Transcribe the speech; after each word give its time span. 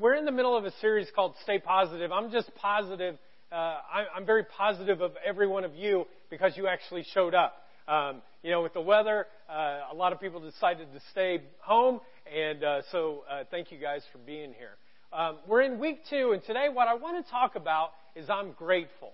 We're 0.00 0.14
in 0.14 0.24
the 0.24 0.32
middle 0.32 0.56
of 0.56 0.64
a 0.64 0.72
series 0.80 1.06
called 1.14 1.34
Stay 1.44 1.60
Positive. 1.60 2.10
I'm 2.10 2.32
just 2.32 2.52
positive. 2.56 3.16
Uh, 3.52 3.54
I, 3.54 4.06
I'm 4.16 4.26
very 4.26 4.42
positive 4.42 5.00
of 5.00 5.12
every 5.24 5.46
one 5.46 5.62
of 5.62 5.76
you 5.76 6.06
because 6.30 6.56
you 6.56 6.66
actually 6.66 7.06
showed 7.14 7.32
up. 7.32 7.54
Um, 7.86 8.20
you 8.42 8.50
know, 8.50 8.60
with 8.60 8.72
the 8.72 8.80
weather, 8.80 9.28
uh, 9.48 9.92
a 9.92 9.94
lot 9.94 10.12
of 10.12 10.20
people 10.20 10.40
decided 10.40 10.92
to 10.92 11.00
stay 11.12 11.42
home, 11.60 12.00
and 12.34 12.64
uh, 12.64 12.82
so 12.90 13.22
uh, 13.30 13.44
thank 13.52 13.70
you 13.70 13.78
guys 13.78 14.02
for 14.10 14.18
being 14.18 14.52
here. 14.52 14.72
Um, 15.12 15.36
we're 15.46 15.62
in 15.62 15.78
week 15.78 16.00
two, 16.10 16.32
and 16.32 16.42
today 16.42 16.66
what 16.72 16.88
I 16.88 16.94
want 16.94 17.24
to 17.24 17.30
talk 17.30 17.54
about 17.54 17.90
is 18.16 18.28
I'm 18.28 18.50
grateful. 18.50 19.12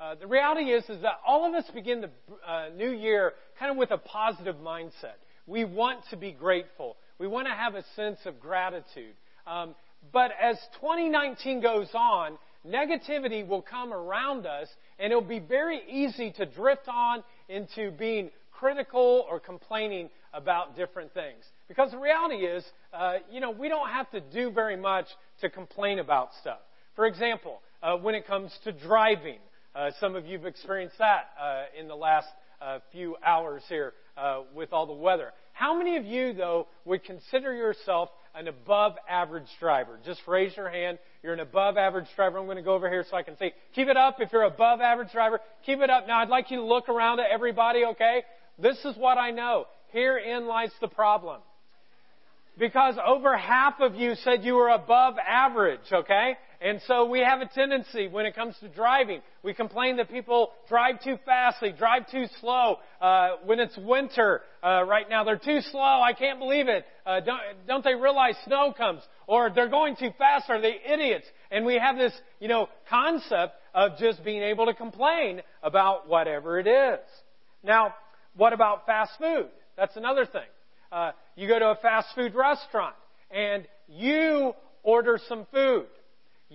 Uh, 0.00 0.14
the 0.14 0.26
reality 0.26 0.70
is, 0.70 0.82
is 0.88 1.02
that 1.02 1.20
all 1.26 1.46
of 1.46 1.52
us 1.52 1.70
begin 1.74 2.00
the 2.00 2.10
uh, 2.50 2.70
new 2.74 2.90
year 2.90 3.34
kind 3.58 3.70
of 3.70 3.76
with 3.76 3.90
a 3.90 3.98
positive 3.98 4.56
mindset. 4.56 5.20
We 5.46 5.66
want 5.66 6.04
to 6.08 6.16
be 6.16 6.32
grateful. 6.32 6.96
We 7.18 7.26
want 7.26 7.48
to 7.48 7.52
have 7.52 7.74
a 7.74 7.84
sense 7.96 8.18
of 8.24 8.40
gratitude. 8.40 9.12
Um, 9.46 9.74
but 10.12 10.32
as 10.40 10.56
2019 10.80 11.60
goes 11.60 11.88
on, 11.94 12.38
negativity 12.66 13.46
will 13.46 13.62
come 13.62 13.92
around 13.92 14.46
us 14.46 14.68
and 14.98 15.12
it'll 15.12 15.22
be 15.22 15.38
very 15.38 15.82
easy 15.88 16.32
to 16.32 16.46
drift 16.46 16.88
on 16.88 17.22
into 17.48 17.90
being 17.92 18.30
critical 18.50 19.26
or 19.28 19.40
complaining 19.40 20.08
about 20.32 20.76
different 20.76 21.12
things. 21.12 21.42
Because 21.68 21.90
the 21.90 21.98
reality 21.98 22.36
is, 22.36 22.64
uh, 22.92 23.14
you 23.30 23.40
know, 23.40 23.50
we 23.50 23.68
don't 23.68 23.88
have 23.88 24.10
to 24.12 24.20
do 24.20 24.50
very 24.50 24.76
much 24.76 25.06
to 25.40 25.50
complain 25.50 25.98
about 25.98 26.30
stuff. 26.40 26.60
For 26.94 27.06
example, 27.06 27.60
uh, 27.82 27.96
when 27.96 28.14
it 28.14 28.26
comes 28.26 28.56
to 28.64 28.72
driving, 28.72 29.38
uh, 29.74 29.90
some 29.98 30.14
of 30.14 30.26
you 30.26 30.38
have 30.38 30.46
experienced 30.46 30.98
that 30.98 31.30
uh, 31.40 31.64
in 31.78 31.88
the 31.88 31.94
last 31.94 32.28
uh, 32.60 32.78
few 32.92 33.16
hours 33.24 33.62
here 33.68 33.94
uh, 34.16 34.42
with 34.54 34.72
all 34.72 34.86
the 34.86 34.92
weather. 34.92 35.32
How 35.52 35.76
many 35.76 35.96
of 35.96 36.04
you, 36.04 36.32
though, 36.32 36.68
would 36.84 37.02
consider 37.04 37.52
yourself 37.54 38.10
an 38.34 38.48
above 38.48 38.94
average 39.08 39.48
driver? 39.60 39.98
Just 40.04 40.20
raise 40.26 40.56
your 40.56 40.68
hand. 40.68 40.98
You're 41.22 41.34
an 41.34 41.40
above 41.40 41.76
average 41.76 42.06
driver. 42.16 42.38
I'm 42.38 42.46
going 42.46 42.56
to 42.56 42.62
go 42.62 42.74
over 42.74 42.88
here 42.88 43.04
so 43.08 43.16
I 43.16 43.22
can 43.22 43.36
see. 43.38 43.52
Keep 43.74 43.88
it 43.88 43.96
up 43.96 44.16
if 44.20 44.32
you're 44.32 44.42
above 44.42 44.80
average 44.80 45.12
driver. 45.12 45.40
Keep 45.66 45.80
it 45.80 45.90
up. 45.90 46.06
Now 46.06 46.20
I'd 46.20 46.28
like 46.28 46.50
you 46.50 46.58
to 46.58 46.64
look 46.64 46.88
around 46.88 47.20
at 47.20 47.26
everybody, 47.30 47.84
okay? 47.84 48.22
This 48.58 48.78
is 48.84 48.96
what 48.96 49.18
I 49.18 49.30
know. 49.30 49.66
Herein 49.92 50.46
lies 50.46 50.70
the 50.80 50.88
problem. 50.88 51.40
Because 52.58 52.96
over 53.04 53.36
half 53.36 53.80
of 53.80 53.94
you 53.94 54.14
said 54.16 54.44
you 54.44 54.54
were 54.54 54.68
above 54.68 55.14
average, 55.18 55.80
okay? 55.90 56.36
And 56.62 56.80
so 56.86 57.06
we 57.06 57.18
have 57.18 57.40
a 57.40 57.46
tendency 57.46 58.06
when 58.06 58.24
it 58.24 58.36
comes 58.36 58.54
to 58.60 58.68
driving. 58.68 59.20
We 59.42 59.52
complain 59.52 59.96
that 59.96 60.08
people 60.08 60.52
drive 60.68 61.02
too 61.02 61.18
fast, 61.26 61.56
they 61.60 61.72
drive 61.72 62.08
too 62.08 62.26
slow. 62.40 62.76
Uh, 63.00 63.30
when 63.44 63.58
it's 63.58 63.76
winter, 63.76 64.42
uh, 64.62 64.84
right 64.84 65.08
now 65.10 65.24
they're 65.24 65.36
too 65.36 65.60
slow. 65.72 65.80
I 66.00 66.12
can't 66.12 66.38
believe 66.38 66.68
it. 66.68 66.84
Uh, 67.04 67.18
don't, 67.18 67.40
don't 67.66 67.84
they 67.84 67.96
realize 67.96 68.36
snow 68.44 68.72
comes? 68.76 69.02
Or 69.26 69.50
they're 69.50 69.68
going 69.68 69.96
too 69.96 70.10
fast. 70.18 70.48
Are 70.50 70.60
they 70.60 70.76
idiots? 70.86 71.26
And 71.50 71.66
we 71.66 71.74
have 71.78 71.96
this, 71.96 72.12
you 72.38 72.46
know, 72.46 72.68
concept 72.88 73.54
of 73.74 73.98
just 73.98 74.24
being 74.24 74.42
able 74.42 74.66
to 74.66 74.74
complain 74.74 75.42
about 75.64 76.08
whatever 76.08 76.60
it 76.60 76.68
is. 76.68 77.00
Now, 77.64 77.92
what 78.36 78.52
about 78.52 78.86
fast 78.86 79.12
food? 79.18 79.48
That's 79.76 79.96
another 79.96 80.26
thing. 80.26 80.42
Uh, 80.92 81.10
you 81.34 81.48
go 81.48 81.58
to 81.58 81.70
a 81.70 81.76
fast 81.82 82.08
food 82.14 82.36
restaurant 82.36 82.94
and 83.32 83.66
you 83.88 84.52
order 84.84 85.18
some 85.28 85.44
food 85.52 85.86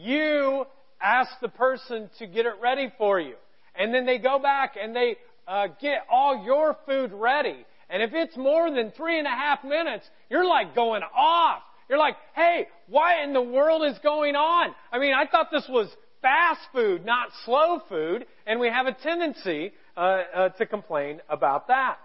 you 0.04 0.66
ask 1.02 1.32
the 1.42 1.50
person 1.50 2.10
to 2.20 2.28
get 2.28 2.46
it 2.46 2.54
ready 2.62 2.92
for 2.98 3.20
you. 3.20 3.36
And 3.76 3.94
then 3.94 4.06
they 4.06 4.18
go 4.18 4.40
back 4.40 4.76
and 4.82 4.96
they 4.96 5.18
uh, 5.48 5.68
get 5.80 6.06
all 6.10 6.44
your 6.44 6.78
food 6.86 7.12
ready. 7.14 7.66
And 7.90 8.04
if 8.04 8.12
it's 8.14 8.36
more 8.36 8.70
than 8.70 8.92
three 8.92 9.18
and 9.18 9.28
a 9.28 9.32
half 9.32 9.64
minutes, 9.64 10.06
you're 10.30 10.48
like 10.48 10.76
going 10.76 11.04
off. 11.16 11.62
You're 11.90 12.00
like, 12.00 12.18
hey, 12.36 12.68
what 12.88 13.24
in 13.24 13.34
the 13.34 13.42
world 13.42 13.84
is 13.90 13.98
going 14.00 14.36
on? 14.36 14.76
I 14.92 15.00
mean, 15.00 15.14
I 15.14 15.26
thought 15.26 15.50
this 15.52 15.68
was 15.70 15.88
fast 16.22 16.60
food, 16.74 17.06
not 17.06 17.30
slow 17.46 17.82
food, 17.88 18.26
and 18.46 18.60
we 18.60 18.68
have 18.68 18.88
a 18.88 18.94
tendency 18.94 19.72
uh, 19.96 20.00
uh, 20.00 20.50
to 20.50 20.66
complain 20.66 21.22
about 21.30 21.68
that. 21.70 21.98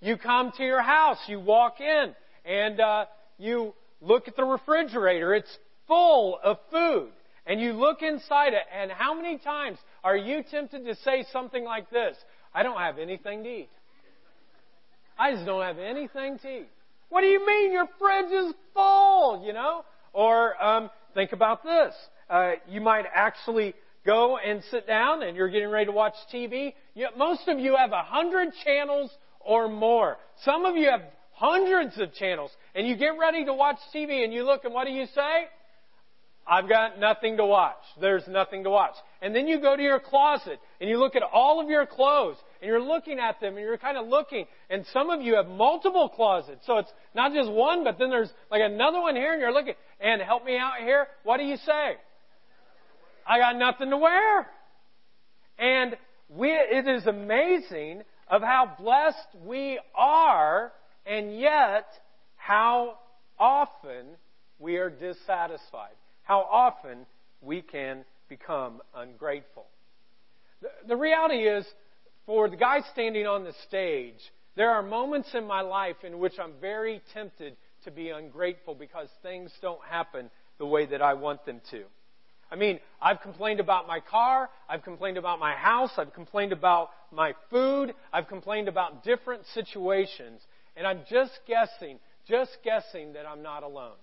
You 0.00 0.18
come 0.18 0.52
to 0.58 0.62
your 0.62 0.82
house, 0.82 1.16
you 1.26 1.40
walk 1.40 1.80
in, 1.80 2.14
and 2.44 2.80
uh, 2.80 3.06
you 3.38 3.72
look 4.02 4.28
at 4.28 4.36
the 4.36 4.44
refrigerator. 4.44 5.34
It's 5.34 5.58
full 5.86 6.38
of 6.44 6.58
food 6.70 7.08
and 7.46 7.60
you 7.60 7.74
look 7.74 8.02
inside 8.02 8.54
it, 8.54 8.62
and 8.74 8.90
how 8.90 9.14
many 9.14 9.38
times 9.38 9.78
are 10.02 10.16
you 10.16 10.42
tempted 10.50 10.84
to 10.84 10.94
say 10.96 11.24
something 11.32 11.64
like 11.64 11.90
this? 11.90 12.16
I 12.54 12.62
don't 12.62 12.78
have 12.78 12.98
anything 12.98 13.42
to 13.44 13.48
eat. 13.48 13.70
I 15.18 15.32
just 15.32 15.46
don't 15.46 15.62
have 15.62 15.78
anything 15.78 16.38
to 16.38 16.48
eat. 16.48 16.68
What 17.08 17.20
do 17.20 17.26
you 17.26 17.46
mean 17.46 17.72
your 17.72 17.88
fridge 17.98 18.32
is 18.32 18.54
full, 18.72 19.44
you 19.46 19.52
know? 19.52 19.84
Or 20.12 20.60
um, 20.62 20.90
think 21.14 21.32
about 21.32 21.62
this. 21.62 21.94
Uh, 22.28 22.52
you 22.68 22.80
might 22.80 23.04
actually 23.14 23.74
go 24.04 24.38
and 24.38 24.62
sit 24.70 24.86
down 24.86 25.22
and 25.22 25.36
you're 25.36 25.48
getting 25.48 25.68
ready 25.68 25.86
to 25.86 25.92
watch 25.92 26.14
TV. 26.32 26.74
You, 26.94 27.08
most 27.16 27.46
of 27.46 27.58
you 27.58 27.76
have 27.76 27.92
a 27.92 28.02
hundred 28.02 28.52
channels 28.64 29.10
or 29.40 29.68
more. 29.68 30.16
Some 30.44 30.64
of 30.64 30.76
you 30.76 30.90
have 30.90 31.02
hundreds 31.32 31.98
of 31.98 32.12
channels. 32.14 32.50
And 32.74 32.86
you 32.86 32.96
get 32.96 33.18
ready 33.18 33.44
to 33.44 33.54
watch 33.54 33.78
TV 33.94 34.24
and 34.24 34.32
you 34.32 34.44
look 34.44 34.64
and 34.64 34.74
what 34.74 34.86
do 34.86 34.92
you 34.92 35.06
say? 35.14 35.46
I've 36.46 36.68
got 36.68 36.98
nothing 36.98 37.38
to 37.38 37.46
watch. 37.46 37.80
There's 38.00 38.26
nothing 38.28 38.64
to 38.64 38.70
watch. 38.70 38.94
And 39.22 39.34
then 39.34 39.46
you 39.46 39.60
go 39.60 39.76
to 39.76 39.82
your 39.82 39.98
closet 39.98 40.58
and 40.78 40.90
you 40.90 40.98
look 40.98 41.16
at 41.16 41.22
all 41.22 41.60
of 41.60 41.70
your 41.70 41.86
clothes 41.86 42.36
and 42.60 42.68
you're 42.68 42.82
looking 42.82 43.18
at 43.18 43.40
them 43.40 43.56
and 43.56 43.64
you're 43.64 43.78
kind 43.78 43.96
of 43.96 44.08
looking 44.08 44.44
and 44.68 44.84
some 44.92 45.08
of 45.08 45.22
you 45.22 45.36
have 45.36 45.46
multiple 45.46 46.10
closets. 46.10 46.66
So 46.66 46.78
it's 46.78 46.92
not 47.14 47.32
just 47.32 47.50
one, 47.50 47.82
but 47.82 47.98
then 47.98 48.10
there's 48.10 48.30
like 48.50 48.60
another 48.62 49.00
one 49.00 49.16
here 49.16 49.32
and 49.32 49.40
you're 49.40 49.54
looking 49.54 49.74
and 50.00 50.20
help 50.20 50.44
me 50.44 50.58
out 50.58 50.80
here. 50.80 51.06
What 51.22 51.38
do 51.38 51.44
you 51.44 51.56
say? 51.56 51.96
I 53.26 53.38
got 53.38 53.56
nothing 53.56 53.88
to 53.88 53.96
wear. 53.96 54.46
And 55.58 55.96
we, 56.28 56.50
it 56.50 56.86
is 56.86 57.06
amazing 57.06 58.02
of 58.28 58.42
how 58.42 58.74
blessed 58.78 59.46
we 59.46 59.80
are 59.94 60.72
and 61.06 61.38
yet 61.38 61.86
how 62.36 62.98
often 63.38 64.04
we 64.58 64.76
are 64.76 64.90
dissatisfied 64.90 65.94
how 66.24 66.40
often 66.40 67.06
we 67.40 67.62
can 67.62 68.04
become 68.28 68.80
ungrateful. 68.94 69.66
The, 70.60 70.68
the 70.88 70.96
reality 70.96 71.46
is, 71.46 71.66
for 72.26 72.48
the 72.48 72.56
guy 72.56 72.80
standing 72.92 73.26
on 73.26 73.44
the 73.44 73.52
stage, 73.68 74.18
there 74.56 74.70
are 74.70 74.82
moments 74.82 75.28
in 75.34 75.46
my 75.46 75.60
life 75.60 75.96
in 76.04 76.18
which 76.18 76.34
I'm 76.38 76.52
very 76.60 77.02
tempted 77.12 77.56
to 77.84 77.90
be 77.90 78.10
ungrateful 78.10 78.74
because 78.74 79.08
things 79.22 79.52
don't 79.60 79.84
happen 79.84 80.30
the 80.58 80.66
way 80.66 80.86
that 80.86 81.02
I 81.02 81.14
want 81.14 81.44
them 81.44 81.60
to. 81.70 81.84
I 82.50 82.56
mean, 82.56 82.78
I've 83.00 83.20
complained 83.20 83.60
about 83.60 83.86
my 83.86 84.00
car, 84.00 84.48
I've 84.68 84.82
complained 84.82 85.18
about 85.18 85.40
my 85.40 85.54
house, 85.54 85.90
I've 85.96 86.14
complained 86.14 86.52
about 86.52 86.90
my 87.10 87.34
food, 87.50 87.94
I've 88.12 88.28
complained 88.28 88.68
about 88.68 89.02
different 89.02 89.42
situations, 89.54 90.40
and 90.76 90.86
I'm 90.86 91.00
just 91.10 91.32
guessing, 91.48 91.98
just 92.28 92.56
guessing 92.62 93.14
that 93.14 93.26
I'm 93.26 93.42
not 93.42 93.64
alone. 93.64 93.96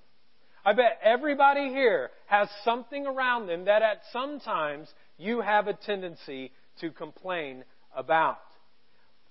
I 0.63 0.73
bet 0.73 0.99
everybody 1.03 1.69
here 1.69 2.11
has 2.27 2.47
something 2.63 3.07
around 3.07 3.47
them 3.47 3.65
that 3.65 3.81
at 3.81 4.01
some 4.13 4.39
times 4.39 4.87
you 5.17 5.41
have 5.41 5.67
a 5.67 5.73
tendency 5.73 6.51
to 6.81 6.91
complain 6.91 7.63
about. 7.95 8.37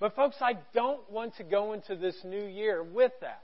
But 0.01 0.17
folks, 0.17 0.37
I 0.41 0.55
don't 0.75 1.09
want 1.11 1.37
to 1.37 1.45
go 1.45 1.73
into 1.73 1.95
this 1.95 2.17
new 2.25 2.47
year 2.47 2.83
with 2.83 3.13
that. 3.21 3.43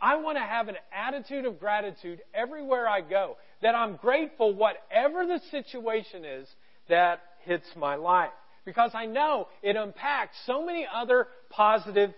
I 0.00 0.16
want 0.16 0.36
to 0.36 0.42
have 0.42 0.68
an 0.68 0.76
attitude 0.92 1.46
of 1.46 1.58
gratitude 1.58 2.20
everywhere 2.34 2.86
I 2.86 3.00
go. 3.00 3.38
That 3.62 3.74
I'm 3.74 3.96
grateful 3.96 4.54
whatever 4.54 5.26
the 5.26 5.40
situation 5.50 6.24
is 6.24 6.46
that 6.88 7.20
hits 7.44 7.66
my 7.76 7.96
life. 7.96 8.30
Because 8.64 8.90
I 8.94 9.06
know 9.06 9.48
it 9.62 9.76
impacts 9.76 10.36
so 10.44 10.64
many 10.64 10.86
other 10.92 11.28
positive 11.50 12.12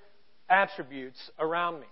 attributes 0.48 1.18
around 1.38 1.80
me. 1.80 1.86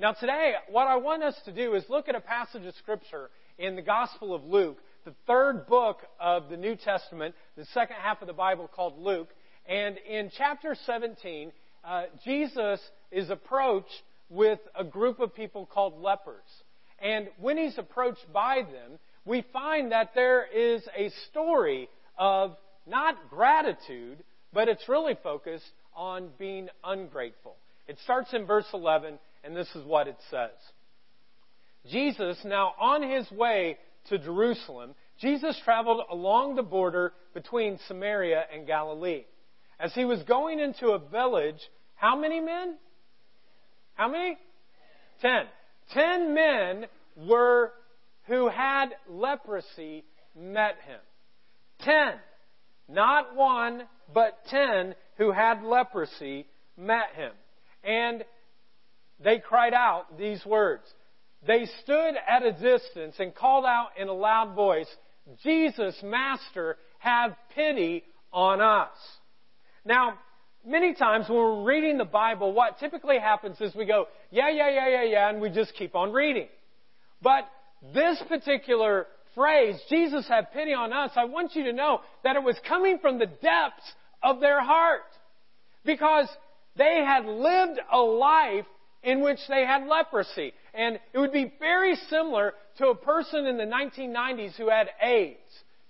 Now, 0.00 0.12
today, 0.12 0.54
what 0.70 0.86
I 0.86 0.96
want 0.96 1.22
us 1.22 1.34
to 1.44 1.52
do 1.52 1.74
is 1.74 1.84
look 1.90 2.08
at 2.08 2.14
a 2.14 2.22
passage 2.22 2.64
of 2.64 2.74
Scripture 2.76 3.28
in 3.58 3.76
the 3.76 3.82
Gospel 3.82 4.34
of 4.34 4.42
Luke, 4.44 4.78
the 5.04 5.12
third 5.26 5.66
book 5.66 5.98
of 6.18 6.48
the 6.48 6.56
New 6.56 6.74
Testament, 6.74 7.34
the 7.54 7.66
second 7.74 7.96
half 8.00 8.22
of 8.22 8.26
the 8.26 8.32
Bible 8.32 8.66
called 8.66 8.98
Luke. 8.98 9.28
And 9.66 9.98
in 9.98 10.30
chapter 10.34 10.74
17, 10.86 11.52
uh, 11.84 12.04
Jesus 12.24 12.80
is 13.12 13.28
approached 13.28 14.02
with 14.30 14.58
a 14.74 14.84
group 14.84 15.20
of 15.20 15.34
people 15.34 15.66
called 15.66 16.00
lepers. 16.00 16.48
And 16.98 17.28
when 17.38 17.58
he's 17.58 17.76
approached 17.76 18.24
by 18.32 18.62
them, 18.62 18.98
we 19.26 19.44
find 19.52 19.92
that 19.92 20.12
there 20.14 20.46
is 20.46 20.82
a 20.96 21.10
story 21.30 21.90
of 22.16 22.56
not 22.86 23.16
gratitude, 23.28 24.24
but 24.54 24.66
it's 24.66 24.88
really 24.88 25.18
focused 25.22 25.72
on 25.94 26.30
being 26.38 26.70
ungrateful. 26.82 27.56
It 27.86 27.98
starts 28.04 28.32
in 28.32 28.46
verse 28.46 28.66
11 28.72 29.18
and 29.44 29.56
this 29.56 29.68
is 29.74 29.84
what 29.84 30.08
it 30.08 30.16
says. 30.30 30.50
Jesus, 31.90 32.38
now 32.44 32.74
on 32.78 33.02
his 33.02 33.30
way 33.30 33.78
to 34.08 34.18
Jerusalem, 34.18 34.94
Jesus 35.20 35.58
traveled 35.64 36.02
along 36.10 36.56
the 36.56 36.62
border 36.62 37.12
between 37.34 37.78
Samaria 37.88 38.44
and 38.52 38.66
Galilee. 38.66 39.24
As 39.78 39.94
he 39.94 40.04
was 40.04 40.22
going 40.24 40.60
into 40.60 40.88
a 40.88 40.98
village, 40.98 41.60
how 41.94 42.18
many 42.18 42.40
men? 42.40 42.76
How 43.94 44.08
many? 44.10 44.36
Ten. 45.20 45.44
Ten 45.92 46.34
men 46.34 46.86
were 47.16 47.72
who 48.26 48.48
had 48.48 48.90
leprosy 49.08 50.04
met 50.38 50.76
him. 50.86 51.00
Ten, 51.80 52.14
not 52.88 53.34
one, 53.34 53.82
but 54.12 54.38
ten 54.48 54.94
who 55.16 55.32
had 55.32 55.62
leprosy 55.62 56.46
met 56.76 57.14
him. 57.14 57.32
And 57.82 58.24
they 59.22 59.38
cried 59.38 59.74
out 59.74 60.18
these 60.18 60.44
words. 60.44 60.82
They 61.46 61.66
stood 61.82 62.14
at 62.28 62.44
a 62.44 62.52
distance 62.52 63.16
and 63.18 63.34
called 63.34 63.64
out 63.64 63.90
in 63.98 64.08
a 64.08 64.12
loud 64.12 64.54
voice, 64.54 64.88
Jesus, 65.42 65.94
Master, 66.02 66.76
have 66.98 67.34
pity 67.54 68.04
on 68.32 68.60
us. 68.60 68.88
Now, 69.84 70.18
many 70.66 70.94
times 70.94 71.28
when 71.28 71.38
we're 71.38 71.64
reading 71.64 71.98
the 71.98 72.04
Bible, 72.04 72.52
what 72.52 72.78
typically 72.78 73.18
happens 73.18 73.60
is 73.60 73.74
we 73.74 73.86
go, 73.86 74.06
yeah, 74.30 74.50
yeah, 74.50 74.70
yeah, 74.70 74.88
yeah, 74.88 75.04
yeah, 75.04 75.30
and 75.30 75.40
we 75.40 75.50
just 75.50 75.74
keep 75.74 75.94
on 75.94 76.12
reading. 76.12 76.48
But 77.22 77.48
this 77.94 78.22
particular 78.28 79.06
phrase, 79.34 79.76
Jesus 79.88 80.26
have 80.28 80.52
pity 80.52 80.74
on 80.74 80.92
us, 80.92 81.12
I 81.16 81.24
want 81.24 81.54
you 81.54 81.64
to 81.64 81.72
know 81.72 82.00
that 82.24 82.36
it 82.36 82.42
was 82.42 82.56
coming 82.68 82.98
from 82.98 83.18
the 83.18 83.26
depths 83.26 83.92
of 84.22 84.40
their 84.40 84.62
heart. 84.62 85.02
Because 85.84 86.28
they 86.76 87.02
had 87.04 87.24
lived 87.24 87.80
a 87.90 87.98
life 87.98 88.66
in 89.02 89.22
which 89.22 89.38
they 89.48 89.64
had 89.64 89.86
leprosy. 89.86 90.52
And 90.74 91.00
it 91.12 91.18
would 91.18 91.32
be 91.32 91.52
very 91.58 91.96
similar 92.08 92.54
to 92.78 92.88
a 92.88 92.94
person 92.94 93.46
in 93.46 93.56
the 93.56 93.64
1990s 93.64 94.56
who 94.56 94.68
had 94.68 94.88
AIDS. 95.02 95.38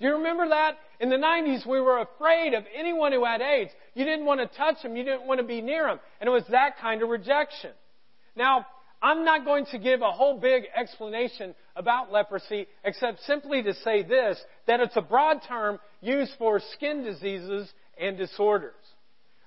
Do 0.01 0.07
you 0.07 0.15
remember 0.15 0.49
that? 0.49 0.79
In 0.99 1.11
the 1.11 1.17
90s, 1.17 1.67
we 1.67 1.81
were 1.81 1.99
afraid 1.99 2.55
of 2.55 2.65
anyone 2.75 3.13
who 3.13 3.25
had 3.25 3.43
AIDS. 3.43 3.71
You 3.95 4.05
didn't 4.05 4.25
want 4.25 4.41
to 4.41 4.57
touch 4.57 4.83
them. 4.83 4.97
You 4.97 5.05
didn't 5.05 5.27
want 5.27 5.41
to 5.41 5.47
be 5.47 5.61
near 5.61 5.87
them. 5.87 6.01
And 6.21 6.29
it 6.29 6.31
was 6.31 6.45
that 6.51 6.79
kind 6.81 7.03
of 7.03 7.11
rejection. 7.11 7.73
Now, 8.35 8.67
I'm 9.03 9.25
not 9.25 9.45
going 9.45 9.67
to 9.67 9.79
give 9.79 10.03
a 10.03 10.11
whole 10.11 10.39
big 10.39 10.65
explanation 10.75 11.55
about 11.77 12.13
leprosy, 12.13 12.67
except 12.85 13.23
simply 13.25 13.63
to 13.63 13.75
say 13.75 14.03
this, 14.03 14.39
that 14.67 14.81
it's 14.81 14.97
a 14.97 15.03
broad 15.03 15.41
term 15.47 15.79
used 16.01 16.33
for 16.39 16.61
skin 16.75 17.05
diseases 17.05 17.71
and 17.99 18.17
disorders. 18.17 18.75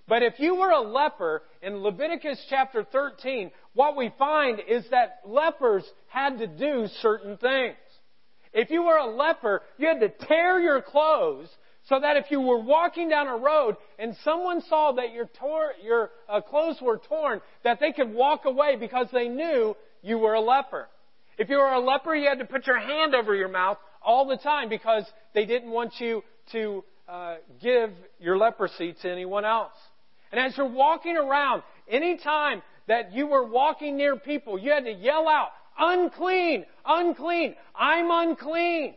But 0.07 0.21
if 0.21 0.39
you 0.39 0.55
were 0.55 0.71
a 0.71 0.81
leper 0.81 1.43
in 1.61 1.77
Leviticus 1.77 2.45
chapter 2.49 2.83
13, 2.83 3.51
what 3.73 3.95
we 3.95 4.11
find 4.19 4.59
is 4.67 4.85
that 4.91 5.21
lepers 5.25 5.85
had 6.07 6.39
to 6.39 6.47
do 6.47 6.87
certain 7.01 7.37
things. 7.37 7.77
If 8.51 8.69
you 8.69 8.83
were 8.83 8.97
a 8.97 9.07
leper, 9.07 9.61
you 9.77 9.87
had 9.87 10.01
to 10.01 10.09
tear 10.27 10.59
your 10.59 10.81
clothes 10.81 11.47
so 11.87 11.99
that 11.99 12.17
if 12.17 12.25
you 12.29 12.39
were 12.39 12.59
walking 12.59 13.09
down 13.09 13.27
a 13.27 13.37
road 13.37 13.75
and 13.97 14.15
someone 14.23 14.61
saw 14.69 14.91
that 14.93 15.11
your, 15.13 15.25
tor- 15.25 15.73
your 15.83 16.11
uh, 16.29 16.41
clothes 16.41 16.77
were 16.81 16.99
torn, 17.09 17.41
that 17.63 17.79
they 17.79 17.91
could 17.91 18.13
walk 18.13 18.45
away 18.45 18.75
because 18.75 19.07
they 19.11 19.27
knew 19.27 19.75
you 20.01 20.17
were 20.17 20.33
a 20.33 20.41
leper. 20.41 20.87
If 21.37 21.49
you 21.49 21.57
were 21.57 21.73
a 21.73 21.79
leper, 21.79 22.13
you 22.13 22.29
had 22.29 22.39
to 22.39 22.45
put 22.45 22.67
your 22.67 22.79
hand 22.79 23.15
over 23.15 23.33
your 23.33 23.47
mouth 23.47 23.77
all 24.05 24.27
the 24.27 24.37
time 24.37 24.69
because 24.69 25.03
they 25.33 25.45
didn't 25.45 25.71
want 25.71 25.93
you 25.99 26.23
to 26.51 26.83
uh, 27.07 27.35
give 27.61 27.89
your 28.19 28.37
leprosy 28.37 28.93
to 29.01 29.11
anyone 29.11 29.45
else. 29.45 29.73
And 30.33 30.41
as 30.41 30.57
you're 30.57 30.65
walking 30.65 31.15
around, 31.15 31.61
anytime 31.87 32.63
that 32.87 33.13
you 33.13 33.27
were 33.27 33.43
walking 33.47 33.95
near 33.95 34.15
people, 34.15 34.57
you 34.57 34.71
had 34.71 34.85
to 34.85 34.91
yell 34.91 35.27
out, 35.27 35.49
unclean, 35.77 36.65
unclean, 36.83 37.53
I'm 37.75 38.09
unclean. 38.09 38.95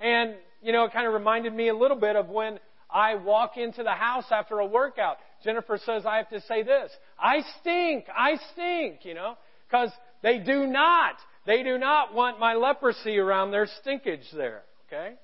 And, 0.00 0.34
you 0.62 0.72
know, 0.72 0.84
it 0.84 0.92
kind 0.92 1.06
of 1.06 1.14
reminded 1.14 1.54
me 1.54 1.68
a 1.68 1.76
little 1.76 1.96
bit 1.96 2.16
of 2.16 2.28
when 2.28 2.58
I 2.90 3.14
walk 3.14 3.56
into 3.56 3.84
the 3.84 3.92
house 3.92 4.24
after 4.32 4.58
a 4.58 4.66
workout. 4.66 5.18
Jennifer 5.44 5.78
says 5.86 6.04
I 6.04 6.16
have 6.16 6.28
to 6.30 6.40
say 6.40 6.64
this, 6.64 6.90
I 7.20 7.42
stink, 7.60 8.06
I 8.12 8.36
stink, 8.52 9.04
you 9.04 9.14
know, 9.14 9.36
because 9.68 9.92
they 10.24 10.40
do 10.40 10.66
not, 10.66 11.14
they 11.46 11.62
do 11.62 11.78
not 11.78 12.14
want 12.14 12.40
my 12.40 12.54
leprosy 12.54 13.16
around 13.18 13.52
their 13.52 13.68
stinkage 13.80 14.28
there, 14.34 14.62
okay? 14.88 15.14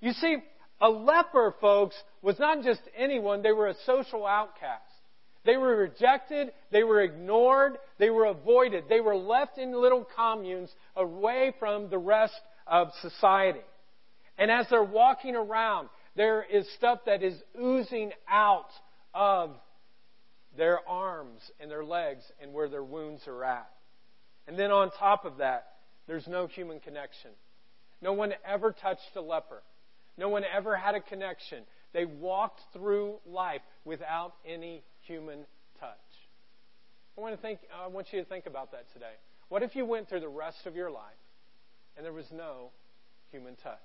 You 0.00 0.12
see, 0.12 0.38
a 0.80 0.88
leper, 0.88 1.54
folks, 1.60 1.96
was 2.22 2.38
not 2.38 2.62
just 2.62 2.80
anyone, 2.96 3.42
they 3.42 3.52
were 3.52 3.68
a 3.68 3.74
social 3.86 4.26
outcast. 4.26 4.82
They 5.44 5.56
were 5.56 5.76
rejected, 5.76 6.52
they 6.72 6.84
were 6.84 7.02
ignored, 7.02 7.74
they 7.98 8.08
were 8.10 8.24
avoided. 8.24 8.84
They 8.88 9.00
were 9.00 9.16
left 9.16 9.58
in 9.58 9.72
little 9.72 10.06
communes 10.16 10.70
away 10.96 11.54
from 11.58 11.90
the 11.90 11.98
rest 11.98 12.34
of 12.66 12.88
society. 13.02 13.60
And 14.38 14.50
as 14.50 14.66
they're 14.70 14.82
walking 14.82 15.36
around, 15.36 15.90
there 16.16 16.42
is 16.42 16.66
stuff 16.76 17.00
that 17.06 17.22
is 17.22 17.34
oozing 17.60 18.12
out 18.28 18.70
of 19.12 19.50
their 20.56 20.86
arms 20.88 21.40
and 21.60 21.70
their 21.70 21.84
legs 21.84 22.22
and 22.40 22.52
where 22.52 22.68
their 22.68 22.84
wounds 22.84 23.22
are 23.26 23.44
at. 23.44 23.70
And 24.46 24.58
then 24.58 24.70
on 24.70 24.90
top 24.98 25.24
of 25.24 25.38
that, 25.38 25.66
there's 26.06 26.26
no 26.26 26.46
human 26.46 26.80
connection. 26.80 27.30
No 28.00 28.12
one 28.12 28.32
ever 28.46 28.72
touched 28.72 29.16
a 29.16 29.20
leper. 29.20 29.62
No 30.16 30.28
one 30.28 30.42
ever 30.44 30.76
had 30.76 30.94
a 30.94 31.00
connection. 31.00 31.64
They 31.92 32.04
walked 32.04 32.60
through 32.72 33.16
life 33.26 33.62
without 33.84 34.34
any 34.46 34.82
human 35.02 35.40
touch. 35.80 35.90
I 37.16 37.20
want, 37.20 37.36
to 37.36 37.40
think, 37.40 37.60
I 37.72 37.86
want 37.86 38.08
you 38.12 38.20
to 38.20 38.28
think 38.28 38.46
about 38.46 38.72
that 38.72 38.92
today. 38.92 39.14
What 39.48 39.62
if 39.62 39.76
you 39.76 39.84
went 39.84 40.08
through 40.08 40.20
the 40.20 40.28
rest 40.28 40.66
of 40.66 40.74
your 40.74 40.90
life 40.90 41.02
and 41.96 42.04
there 42.04 42.12
was 42.12 42.26
no 42.32 42.70
human 43.30 43.54
touch? 43.56 43.78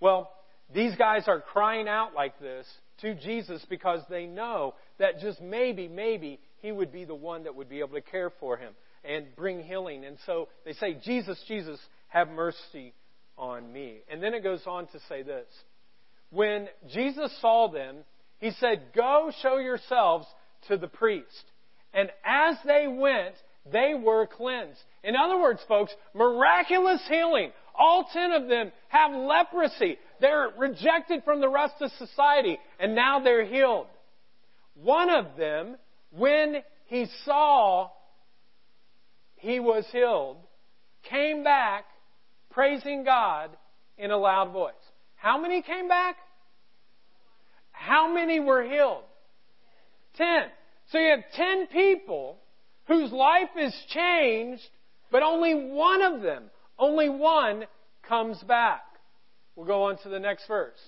Well, 0.00 0.30
these 0.74 0.94
guys 0.96 1.24
are 1.28 1.40
crying 1.40 1.88
out 1.88 2.14
like 2.14 2.38
this 2.38 2.66
to 3.00 3.14
Jesus 3.14 3.64
because 3.68 4.00
they 4.10 4.26
know 4.26 4.74
that 4.98 5.20
just 5.20 5.40
maybe, 5.40 5.88
maybe 5.88 6.40
he 6.60 6.72
would 6.72 6.92
be 6.92 7.04
the 7.04 7.14
one 7.14 7.44
that 7.44 7.54
would 7.54 7.68
be 7.68 7.80
able 7.80 7.94
to 7.94 8.00
care 8.00 8.30
for 8.40 8.56
him 8.56 8.72
and 9.04 9.26
bring 9.36 9.62
healing. 9.62 10.04
And 10.04 10.16
so 10.26 10.48
they 10.64 10.72
say, 10.74 10.98
Jesus, 11.02 11.42
Jesus, 11.48 11.78
have 12.08 12.28
mercy 12.28 12.94
on 13.36 13.72
me. 13.72 13.98
And 14.10 14.22
then 14.22 14.34
it 14.34 14.42
goes 14.42 14.62
on 14.66 14.86
to 14.88 14.98
say 15.08 15.22
this. 15.22 15.46
When 16.30 16.68
Jesus 16.92 17.30
saw 17.40 17.70
them, 17.70 17.98
he 18.38 18.50
said, 18.52 18.82
Go 18.94 19.30
show 19.42 19.58
yourselves 19.58 20.26
to 20.68 20.76
the 20.76 20.88
priest. 20.88 21.44
And 21.92 22.10
as 22.24 22.56
they 22.64 22.86
went, 22.88 23.34
they 23.70 23.94
were 23.94 24.26
cleansed. 24.26 24.80
In 25.04 25.14
other 25.14 25.38
words, 25.38 25.60
folks, 25.68 25.92
miraculous 26.14 27.02
healing. 27.08 27.52
All 27.74 28.08
ten 28.12 28.32
of 28.32 28.48
them 28.48 28.72
have 28.88 29.12
leprosy. 29.12 29.98
They're 30.20 30.50
rejected 30.58 31.22
from 31.24 31.40
the 31.40 31.48
rest 31.48 31.74
of 31.80 31.90
society, 31.92 32.58
and 32.78 32.94
now 32.94 33.20
they're 33.20 33.44
healed. 33.44 33.86
One 34.74 35.10
of 35.10 35.36
them, 35.36 35.76
when 36.10 36.62
he 36.86 37.06
saw 37.24 37.90
he 39.36 39.60
was 39.60 39.84
healed, 39.92 40.38
came 41.08 41.42
back 41.44 41.84
praising 42.52 43.04
God 43.04 43.50
in 43.98 44.10
a 44.10 44.16
loud 44.16 44.52
voice. 44.52 44.72
How 45.16 45.40
many 45.40 45.62
came 45.62 45.88
back? 45.88 46.16
How 47.70 48.12
many 48.12 48.40
were 48.40 48.62
healed? 48.62 49.02
Ten. 50.16 50.44
So 50.90 50.98
you 50.98 51.10
have 51.10 51.24
ten 51.34 51.66
people 51.68 52.38
whose 52.86 53.12
life 53.12 53.50
is 53.58 53.74
changed, 53.88 54.62
but 55.10 55.22
only 55.22 55.54
one 55.54 56.02
of 56.02 56.22
them, 56.22 56.44
only 56.78 57.08
one 57.08 57.64
comes 58.06 58.38
back. 58.42 58.82
We'll 59.56 59.66
go 59.66 59.84
on 59.84 59.98
to 60.02 60.08
the 60.08 60.18
next 60.18 60.46
verse. 60.46 60.78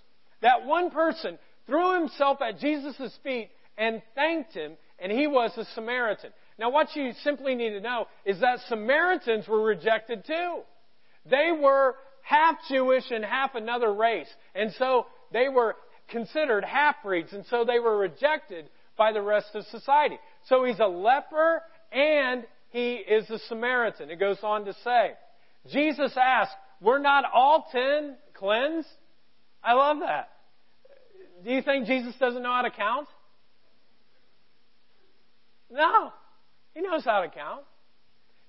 That 0.42 0.66
one 0.66 0.90
person 0.90 1.38
threw 1.66 2.00
himself 2.00 2.42
at 2.42 2.58
Jesus' 2.58 3.16
feet 3.22 3.50
and 3.78 4.02
thanked 4.14 4.52
him, 4.52 4.72
and 4.98 5.10
he 5.10 5.26
was 5.26 5.52
a 5.56 5.64
Samaritan. 5.74 6.30
Now, 6.58 6.70
what 6.70 6.94
you 6.94 7.12
simply 7.22 7.54
need 7.54 7.70
to 7.70 7.80
know 7.80 8.06
is 8.24 8.40
that 8.40 8.60
Samaritans 8.68 9.48
were 9.48 9.62
rejected 9.62 10.24
too. 10.26 10.60
They 11.28 11.50
were 11.52 11.96
half 12.22 12.56
Jewish 12.68 13.04
and 13.10 13.24
half 13.24 13.54
another 13.54 13.92
race. 13.92 14.28
And 14.54 14.72
so 14.78 15.06
they 15.32 15.48
were 15.48 15.76
considered 16.08 16.64
half 16.64 16.96
breeds, 17.02 17.32
and 17.32 17.44
so 17.46 17.64
they 17.64 17.78
were 17.78 17.96
rejected 17.96 18.68
by 18.96 19.12
the 19.12 19.22
rest 19.22 19.48
of 19.54 19.64
society. 19.66 20.18
So 20.48 20.64
he's 20.64 20.78
a 20.78 20.86
leper 20.86 21.62
and 21.92 22.44
he 22.70 22.94
is 22.94 23.28
a 23.30 23.38
Samaritan. 23.48 24.10
It 24.10 24.18
goes 24.18 24.38
on 24.42 24.64
to 24.64 24.74
say, 24.84 25.12
Jesus 25.72 26.16
asked, 26.20 26.54
Were 26.80 26.98
not 26.98 27.24
all 27.32 27.66
ten 27.70 28.16
cleansed? 28.34 28.88
I 29.62 29.74
love 29.74 29.98
that. 30.00 30.30
Do 31.44 31.50
you 31.50 31.62
think 31.62 31.86
Jesus 31.86 32.14
doesn't 32.18 32.42
know 32.42 32.52
how 32.52 32.62
to 32.62 32.70
count? 32.70 33.08
No. 35.70 36.12
He 36.74 36.80
knows 36.80 37.04
how 37.04 37.22
to 37.22 37.28
count. 37.28 37.62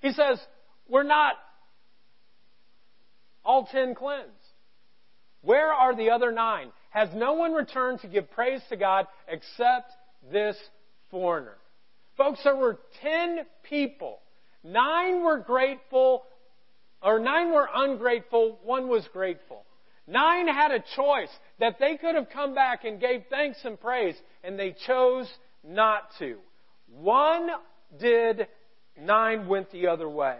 He 0.02 0.12
says, 0.12 0.40
We're 0.88 1.04
not 1.04 1.36
all 3.46 3.66
ten 3.72 3.96
cleansed. 3.96 4.32
Where 5.42 5.72
are 5.72 5.96
the 5.96 6.10
other 6.10 6.32
nine? 6.32 6.72
Has 6.90 7.10
no 7.14 7.34
one 7.34 7.54
returned 7.54 8.00
to 8.02 8.08
give 8.08 8.32
praise 8.32 8.62
to 8.70 8.78
God 8.78 9.06
except 9.28 9.92
this 10.32 10.58
foreigner? 11.12 11.58
Folks, 12.18 12.40
there 12.44 12.56
were 12.56 12.80
ten 13.02 13.40
people. 13.64 14.20
Nine 14.64 15.24
were 15.24 15.38
grateful, 15.38 16.24
or 17.04 17.20
nine 17.20 17.52
were 17.52 17.70
ungrateful, 17.74 18.58
one 18.64 18.88
was 18.88 19.08
grateful. 19.14 19.64
Nine 20.08 20.48
had 20.48 20.72
a 20.72 20.84
choice 20.96 21.30
that 21.60 21.78
they 21.80 21.98
could 21.98 22.16
have 22.16 22.30
come 22.30 22.56
back 22.56 22.84
and 22.84 23.00
gave 23.00 23.24
thanks 23.30 23.60
and 23.64 23.80
praise, 23.80 24.16
and 24.44 24.58
they 24.58 24.76
chose 24.88 25.32
not 25.64 26.04
to. 26.20 26.38
One 26.88 27.50
did, 28.00 28.48
nine 29.00 29.48
went 29.48 29.72
the 29.72 29.88
other 29.88 30.10
way. 30.10 30.38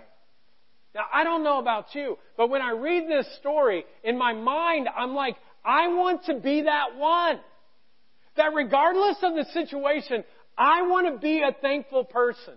Now, 0.96 1.04
I 1.14 1.26
don't 1.26 1.44
know 1.44 1.60
about 1.60 1.94
you, 1.94 2.18
but 2.38 2.50
when 2.50 2.62
I 2.62 2.72
read 2.72 3.10
this 3.10 3.28
story, 3.40 3.84
in 4.04 4.18
my 4.18 4.32
mind, 4.32 4.88
I'm 4.96 5.14
like, 5.14 5.36
I 5.66 5.90
want 5.90 6.24
to 6.26 6.40
be 6.40 6.62
that 6.62 6.96
one. 6.96 7.42
That 8.38 8.54
regardless 8.54 9.18
of 9.22 9.36
the 9.36 9.46
situation, 9.52 10.24
I 10.58 10.84
want 10.84 11.14
to 11.14 11.20
be 11.20 11.42
a 11.42 11.52
thankful 11.62 12.06
person. 12.06 12.54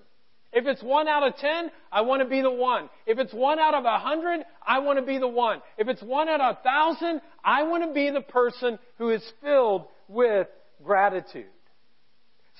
If 0.52 0.66
it's 0.66 0.82
one 0.82 1.08
out 1.08 1.26
of 1.26 1.36
ten, 1.36 1.70
I 1.90 2.02
want 2.02 2.22
to 2.22 2.28
be 2.28 2.40
the 2.40 2.50
one. 2.50 2.88
If 3.06 3.18
it's 3.18 3.34
one 3.34 3.58
out 3.58 3.74
of 3.74 3.84
a 3.84 3.98
hundred, 3.98 4.44
I 4.64 4.78
want 4.78 5.00
to 5.00 5.04
be 5.04 5.18
the 5.18 5.28
one. 5.28 5.60
If 5.76 5.88
it's 5.88 6.02
one 6.02 6.28
out 6.28 6.40
of 6.40 6.56
a 6.56 6.62
thousand, 6.62 7.20
I 7.44 7.64
want 7.64 7.84
to 7.84 7.92
be 7.92 8.10
the 8.10 8.20
person 8.20 8.78
who 8.98 9.10
is 9.10 9.22
filled 9.42 9.86
with 10.06 10.46
gratitude. 10.82 11.46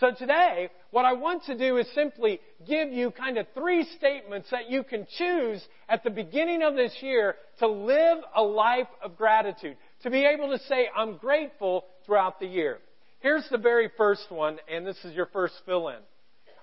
So 0.01 0.11
today, 0.17 0.71
what 0.91 1.05
I 1.05 1.13
want 1.13 1.45
to 1.45 1.57
do 1.57 1.77
is 1.77 1.87
simply 1.95 2.41
give 2.67 2.93
you 2.93 3.11
kind 3.11 3.37
of 3.37 3.47
three 3.55 3.87
statements 3.97 4.49
that 4.51 4.71
you 4.71 4.83
can 4.83 5.07
choose 5.19 5.63
at 5.89 6.03
the 6.03 6.11
beginning 6.11 6.63
of 6.63 6.75
this 6.75 6.93
year 7.01 7.37
to 7.59 7.69
live 7.69 8.19
a 8.35 8.43
life 8.43 8.89
of 9.03 9.17
gratitude. 9.17 9.77
To 10.03 10.11
be 10.11 10.25
able 10.25 10.51
to 10.51 10.59
say, 10.65 10.89
I'm 10.97 11.19
grateful 11.19 11.85
throughout 12.07 12.41
the 12.41 12.47
year. 12.47 12.79
Here's 13.21 13.47
the 13.51 13.59
very 13.59 13.91
first 13.97 14.31
one, 14.31 14.59
and 14.73 14.87
this 14.87 14.97
is 15.05 15.15
your 15.15 15.27
first 15.27 15.55
fill 15.67 15.89
in. 15.89 15.99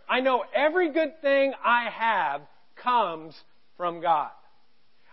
I 0.09 0.21
know 0.21 0.43
every 0.53 0.91
good 0.91 1.21
thing 1.21 1.53
I 1.63 1.89
have 1.89 2.41
comes 2.81 3.35
from 3.77 4.01
God. 4.01 4.31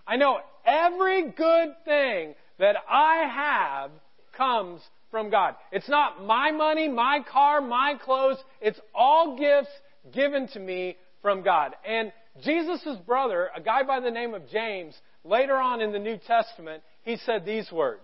I 0.07 0.17
know 0.17 0.39
every 0.65 1.31
good 1.31 1.71
thing 1.85 2.35
that 2.59 2.77
I 2.89 3.29
have 3.29 3.91
comes 4.37 4.81
from 5.13 5.31
God. 5.31 5.55
It's 5.71 5.89
not 5.89 6.25
my 6.25 6.51
money, 6.51 6.89
my 6.89 7.21
car, 7.31 7.61
my 7.61 7.95
clothes. 8.03 8.39
It's 8.61 8.81
all 8.93 9.39
gifts 9.39 9.71
given 10.13 10.49
to 10.49 10.59
me 10.59 10.97
from 11.21 11.45
God. 11.45 11.77
And 11.87 12.13
Jesus' 12.43 12.99
brother, 13.07 13.51
a 13.55 13.61
guy 13.61 13.85
by 13.85 14.01
the 14.01 14.11
name 14.11 14.35
of 14.35 14.49
James, 14.51 14.97
later 15.23 15.55
on 15.55 15.81
in 15.81 15.93
the 15.93 16.01
New 16.01 16.19
Testament, 16.27 16.83
he 17.03 17.17
said 17.19 17.45
these 17.45 17.71
words. 17.71 18.03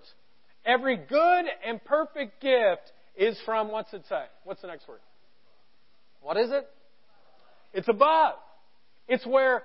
Every 0.65 0.97
good 0.97 1.45
and 1.67 1.83
perfect 1.85 2.41
gift 2.41 2.93
is 3.17 3.37
from, 3.45 3.73
what's 3.73 3.93
it 3.93 4.03
say? 4.09 4.25
What's 4.45 4.61
the 4.61 4.69
next 4.69 4.87
word? 4.87 5.01
What 6.21 6.37
is 6.37 6.51
it? 6.53 6.69
It's 7.73 7.89
above. 7.89 8.35
It's 9.09 9.27
where 9.27 9.63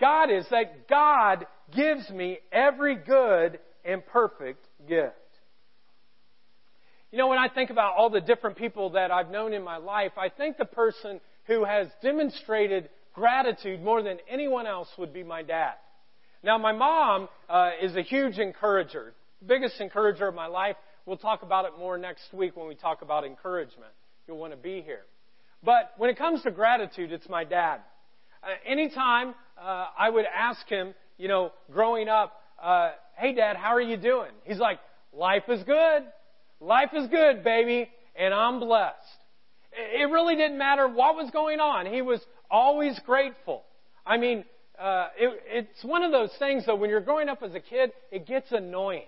God 0.00 0.30
is, 0.30 0.46
that 0.50 0.88
God 0.88 1.46
gives 1.76 2.08
me 2.10 2.38
every 2.50 2.96
good 2.96 3.58
and 3.84 4.04
perfect 4.06 4.64
gift. 4.88 5.14
You 7.14 7.18
know, 7.18 7.28
when 7.28 7.38
I 7.38 7.46
think 7.46 7.70
about 7.70 7.94
all 7.96 8.10
the 8.10 8.20
different 8.20 8.56
people 8.56 8.90
that 8.90 9.12
I've 9.12 9.30
known 9.30 9.52
in 9.52 9.62
my 9.62 9.76
life, 9.76 10.10
I 10.18 10.28
think 10.28 10.56
the 10.56 10.64
person 10.64 11.20
who 11.44 11.64
has 11.64 11.86
demonstrated 12.02 12.88
gratitude 13.14 13.80
more 13.80 14.02
than 14.02 14.18
anyone 14.28 14.66
else 14.66 14.88
would 14.98 15.12
be 15.12 15.22
my 15.22 15.42
dad. 15.42 15.74
Now, 16.42 16.58
my 16.58 16.72
mom 16.72 17.28
uh, 17.48 17.70
is 17.80 17.94
a 17.94 18.02
huge 18.02 18.38
encourager, 18.38 19.14
biggest 19.46 19.80
encourager 19.80 20.26
of 20.26 20.34
my 20.34 20.48
life. 20.48 20.74
We'll 21.06 21.16
talk 21.16 21.44
about 21.44 21.66
it 21.66 21.78
more 21.78 21.96
next 21.96 22.24
week 22.32 22.56
when 22.56 22.66
we 22.66 22.74
talk 22.74 23.02
about 23.02 23.24
encouragement. 23.24 23.92
You'll 24.26 24.38
want 24.38 24.52
to 24.52 24.56
be 24.56 24.82
here. 24.82 25.02
But 25.62 25.92
when 25.98 26.10
it 26.10 26.18
comes 26.18 26.42
to 26.42 26.50
gratitude, 26.50 27.12
it's 27.12 27.28
my 27.28 27.44
dad. 27.44 27.78
Uh, 28.42 28.48
anytime 28.66 29.36
uh, 29.56 29.86
I 29.96 30.10
would 30.10 30.24
ask 30.36 30.66
him, 30.66 30.94
you 31.16 31.28
know, 31.28 31.52
growing 31.70 32.08
up, 32.08 32.32
uh, 32.60 32.90
hey 33.16 33.36
dad, 33.36 33.54
how 33.56 33.76
are 33.76 33.80
you 33.80 33.98
doing? 33.98 34.32
He's 34.42 34.58
like, 34.58 34.80
life 35.12 35.44
is 35.46 35.62
good. 35.62 36.02
Life 36.64 36.90
is 36.94 37.08
good, 37.08 37.44
baby, 37.44 37.90
and 38.16 38.32
I'm 38.32 38.58
blessed. 38.58 38.96
It 39.72 40.10
really 40.10 40.34
didn't 40.34 40.56
matter 40.56 40.88
what 40.88 41.14
was 41.14 41.30
going 41.30 41.60
on. 41.60 41.84
He 41.84 42.00
was 42.00 42.20
always 42.50 42.98
grateful. 43.04 43.64
I 44.06 44.16
mean, 44.16 44.46
uh, 44.78 45.08
it, 45.18 45.42
it's 45.46 45.84
one 45.84 46.02
of 46.02 46.10
those 46.10 46.30
things 46.38 46.64
though, 46.64 46.76
when 46.76 46.88
you're 46.88 47.02
growing 47.02 47.28
up 47.28 47.42
as 47.42 47.54
a 47.54 47.60
kid, 47.60 47.92
it 48.10 48.26
gets 48.26 48.50
annoying. 48.50 49.04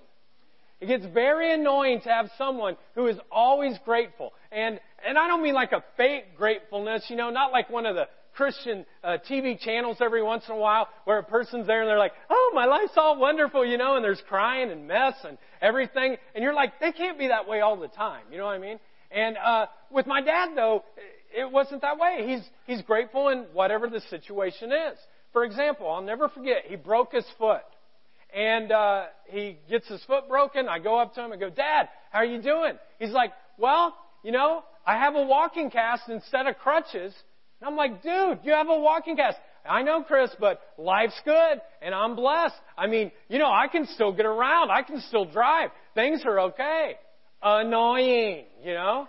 It 0.83 0.87
gets 0.87 1.07
very 1.15 1.55
annoying 1.55 2.03
to 2.03 2.11
have 2.11 2.29
someone 2.37 2.77
who 2.95 3.07
is 3.07 3.17
always 3.33 3.79
grateful. 3.87 4.35
And, 4.53 4.79
and 5.07 5.17
I 5.17 5.27
don't 5.27 5.43
mean 5.43 5.55
like 5.55 5.73
a 5.73 5.83
fake 5.97 6.37
gratefulness, 6.37 7.07
you 7.09 7.17
know, 7.17 7.31
not 7.31 7.53
like 7.53 7.71
one 7.71 7.87
of 7.87 7.97
the 7.97 8.07
Christian 8.37 8.85
uh, 9.03 9.17
TV 9.29 9.59
channels 9.59 9.97
every 10.01 10.23
once 10.23 10.45
in 10.49 10.55
a 10.55 10.59
while 10.59 10.89
where 11.05 11.19
a 11.19 11.23
person's 11.23 11.67
there 11.67 11.81
and 11.81 11.89
they're 11.89 11.99
like, 11.99 12.13
oh, 12.29 12.53
my 12.55 12.67
life's 12.67 12.93
all 12.97 13.19
wonderful, 13.19 13.65
you 13.65 13.79
know, 13.79 13.97
and 13.97 14.05
there's 14.05 14.23
crying 14.29 14.71
and 14.71 14.87
mess 14.87 15.15
and 15.25 15.39
everything. 15.61 16.17
And 16.35 16.45
you're 16.45 16.55
like, 16.55 16.79
they 16.79 16.93
can't 16.93 17.19
be 17.19 17.29
that 17.29 17.49
way 17.49 17.61
all 17.61 17.77
the 17.77 17.89
time. 17.89 18.25
You 18.31 18.39
know 18.39 18.45
what 18.45 18.55
I 18.55 18.59
mean? 18.59 18.79
And 19.11 19.37
uh, 19.37 19.67
with 19.91 20.07
my 20.07 20.21
dad, 20.21 20.51
though, 20.55 20.85
it 21.35 21.51
wasn't 21.51 21.83
that 21.83 21.99
way. 21.99 22.25
He's, 22.27 22.43
he's 22.67 22.83
grateful 22.83 23.29
in 23.29 23.47
whatever 23.53 23.89
the 23.89 24.01
situation 24.11 24.71
is. 24.71 24.99
For 25.33 25.45
example, 25.45 25.91
I'll 25.91 26.03
never 26.03 26.29
forget, 26.29 26.65
he 26.67 26.77
broke 26.77 27.13
his 27.13 27.27
foot. 27.39 27.63
And 28.35 28.71
uh, 28.71 29.05
he 29.29 29.59
gets 29.71 29.89
his 29.89 30.03
foot 30.05 30.29
broken. 30.29 30.69
I 30.69 30.79
go 30.79 30.99
up 30.99 31.15
to 31.15 31.25
him 31.25 31.33
and 31.33 31.41
go, 31.41 31.49
Dad, 31.49 31.89
how 32.11 32.19
are 32.19 32.25
you 32.25 32.43
doing? 32.43 32.75
He's 32.99 33.13
like, 33.13 33.33
Well, 33.57 33.95
you 34.23 34.33
know, 34.33 34.63
I 34.87 34.99
have 34.99 35.15
a 35.15 35.23
walking 35.23 35.71
cast 35.71 36.09
instead 36.09 36.47
of 36.47 36.59
crutches. 36.59 37.15
I'm 37.67 37.75
like, 37.75 38.03
dude, 38.03 38.39
you 38.45 38.53
have 38.53 38.69
a 38.69 38.79
walking 38.79 39.17
cast. 39.17 39.39
I 39.69 39.83
know, 39.83 40.05
Chris, 40.05 40.31
but 40.39 40.61
life's 40.79 41.21
good 41.25 41.61
and 41.83 41.93
I'm 41.93 42.15
blessed. 42.15 42.55
I 42.79 42.87
mean, 42.87 43.11
you 43.29 43.39
know, 43.39 43.51
I 43.51 43.67
can 43.67 43.87
still 43.95 44.13
get 44.13 44.25
around. 44.25 44.71
I 44.71 44.83
can 44.83 45.01
still 45.01 45.25
drive. 45.25 45.71
Things 45.95 46.23
are 46.25 46.41
okay. 46.41 46.93
Annoying, 47.43 48.45
you 48.63 48.73
know? 48.73 49.09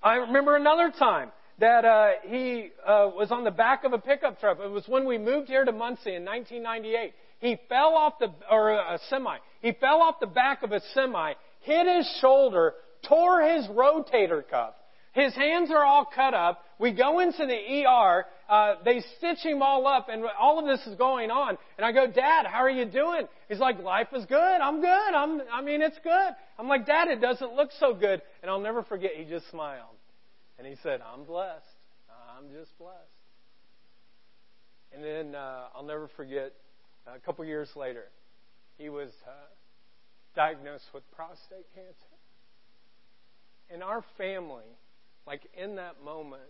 I 0.00 0.14
remember 0.16 0.54
another 0.54 0.92
time 0.96 1.32
that 1.58 1.84
uh, 1.84 2.08
he 2.24 2.70
uh, 2.86 3.10
was 3.16 3.32
on 3.32 3.42
the 3.42 3.50
back 3.50 3.82
of 3.84 3.92
a 3.92 3.98
pickup 3.98 4.38
truck. 4.38 4.58
It 4.62 4.70
was 4.70 4.84
when 4.86 5.04
we 5.04 5.18
moved 5.18 5.48
here 5.48 5.64
to 5.64 5.72
Muncie 5.72 6.14
in 6.14 6.24
1998. 6.24 7.14
He 7.40 7.58
fell 7.68 7.94
off 7.94 8.14
the, 8.20 8.28
or 8.48 8.70
a 8.70 8.98
semi. 9.10 9.38
He 9.60 9.72
fell 9.72 10.00
off 10.00 10.20
the 10.20 10.28
back 10.28 10.62
of 10.62 10.70
a 10.70 10.80
semi, 10.94 11.32
hit 11.60 11.96
his 11.96 12.18
shoulder, 12.20 12.74
tore 13.08 13.42
his 13.42 13.66
rotator 13.66 14.48
cuff. 14.48 14.74
His 15.12 15.34
hands 15.34 15.70
are 15.70 15.84
all 15.84 16.06
cut 16.06 16.32
up. 16.32 16.64
We 16.78 16.92
go 16.92 17.20
into 17.20 17.46
the 17.46 17.84
ER. 17.86 18.24
Uh, 18.48 18.74
they 18.84 19.02
stitch 19.18 19.40
him 19.44 19.62
all 19.62 19.86
up, 19.86 20.08
and 20.10 20.24
all 20.40 20.58
of 20.58 20.66
this 20.66 20.86
is 20.86 20.96
going 20.96 21.30
on. 21.30 21.58
And 21.76 21.84
I 21.84 21.92
go, 21.92 22.06
Dad, 22.06 22.46
how 22.46 22.60
are 22.60 22.70
you 22.70 22.86
doing? 22.86 23.28
He's 23.48 23.58
like, 23.58 23.78
Life 23.78 24.08
is 24.14 24.24
good. 24.26 24.36
I'm 24.38 24.80
good. 24.80 25.14
I'm, 25.14 25.42
I 25.52 25.60
mean, 25.62 25.82
it's 25.82 25.98
good. 26.02 26.32
I'm 26.58 26.68
like, 26.68 26.86
Dad, 26.86 27.08
it 27.08 27.20
doesn't 27.20 27.54
look 27.54 27.70
so 27.78 27.94
good. 27.94 28.22
And 28.42 28.50
I'll 28.50 28.60
never 28.60 28.82
forget. 28.82 29.12
He 29.16 29.24
just 29.24 29.50
smiled, 29.50 29.96
and 30.58 30.66
he 30.66 30.76
said, 30.82 31.00
I'm 31.02 31.24
blessed. 31.24 31.64
I'm 32.42 32.50
just 32.50 32.76
blessed. 32.78 32.96
And 34.92 35.04
then 35.04 35.34
uh, 35.34 35.68
I'll 35.74 35.84
never 35.84 36.08
forget 36.16 36.52
a 37.06 37.18
couple 37.18 37.44
years 37.44 37.68
later, 37.76 38.04
he 38.78 38.88
was 38.88 39.10
uh, 39.26 39.30
diagnosed 40.34 40.84
with 40.94 41.02
prostate 41.12 41.66
cancer. 41.74 41.94
And 43.70 43.82
our 43.82 44.04
family, 44.18 44.66
like 45.26 45.42
in 45.54 45.76
that 45.76 46.02
moment, 46.04 46.42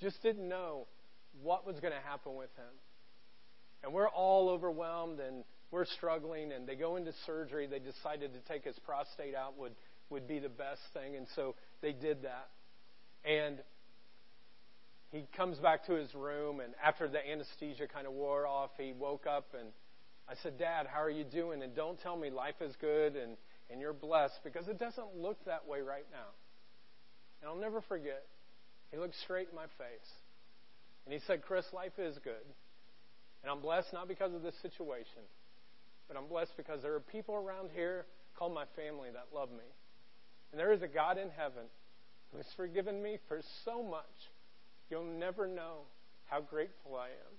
just 0.00 0.22
didn't 0.22 0.48
know 0.48 0.86
what 1.42 1.66
was 1.66 1.78
going 1.80 1.92
to 1.92 2.08
happen 2.08 2.34
with 2.36 2.50
him. 2.56 2.74
And 3.82 3.92
we're 3.92 4.08
all 4.08 4.48
overwhelmed 4.48 5.20
and 5.20 5.44
we're 5.70 5.84
struggling 5.84 6.52
and 6.52 6.66
they 6.66 6.74
go 6.74 6.96
into 6.96 7.12
surgery. 7.26 7.66
They 7.66 7.78
decided 7.78 8.32
to 8.34 8.40
take 8.52 8.64
his 8.64 8.78
prostate 8.80 9.34
out 9.34 9.58
would, 9.58 9.72
would 10.10 10.26
be 10.26 10.38
the 10.38 10.48
best 10.48 10.80
thing. 10.92 11.16
And 11.16 11.26
so 11.36 11.54
they 11.80 11.92
did 11.92 12.22
that. 12.22 12.48
And 13.24 13.58
he 15.10 15.26
comes 15.36 15.58
back 15.58 15.86
to 15.86 15.94
his 15.94 16.14
room 16.14 16.60
and 16.60 16.74
after 16.84 17.08
the 17.08 17.26
anesthesia 17.26 17.86
kind 17.86 18.06
of 18.06 18.12
wore 18.12 18.46
off, 18.46 18.70
he 18.76 18.92
woke 18.92 19.26
up 19.26 19.48
and 19.58 19.68
I 20.28 20.34
said, 20.42 20.58
Dad, 20.58 20.86
how 20.86 21.00
are 21.02 21.10
you 21.10 21.24
doing? 21.24 21.62
And 21.62 21.74
don't 21.74 22.00
tell 22.00 22.16
me 22.16 22.30
life 22.30 22.60
is 22.60 22.74
good 22.80 23.16
and, 23.16 23.36
and 23.70 23.80
you're 23.80 23.94
blessed 23.94 24.40
because 24.44 24.68
it 24.68 24.78
doesn't 24.78 25.16
look 25.16 25.42
that 25.46 25.66
way 25.66 25.80
right 25.80 26.06
now. 26.12 26.28
And 27.40 27.50
I'll 27.50 27.56
never 27.60 27.80
forget. 27.82 28.24
He 28.90 28.98
looked 28.98 29.16
straight 29.22 29.48
in 29.50 29.56
my 29.56 29.66
face. 29.78 30.10
And 31.04 31.12
he 31.12 31.20
said, 31.26 31.42
Chris, 31.42 31.64
life 31.72 31.98
is 31.98 32.18
good. 32.22 32.44
And 33.42 33.50
I'm 33.50 33.60
blessed 33.60 33.92
not 33.92 34.08
because 34.08 34.34
of 34.34 34.42
this 34.42 34.54
situation, 34.62 35.22
but 36.08 36.16
I'm 36.16 36.26
blessed 36.26 36.52
because 36.56 36.82
there 36.82 36.94
are 36.94 37.00
people 37.00 37.34
around 37.34 37.70
here 37.74 38.06
called 38.36 38.54
my 38.54 38.64
family 38.76 39.08
that 39.12 39.34
love 39.34 39.50
me. 39.50 39.68
And 40.50 40.58
there 40.58 40.72
is 40.72 40.82
a 40.82 40.88
God 40.88 41.18
in 41.18 41.30
heaven 41.30 41.64
who 42.30 42.38
has 42.38 42.46
forgiven 42.56 43.02
me 43.02 43.18
for 43.28 43.40
so 43.64 43.82
much. 43.82 44.04
You'll 44.90 45.18
never 45.18 45.46
know 45.46 45.82
how 46.26 46.40
grateful 46.40 46.96
I 46.96 47.06
am. 47.06 47.34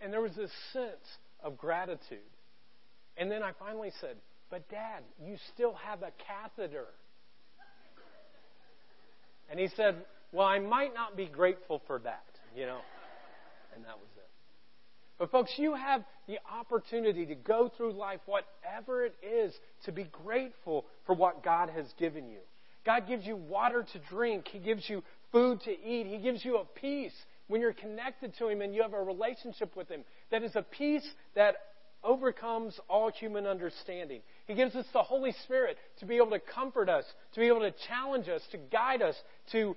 And 0.00 0.12
there 0.12 0.20
was 0.20 0.34
this 0.34 0.50
sense 0.72 1.18
of 1.42 1.56
gratitude. 1.58 2.18
And 3.16 3.30
then 3.30 3.42
I 3.42 3.52
finally 3.58 3.92
said, 4.00 4.16
But 4.50 4.68
dad, 4.70 5.02
you 5.20 5.36
still 5.54 5.74
have 5.74 6.02
a 6.02 6.12
catheter. 6.26 6.86
And 9.50 9.58
he 9.58 9.68
said, 9.76 9.96
Well, 10.32 10.46
I 10.46 10.58
might 10.58 10.94
not 10.94 11.16
be 11.16 11.26
grateful 11.26 11.82
for 11.86 11.98
that, 12.00 12.24
you 12.54 12.66
know. 12.66 12.80
And 13.74 13.84
that 13.84 13.98
was 13.98 14.08
it. 14.16 14.28
But, 15.18 15.30
folks, 15.32 15.52
you 15.56 15.74
have 15.74 16.04
the 16.28 16.38
opportunity 16.50 17.26
to 17.26 17.34
go 17.34 17.72
through 17.76 17.92
life, 17.92 18.20
whatever 18.26 19.04
it 19.04 19.16
is, 19.22 19.52
to 19.84 19.92
be 19.92 20.04
grateful 20.24 20.84
for 21.06 21.14
what 21.14 21.42
God 21.42 21.70
has 21.70 21.86
given 21.98 22.28
you. 22.28 22.38
God 22.86 23.08
gives 23.08 23.26
you 23.26 23.36
water 23.36 23.84
to 23.92 23.98
drink, 24.08 24.48
He 24.48 24.58
gives 24.58 24.88
you 24.88 25.02
food 25.32 25.60
to 25.62 25.70
eat, 25.70 26.06
He 26.06 26.18
gives 26.18 26.44
you 26.44 26.58
a 26.58 26.64
peace 26.64 27.14
when 27.48 27.60
you're 27.60 27.72
connected 27.72 28.32
to 28.38 28.48
Him 28.48 28.60
and 28.60 28.74
you 28.74 28.82
have 28.82 28.92
a 28.92 29.02
relationship 29.02 29.76
with 29.76 29.88
Him 29.88 30.04
that 30.30 30.42
is 30.42 30.54
a 30.54 30.62
peace 30.62 31.06
that 31.34 31.56
overcomes 32.04 32.78
all 32.88 33.10
human 33.10 33.46
understanding. 33.46 34.20
He 34.48 34.54
gives 34.54 34.74
us 34.74 34.86
the 34.94 35.02
Holy 35.02 35.32
Spirit 35.44 35.76
to 36.00 36.06
be 36.06 36.16
able 36.16 36.30
to 36.30 36.40
comfort 36.40 36.88
us, 36.88 37.04
to 37.34 37.40
be 37.40 37.46
able 37.46 37.60
to 37.60 37.72
challenge 37.86 38.28
us, 38.28 38.40
to 38.50 38.56
guide 38.56 39.02
us, 39.02 39.14
to 39.52 39.76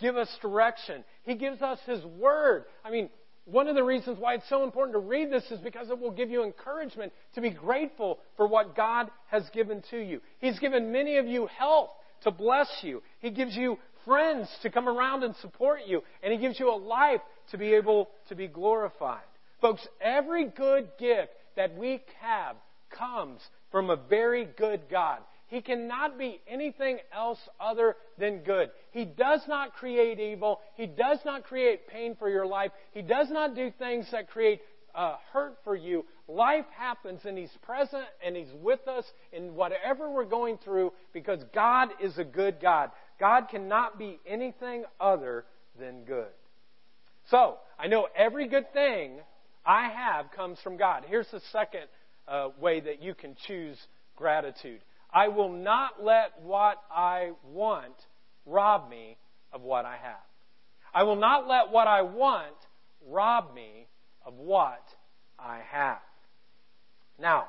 give 0.00 0.16
us 0.16 0.28
direction. 0.40 1.04
He 1.24 1.34
gives 1.34 1.60
us 1.60 1.80
His 1.84 2.02
Word. 2.04 2.64
I 2.84 2.90
mean, 2.90 3.10
one 3.44 3.66
of 3.66 3.74
the 3.74 3.82
reasons 3.82 4.18
why 4.20 4.34
it's 4.34 4.48
so 4.48 4.62
important 4.62 4.94
to 4.94 5.00
read 5.00 5.32
this 5.32 5.44
is 5.50 5.58
because 5.58 5.90
it 5.90 5.98
will 5.98 6.12
give 6.12 6.30
you 6.30 6.44
encouragement 6.44 7.12
to 7.34 7.40
be 7.40 7.50
grateful 7.50 8.20
for 8.36 8.46
what 8.46 8.76
God 8.76 9.10
has 9.26 9.42
given 9.52 9.82
to 9.90 9.98
you. 9.98 10.20
He's 10.38 10.60
given 10.60 10.92
many 10.92 11.18
of 11.18 11.26
you 11.26 11.46
health 11.46 11.90
to 12.22 12.30
bless 12.30 12.68
you. 12.82 13.02
He 13.18 13.30
gives 13.30 13.56
you 13.56 13.78
friends 14.04 14.48
to 14.62 14.70
come 14.70 14.88
around 14.88 15.24
and 15.24 15.34
support 15.36 15.80
you. 15.86 16.02
And 16.22 16.32
He 16.32 16.38
gives 16.38 16.60
you 16.60 16.70
a 16.70 16.76
life 16.76 17.20
to 17.50 17.58
be 17.58 17.74
able 17.74 18.10
to 18.28 18.36
be 18.36 18.46
glorified. 18.46 19.24
Folks, 19.60 19.86
every 20.00 20.46
good 20.46 20.88
gift 21.00 21.32
that 21.56 21.76
we 21.76 22.00
have 22.20 22.56
comes 22.96 23.40
from 23.70 23.90
a 23.90 23.96
very 23.96 24.46
good 24.56 24.82
God. 24.90 25.18
He 25.48 25.60
cannot 25.60 26.18
be 26.18 26.40
anything 26.48 26.98
else 27.12 27.38
other 27.60 27.96
than 28.18 28.38
good. 28.38 28.70
He 28.92 29.04
does 29.04 29.42
not 29.46 29.74
create 29.74 30.18
evil. 30.18 30.60
He 30.74 30.86
does 30.86 31.18
not 31.24 31.44
create 31.44 31.86
pain 31.86 32.16
for 32.18 32.28
your 32.28 32.46
life. 32.46 32.72
He 32.92 33.02
does 33.02 33.30
not 33.30 33.54
do 33.54 33.70
things 33.78 34.06
that 34.10 34.28
create 34.28 34.60
uh, 34.94 35.16
hurt 35.32 35.58
for 35.64 35.76
you. 35.76 36.06
Life 36.28 36.64
happens 36.76 37.20
and 37.24 37.36
He's 37.36 37.56
present 37.62 38.04
and 38.24 38.36
He's 38.36 38.52
with 38.62 38.86
us 38.88 39.04
in 39.32 39.54
whatever 39.54 40.10
we're 40.10 40.24
going 40.24 40.58
through 40.64 40.92
because 41.12 41.40
God 41.54 41.90
is 42.02 42.16
a 42.18 42.24
good 42.24 42.56
God. 42.60 42.90
God 43.20 43.48
cannot 43.50 43.98
be 43.98 44.18
anything 44.26 44.84
other 44.98 45.44
than 45.78 46.04
good. 46.04 46.30
So, 47.30 47.56
I 47.78 47.86
know 47.86 48.08
every 48.16 48.48
good 48.48 48.72
thing 48.72 49.18
I 49.64 49.88
have 49.88 50.30
comes 50.32 50.58
from 50.62 50.76
God. 50.76 51.04
Here's 51.08 51.30
the 51.30 51.40
second 51.52 51.82
uh, 52.28 52.48
way 52.60 52.80
that 52.80 53.02
you 53.02 53.14
can 53.14 53.36
choose 53.46 53.78
gratitude. 54.16 54.80
I 55.12 55.28
will 55.28 55.52
not 55.52 56.02
let 56.02 56.42
what 56.42 56.82
I 56.90 57.30
want 57.44 57.94
rob 58.46 58.88
me 58.90 59.16
of 59.52 59.62
what 59.62 59.84
I 59.84 59.96
have. 59.96 60.16
I 60.92 61.04
will 61.04 61.16
not 61.16 61.48
let 61.48 61.70
what 61.70 61.86
I 61.86 62.02
want 62.02 62.54
rob 63.08 63.54
me 63.54 63.86
of 64.24 64.34
what 64.34 64.82
I 65.38 65.60
have. 65.70 65.98
Now, 67.18 67.44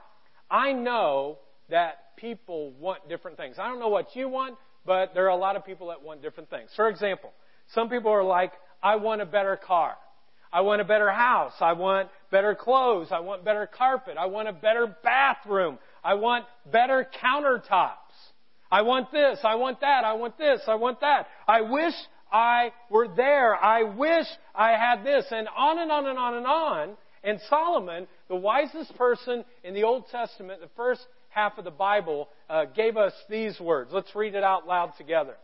I 0.50 0.74
know 0.74 1.40
that 1.70 2.16
people 2.18 2.72
want 2.80 3.08
different 3.10 3.38
things. 3.38 3.56
I 3.60 3.68
don't 3.68 3.80
know 3.80 3.90
what 3.90 4.16
you 4.16 4.30
want, 4.30 4.58
but 4.86 5.14
there 5.14 5.26
are 5.26 5.30
a 5.30 5.36
lot 5.36 5.56
of 5.56 5.66
people 5.66 5.88
that 5.88 6.02
want 6.04 6.22
different 6.22 6.50
things. 6.50 6.70
For 6.76 6.88
example, 6.90 7.32
some 7.74 7.90
people 7.90 8.12
are 8.12 8.24
like, 8.24 8.52
I 8.84 8.98
want 8.98 9.22
a 9.22 9.26
better 9.26 9.56
car. 9.58 9.96
I 10.54 10.62
want 10.62 10.82
a 10.82 10.86
better 10.86 11.12
house. 11.12 11.54
I 11.60 11.74
want 11.74 12.10
better 12.36 12.54
clothes. 12.54 13.08
I 13.12 13.22
want 13.22 13.46
better 13.46 13.66
carpet. 13.66 14.18
I 14.20 14.26
want 14.26 14.50
a 14.50 14.52
better 14.52 14.94
bathroom. 15.02 15.80
I 16.04 16.16
want 16.16 16.44
better 16.70 17.08
countertops. 17.24 17.94
I 18.70 18.82
want 18.82 19.10
this. 19.10 19.40
I 19.46 19.56
want 19.56 19.80
that. 19.80 20.04
I 20.04 20.16
want 20.16 20.38
this. 20.38 20.60
I 20.68 20.76
want 20.76 21.00
that. 21.00 21.28
I 21.48 21.62
wish 21.62 21.94
I 22.30 22.74
were 22.90 23.08
there. 23.08 23.56
I 23.56 23.84
wish 23.84 24.26
I 24.54 24.72
had 24.72 25.06
this. 25.06 25.24
And 25.32 25.48
on 25.56 25.80
and 25.80 25.90
on 25.90 26.08
and 26.08 26.20
on 26.20 26.34
and 26.36 26.46
on. 26.46 26.98
And 27.24 27.40
Solomon, 27.50 28.06
the 28.28 28.36
wisest 28.36 28.98
person 28.98 29.46
in 29.64 29.74
the 29.74 29.84
Old 29.84 30.04
Testament, 30.12 30.60
the 30.60 30.70
first 30.76 31.08
half 31.30 31.58
of 31.58 31.64
the 31.64 31.72
Bible, 31.72 32.28
uh, 32.50 32.66
gave 32.66 32.98
us 32.98 33.14
these 33.30 33.58
words. 33.62 33.92
Let's 33.94 34.14
read 34.14 34.36
it 34.36 34.44
out 34.44 34.68
loud 34.68 34.92
together. 34.98 35.36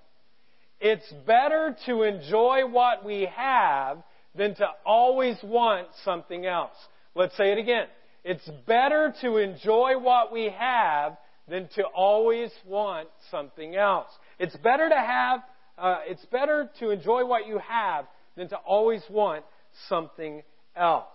It's 0.82 1.10
better 1.26 1.74
to 1.86 2.02
enjoy 2.02 2.68
what 2.68 3.06
we 3.06 3.30
have 3.34 4.04
than 4.36 4.56
to 4.56 4.68
always 4.86 5.38
want 5.44 5.88
something 6.04 6.46
else. 6.46 6.76
Let's 7.16 7.36
say 7.36 7.52
it 7.52 7.58
again. 7.58 7.88
It's 8.24 8.48
better 8.68 9.14
to 9.22 9.38
enjoy 9.38 9.98
what 9.98 10.32
we 10.32 10.54
have 10.58 11.18
than 11.48 11.68
to 11.76 11.84
always 11.84 12.52
want 12.66 13.10
something 13.30 13.76
else. 13.76 14.08
It's 14.40 14.56
better 14.58 14.88
to 14.88 14.96
have, 14.96 15.40
uh, 15.78 15.98
it's 16.06 16.26
better 16.26 16.70
to 16.80 16.92
enjoy 16.92 17.26
what 17.26 17.48
you 17.48 17.60
have 17.60 18.06
than 18.38 18.48
to 18.50 18.56
always 18.58 19.04
want 19.10 19.44
something 19.90 20.44
else. 20.76 21.06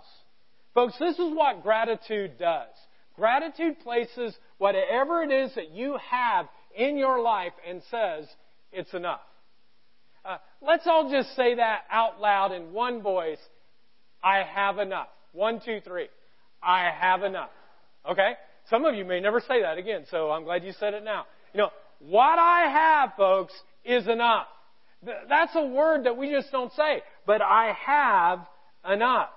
Folks, 0.74 0.94
this 0.98 1.18
is 1.18 1.34
what 1.34 1.62
gratitude 1.62 2.32
does. 2.38 2.68
Gratitude 3.14 3.80
places 3.80 4.36
whatever 4.58 5.22
it 5.22 5.32
is 5.32 5.54
that 5.54 5.70
you 5.70 5.96
have 6.10 6.46
in 6.76 6.98
your 6.98 7.22
life 7.22 7.52
and 7.66 7.80
says, 7.90 8.26
it's 8.72 8.92
enough. 8.92 9.20
Uh, 10.26 10.38
let's 10.60 10.86
all 10.86 11.10
just 11.10 11.36
say 11.36 11.54
that 11.54 11.82
out 11.90 12.20
loud 12.20 12.52
in 12.52 12.72
one 12.72 13.00
voice. 13.00 13.38
I 14.22 14.42
have 14.42 14.78
enough. 14.78 15.08
One, 15.32 15.60
two, 15.64 15.80
three. 15.84 16.08
I 16.62 16.90
have 16.90 17.22
enough. 17.22 17.50
Okay? 18.10 18.32
Some 18.68 18.84
of 18.84 18.94
you 18.96 19.04
may 19.04 19.20
never 19.20 19.40
say 19.40 19.62
that 19.62 19.78
again, 19.78 20.04
so 20.10 20.30
I'm 20.30 20.42
glad 20.42 20.64
you 20.64 20.72
said 20.80 20.94
it 20.94 21.04
now. 21.04 21.26
You 21.54 21.58
know, 21.58 21.70
what 22.00 22.38
I 22.38 22.68
have, 22.70 23.12
folks, 23.16 23.52
is 23.84 24.08
enough. 24.08 24.46
That's 25.28 25.52
a 25.54 25.64
word 25.64 26.04
that 26.04 26.16
we 26.16 26.30
just 26.30 26.50
don't 26.50 26.72
say, 26.72 27.02
but 27.26 27.40
I 27.40 27.76
have 27.86 28.40
enough. 28.90 29.28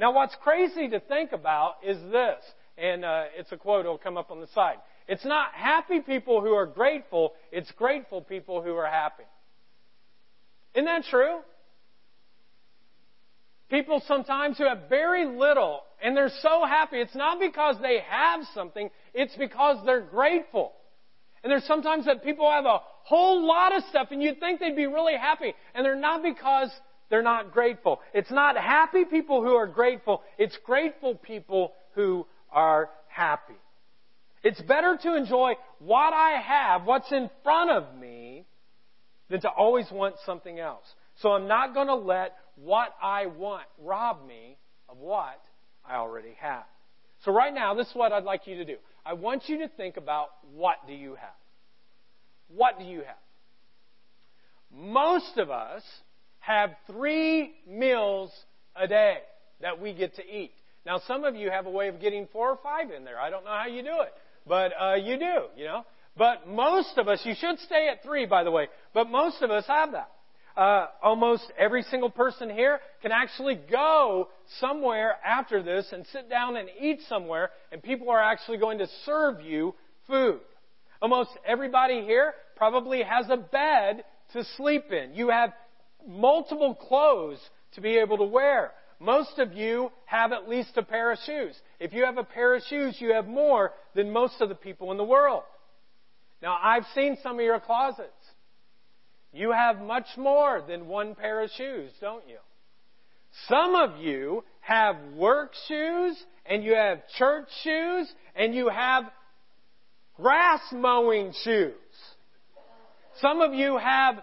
Now, 0.00 0.12
what's 0.12 0.34
crazy 0.42 0.88
to 0.88 0.98
think 0.98 1.30
about 1.30 1.74
is 1.86 1.98
this, 2.10 2.42
and 2.76 3.04
uh, 3.04 3.24
it's 3.38 3.52
a 3.52 3.56
quote, 3.56 3.84
it'll 3.84 3.98
come 3.98 4.16
up 4.16 4.32
on 4.32 4.40
the 4.40 4.48
side. 4.48 4.76
It's 5.06 5.24
not 5.24 5.52
happy 5.54 6.00
people 6.00 6.40
who 6.40 6.54
are 6.54 6.66
grateful, 6.66 7.34
it's 7.52 7.70
grateful 7.72 8.22
people 8.22 8.62
who 8.62 8.74
are 8.74 8.88
happy. 8.88 9.24
Isn't 10.74 10.86
that 10.86 11.04
true? 11.04 11.40
People 13.68 14.02
sometimes 14.06 14.58
who 14.58 14.64
have 14.64 14.88
very 14.88 15.24
little 15.26 15.80
and 16.02 16.16
they're 16.16 16.30
so 16.42 16.64
happy. 16.66 16.98
It's 16.98 17.14
not 17.14 17.40
because 17.40 17.76
they 17.80 18.00
have 18.08 18.40
something, 18.54 18.90
it's 19.14 19.34
because 19.36 19.84
they're 19.86 20.00
grateful. 20.02 20.72
And 21.42 21.50
there's 21.50 21.64
sometimes 21.64 22.04
that 22.06 22.22
people 22.22 22.50
have 22.50 22.66
a 22.66 22.80
whole 23.04 23.46
lot 23.46 23.74
of 23.74 23.82
stuff 23.88 24.08
and 24.10 24.22
you'd 24.22 24.40
think 24.40 24.60
they'd 24.60 24.76
be 24.76 24.86
really 24.86 25.16
happy 25.16 25.54
and 25.74 25.84
they're 25.84 25.96
not 25.96 26.22
because 26.22 26.70
they're 27.10 27.22
not 27.22 27.52
grateful. 27.52 28.00
It's 28.14 28.30
not 28.30 28.56
happy 28.56 29.04
people 29.04 29.42
who 29.42 29.54
are 29.54 29.66
grateful, 29.66 30.22
it's 30.38 30.56
grateful 30.64 31.14
people 31.14 31.72
who 31.94 32.26
are 32.50 32.90
happy. 33.08 33.54
It's 34.42 34.60
better 34.62 34.98
to 35.02 35.16
enjoy 35.16 35.54
what 35.78 36.12
I 36.12 36.40
have, 36.40 36.84
what's 36.84 37.10
in 37.12 37.30
front 37.44 37.70
of 37.70 37.96
me, 37.96 38.44
than 39.32 39.40
to 39.40 39.48
always 39.48 39.86
want 39.90 40.14
something 40.26 40.60
else. 40.60 40.84
So 41.22 41.30
I'm 41.30 41.48
not 41.48 41.72
going 41.72 41.86
to 41.86 41.94
let 41.94 42.36
what 42.56 42.94
I 43.02 43.26
want 43.26 43.64
rob 43.82 44.26
me 44.28 44.58
of 44.90 44.98
what 44.98 45.40
I 45.88 45.96
already 45.96 46.34
have. 46.38 46.64
So 47.24 47.32
right 47.32 47.52
now, 47.52 47.72
this 47.74 47.86
is 47.88 47.94
what 47.94 48.12
I'd 48.12 48.24
like 48.24 48.46
you 48.46 48.56
to 48.56 48.64
do. 48.66 48.76
I 49.06 49.14
want 49.14 49.48
you 49.48 49.58
to 49.60 49.68
think 49.68 49.96
about 49.96 50.26
what 50.54 50.76
do 50.86 50.92
you 50.92 51.14
have? 51.14 51.30
What 52.54 52.78
do 52.78 52.84
you 52.84 52.98
have? 52.98 53.16
Most 54.70 55.38
of 55.38 55.50
us 55.50 55.82
have 56.40 56.70
three 56.86 57.54
meals 57.66 58.30
a 58.76 58.86
day 58.86 59.18
that 59.62 59.80
we 59.80 59.94
get 59.94 60.16
to 60.16 60.22
eat. 60.22 60.52
Now, 60.84 61.00
some 61.06 61.24
of 61.24 61.36
you 61.36 61.50
have 61.50 61.64
a 61.64 61.70
way 61.70 61.88
of 61.88 62.02
getting 62.02 62.28
four 62.34 62.50
or 62.50 62.58
five 62.62 62.90
in 62.90 63.04
there. 63.04 63.18
I 63.18 63.30
don't 63.30 63.44
know 63.46 63.50
how 63.50 63.66
you 63.66 63.82
do 63.82 64.02
it, 64.02 64.12
but 64.46 64.72
uh, 64.78 64.94
you 64.96 65.18
do, 65.18 65.44
you 65.56 65.64
know. 65.64 65.84
But 66.16 66.46
most 66.46 66.98
of 66.98 67.08
us, 67.08 67.20
you 67.24 67.34
should 67.34 67.58
stay 67.60 67.88
at 67.88 68.02
three, 68.02 68.26
by 68.26 68.44
the 68.44 68.50
way, 68.50 68.68
but 68.92 69.10
most 69.10 69.42
of 69.42 69.50
us 69.50 69.64
have 69.66 69.92
that. 69.92 70.10
Uh, 70.54 70.86
almost 71.02 71.50
every 71.58 71.82
single 71.84 72.10
person 72.10 72.50
here 72.50 72.78
can 73.00 73.10
actually 73.10 73.58
go 73.70 74.28
somewhere 74.60 75.14
after 75.24 75.62
this 75.62 75.86
and 75.92 76.06
sit 76.12 76.28
down 76.28 76.56
and 76.56 76.68
eat 76.78 77.00
somewhere, 77.08 77.50
and 77.70 77.82
people 77.82 78.10
are 78.10 78.22
actually 78.22 78.58
going 78.58 78.78
to 78.78 78.86
serve 79.06 79.40
you 79.40 79.74
food. 80.06 80.40
Almost 81.00 81.30
everybody 81.46 82.02
here 82.02 82.34
probably 82.56 83.02
has 83.02 83.26
a 83.30 83.38
bed 83.38 84.04
to 84.34 84.44
sleep 84.56 84.92
in. 84.92 85.14
You 85.14 85.30
have 85.30 85.52
multiple 86.06 86.74
clothes 86.74 87.38
to 87.74 87.80
be 87.80 87.96
able 87.96 88.18
to 88.18 88.24
wear. 88.24 88.72
Most 89.00 89.38
of 89.38 89.54
you 89.54 89.90
have 90.04 90.32
at 90.32 90.48
least 90.48 90.76
a 90.76 90.82
pair 90.82 91.10
of 91.10 91.18
shoes. 91.24 91.58
If 91.80 91.92
you 91.92 92.04
have 92.04 92.18
a 92.18 92.24
pair 92.24 92.54
of 92.54 92.62
shoes, 92.68 92.96
you 93.00 93.14
have 93.14 93.26
more 93.26 93.72
than 93.94 94.12
most 94.12 94.40
of 94.40 94.48
the 94.48 94.54
people 94.54 94.92
in 94.92 94.98
the 94.98 95.04
world. 95.04 95.42
Now, 96.42 96.58
I've 96.60 96.84
seen 96.94 97.16
some 97.22 97.38
of 97.38 97.44
your 97.44 97.60
closets. 97.60 98.10
You 99.32 99.52
have 99.52 99.80
much 99.80 100.06
more 100.16 100.62
than 100.66 100.88
one 100.88 101.14
pair 101.14 101.42
of 101.42 101.50
shoes, 101.50 101.90
don't 102.00 102.28
you? 102.28 102.38
Some 103.48 103.74
of 103.74 103.98
you 103.98 104.44
have 104.60 104.96
work 105.16 105.52
shoes, 105.68 106.22
and 106.44 106.62
you 106.62 106.74
have 106.74 106.98
church 107.16 107.48
shoes, 107.62 108.12
and 108.36 108.54
you 108.54 108.68
have 108.68 109.04
grass 110.16 110.60
mowing 110.72 111.32
shoes. 111.42 111.72
Some 113.20 113.40
of 113.40 113.54
you 113.54 113.78
have 113.78 114.22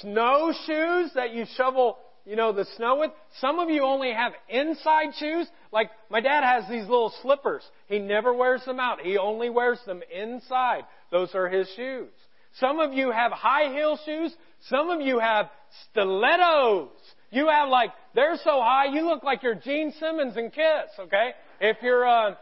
snow 0.00 0.52
shoes 0.66 1.10
that 1.14 1.32
you 1.32 1.44
shovel, 1.56 1.98
you 2.24 2.36
know, 2.36 2.52
the 2.52 2.66
snow 2.76 3.00
with. 3.00 3.10
Some 3.40 3.58
of 3.58 3.70
you 3.70 3.82
only 3.82 4.12
have 4.12 4.32
inside 4.48 5.14
shoes. 5.18 5.46
Like 5.72 5.90
my 6.10 6.20
dad 6.20 6.42
has 6.44 6.68
these 6.68 6.82
little 6.82 7.12
slippers. 7.22 7.62
He 7.86 7.98
never 7.98 8.32
wears 8.32 8.64
them 8.64 8.80
out. 8.80 9.00
He 9.00 9.18
only 9.18 9.50
wears 9.50 9.78
them 9.86 10.02
inside. 10.14 10.84
Those 11.14 11.32
are 11.36 11.48
his 11.48 11.68
shoes. 11.76 12.10
Some 12.58 12.80
of 12.80 12.92
you 12.92 13.12
have 13.12 13.30
high 13.30 13.72
heel 13.72 13.96
shoes. 14.04 14.34
Some 14.68 14.90
of 14.90 15.00
you 15.00 15.20
have 15.20 15.48
stilettos. 15.92 16.88
You 17.30 17.46
have 17.46 17.68
like 17.68 17.90
they're 18.16 18.36
so 18.42 18.60
high, 18.60 18.86
you 18.86 19.06
look 19.06 19.22
like 19.22 19.44
you're 19.44 19.54
Gene 19.54 19.92
Simmons 20.00 20.36
and 20.36 20.52
Kiss, 20.52 20.90
okay? 20.98 21.30
If 21.60 21.76
you're, 21.82 22.04
uh, 22.04 22.34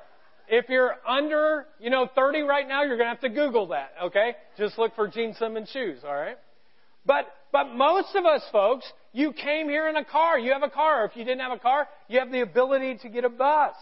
if 0.49 0.71
you're 0.71 0.95
under, 1.07 1.67
you 1.81 1.91
know, 1.91 2.09
30 2.15 2.43
right 2.43 2.67
now, 2.67 2.83
you're 2.83 2.97
to 2.97 3.05
have 3.05 3.21
to 3.21 3.29
Google 3.29 3.67
that, 3.69 3.93
okay? 4.05 4.37
Just 4.57 4.79
look 4.79 4.97
for 4.97 5.07
Gene 5.07 5.35
Simmons 5.35 5.69
shoes, 5.71 5.99
alright? 6.03 6.39
But, 7.05 7.27
but 7.53 7.75
most 7.75 8.15
of 8.15 8.25
us 8.25 8.43
folks, 8.53 8.91
you 9.13 9.35
came 9.35 9.69
here 9.69 9.87
in 9.87 9.97
a 9.97 10.05
car. 10.05 10.39
You 10.39 10.53
have 10.55 10.63
a 10.63 10.71
car. 10.71 11.05
If 11.05 11.15
you 11.15 11.27
didn't 11.27 11.41
have 11.41 11.53
a 11.53 11.59
car, 11.59 11.89
you 12.09 12.21
have 12.21 12.33
the 12.33 12.41
ability 12.41 13.01
to 13.03 13.11
get 13.11 13.25
a 13.25 13.29
bus. 13.29 13.75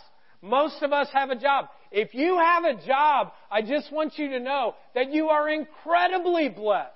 Most 0.43 0.83
of 0.83 0.93
us 0.93 1.07
have 1.13 1.31
a 1.31 1.37
job. 1.37 1.67
If 1.91 2.15
you 2.15 2.39
have 2.39 2.65
a 2.65 2.87
job, 2.87 3.33
I 3.51 3.63
just 3.63 3.93
want 3.93 4.17
you 4.17 4.31
to 4.31 4.41
know 4.41 4.75
that 4.95 5.13
you 5.13 5.29
are 5.29 5.49
incredibly 5.49 6.49
blessed. 6.49 6.95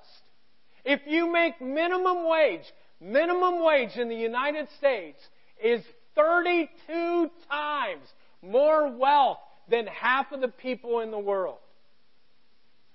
If 0.85 1.01
you 1.07 1.33
make 1.33 1.61
minimum 1.61 2.29
wage, 2.29 2.65
minimum 3.01 3.65
wage 3.65 3.97
in 3.97 4.09
the 4.09 4.17
United 4.17 4.69
States 4.79 5.19
is 5.63 5.83
32 6.15 7.31
times 7.51 8.07
more 8.43 8.97
wealth 8.97 9.39
than 9.69 9.87
half 9.87 10.31
of 10.33 10.41
the 10.41 10.49
people 10.49 11.01
in 11.01 11.11
the 11.11 11.19
world. 11.19 11.59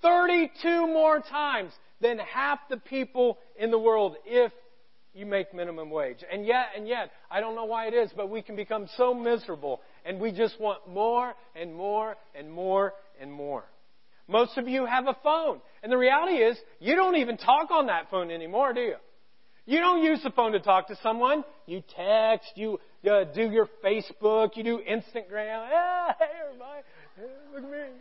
32 0.02 0.88
more 0.88 1.20
times 1.20 1.74
than 2.00 2.20
half 2.20 2.60
the 2.70 2.78
people 2.78 3.38
in 3.58 3.72
the 3.72 3.80
world 3.80 4.16
if 4.26 4.54
you 5.14 5.26
make 5.26 5.54
minimum 5.54 5.90
wage. 5.90 6.24
And 6.32 6.46
yet, 6.46 6.68
and 6.78 6.88
yet, 6.88 7.12
I 7.30 7.42
don't 7.42 7.56
know 7.56 7.66
why 7.66 7.88
it 7.88 7.94
is, 7.94 8.12
but 8.16 8.30
we 8.30 8.42
can 8.42 8.56
become 8.56 8.88
so 8.96 9.14
miserable 9.14 9.82
and 10.10 10.20
we 10.20 10.32
just 10.32 10.60
want 10.60 10.80
more 10.90 11.36
and 11.56 11.74
more 11.74 12.18
and 12.34 12.52
more 12.52 12.94
and 13.22 13.32
more. 13.32 13.64
Most 14.28 14.58
of 14.58 14.68
you 14.68 14.88
have 14.88 15.08
a 15.08 15.16
phone. 15.24 15.62
And 15.84 15.92
the 15.92 15.98
reality 15.98 16.38
is, 16.38 16.58
you 16.80 16.96
don't 16.96 17.18
even 17.18 17.38
talk 17.38 17.70
on 17.70 17.86
that 17.88 18.10
phone 18.10 18.32
anymore, 18.32 18.74
do 18.74 18.82
you? 18.82 18.96
You 19.68 19.80
don't 19.80 20.04
use 20.04 20.20
the 20.24 20.32
phone 20.32 20.54
to 20.54 20.60
talk 20.60 20.88
to 20.88 20.98
someone. 21.04 21.44
You 21.68 21.84
text, 21.96 22.50
you 22.56 22.80
uh, 23.10 23.26
do 23.36 23.52
your 23.52 23.70
Facebook, 23.86 24.58
you 24.58 24.64
do 24.64 24.80
Instagram. 24.80 25.68
Ah, 25.72 26.16
hey, 26.20 26.26
everybody, 26.44 26.82
look 27.54 27.64
at 27.64 27.70
me. 27.70 27.96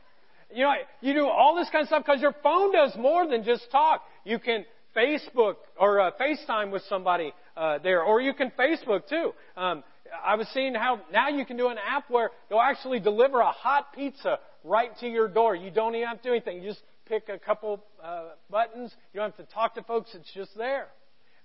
You 0.54 0.64
know, 0.64 0.72
you 1.02 1.12
do 1.12 1.26
all 1.26 1.56
this 1.56 1.68
kind 1.70 1.82
of 1.82 1.88
stuff 1.88 2.04
because 2.06 2.22
your 2.22 2.34
phone 2.42 2.72
does 2.72 2.96
more 2.98 3.28
than 3.28 3.44
just 3.44 3.70
talk. 3.70 4.02
You 4.24 4.38
can 4.38 4.64
Facebook 4.96 5.56
or 5.78 6.00
uh, 6.00 6.10
FaceTime 6.18 6.70
with 6.70 6.82
somebody 6.88 7.34
uh, 7.54 7.78
there, 7.78 8.02
or 8.02 8.22
you 8.22 8.32
can 8.32 8.50
Facebook 8.58 9.06
too. 9.08 9.32
Um, 9.58 9.84
I 10.24 10.36
was 10.36 10.46
seeing 10.54 10.74
how 10.74 11.00
now 11.12 11.28
you 11.28 11.44
can 11.44 11.56
do 11.56 11.68
an 11.68 11.78
app 11.78 12.10
where 12.10 12.30
they'll 12.48 12.60
actually 12.60 13.00
deliver 13.00 13.40
a 13.40 13.50
hot 13.50 13.92
pizza 13.94 14.38
right 14.64 14.90
to 15.00 15.08
your 15.08 15.28
door. 15.28 15.54
You 15.54 15.70
don't 15.70 15.94
even 15.94 16.08
have 16.08 16.22
to 16.22 16.28
do 16.28 16.32
anything. 16.32 16.62
You 16.62 16.70
just 16.70 16.82
pick 17.06 17.28
a 17.28 17.38
couple 17.38 17.82
uh, 18.02 18.30
buttons. 18.50 18.94
You 19.12 19.20
don't 19.20 19.34
have 19.34 19.46
to 19.46 19.52
talk 19.52 19.74
to 19.74 19.82
folks. 19.82 20.10
It's 20.14 20.32
just 20.34 20.56
there. 20.56 20.88